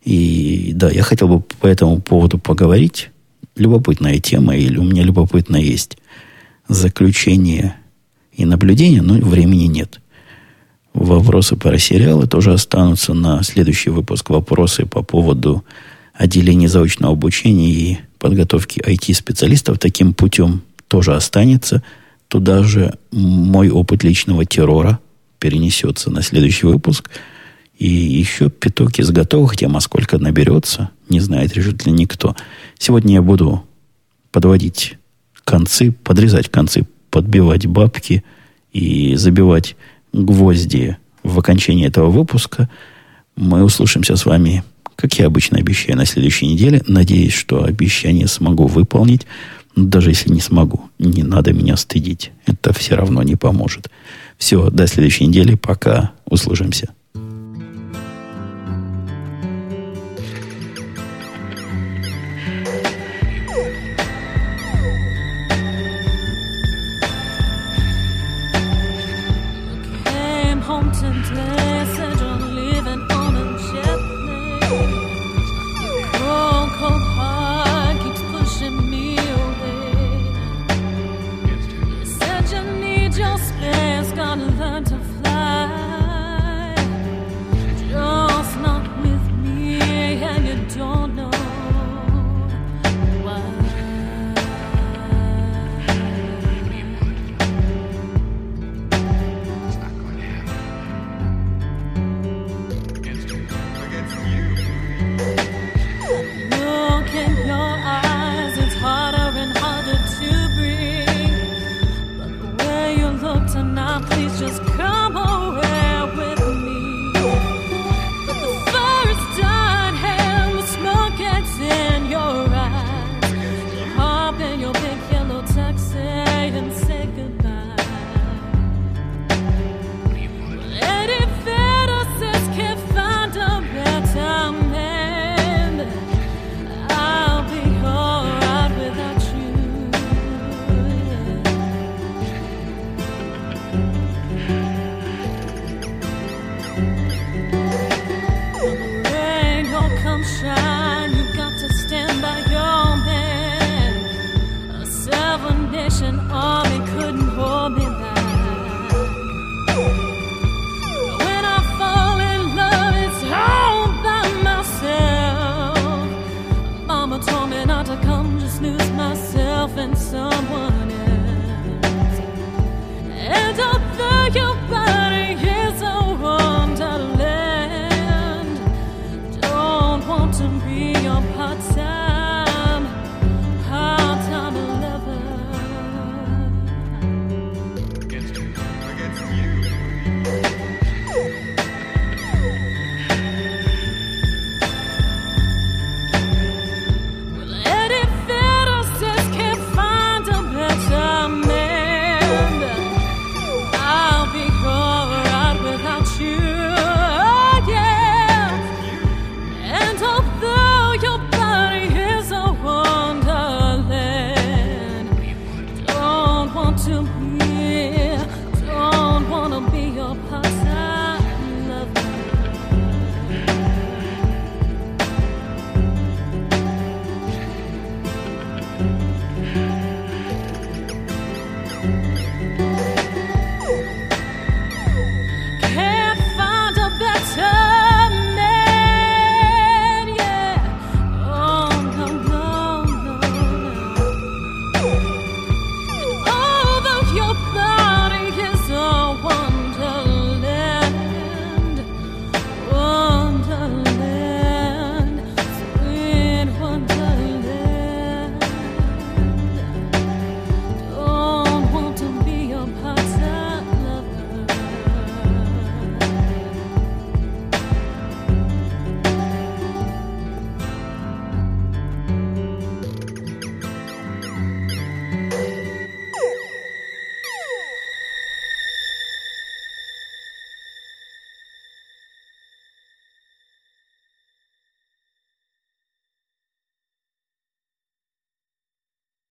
И 0.04 0.72
да, 0.74 0.90
я 0.90 1.02
хотел 1.02 1.28
бы 1.28 1.40
по 1.40 1.66
этому 1.66 2.00
поводу 2.00 2.38
поговорить. 2.38 3.10
Любопытная 3.56 4.18
тема, 4.20 4.56
или 4.56 4.78
у 4.78 4.84
меня 4.84 5.02
любопытно 5.02 5.56
есть 5.56 5.98
заключение 6.68 7.76
и 8.32 8.44
наблюдение, 8.44 9.02
но 9.02 9.14
времени 9.14 9.64
нет. 9.64 10.00
Вопросы 10.94 11.56
про 11.56 11.78
сериалы 11.78 12.26
тоже 12.26 12.52
останутся 12.52 13.14
на 13.14 13.42
следующий 13.42 13.90
выпуск. 13.90 14.30
Вопросы 14.30 14.86
по 14.86 15.02
поводу 15.02 15.64
отделения 16.12 16.68
заочного 16.68 17.12
обучения 17.12 17.70
и 17.70 17.98
подготовки 18.18 18.80
IT-специалистов 18.80 19.78
таким 19.78 20.14
путем 20.14 20.62
тоже 20.88 21.14
останется. 21.14 21.82
Туда 22.28 22.62
же 22.62 22.94
мой 23.12 23.70
опыт 23.70 24.02
личного 24.04 24.44
террора 24.44 24.98
перенесется 25.38 26.10
на 26.10 26.22
следующий 26.22 26.66
выпуск. 26.66 27.10
И 27.78 27.88
еще 27.88 28.50
пяток 28.50 28.98
из 28.98 29.10
готовых 29.10 29.56
тем, 29.56 29.76
а 29.76 29.80
сколько 29.80 30.18
наберется, 30.18 30.90
не 31.08 31.20
знает 31.20 31.54
решительно 31.54 31.94
никто. 31.94 32.34
Сегодня 32.76 33.14
я 33.14 33.22
буду 33.22 33.64
подводить 34.32 34.96
концы, 35.44 35.92
подрезать 35.92 36.48
концы, 36.48 36.86
подбивать 37.10 37.66
бабки 37.66 38.24
и 38.72 39.14
забивать 39.14 39.76
гвозди 40.12 40.96
в 41.22 41.38
окончании 41.38 41.86
этого 41.86 42.10
выпуска. 42.10 42.68
Мы 43.36 43.62
услышимся 43.62 44.16
с 44.16 44.26
вами, 44.26 44.64
как 44.96 45.14
я 45.14 45.26
обычно 45.26 45.58
обещаю, 45.58 45.96
на 45.96 46.04
следующей 46.04 46.48
неделе. 46.48 46.82
Надеюсь, 46.88 47.32
что 47.32 47.62
обещание 47.62 48.26
смогу 48.26 48.66
выполнить. 48.66 49.24
Даже 49.76 50.10
если 50.10 50.32
не 50.32 50.40
смогу, 50.40 50.90
не 50.98 51.22
надо 51.22 51.52
меня 51.52 51.76
стыдить. 51.76 52.32
Это 52.44 52.72
все 52.72 52.96
равно 52.96 53.22
не 53.22 53.36
поможет. 53.36 53.88
Все, 54.36 54.68
до 54.70 54.88
следующей 54.88 55.26
недели. 55.26 55.54
Пока. 55.54 56.10
Услышимся. 56.26 56.88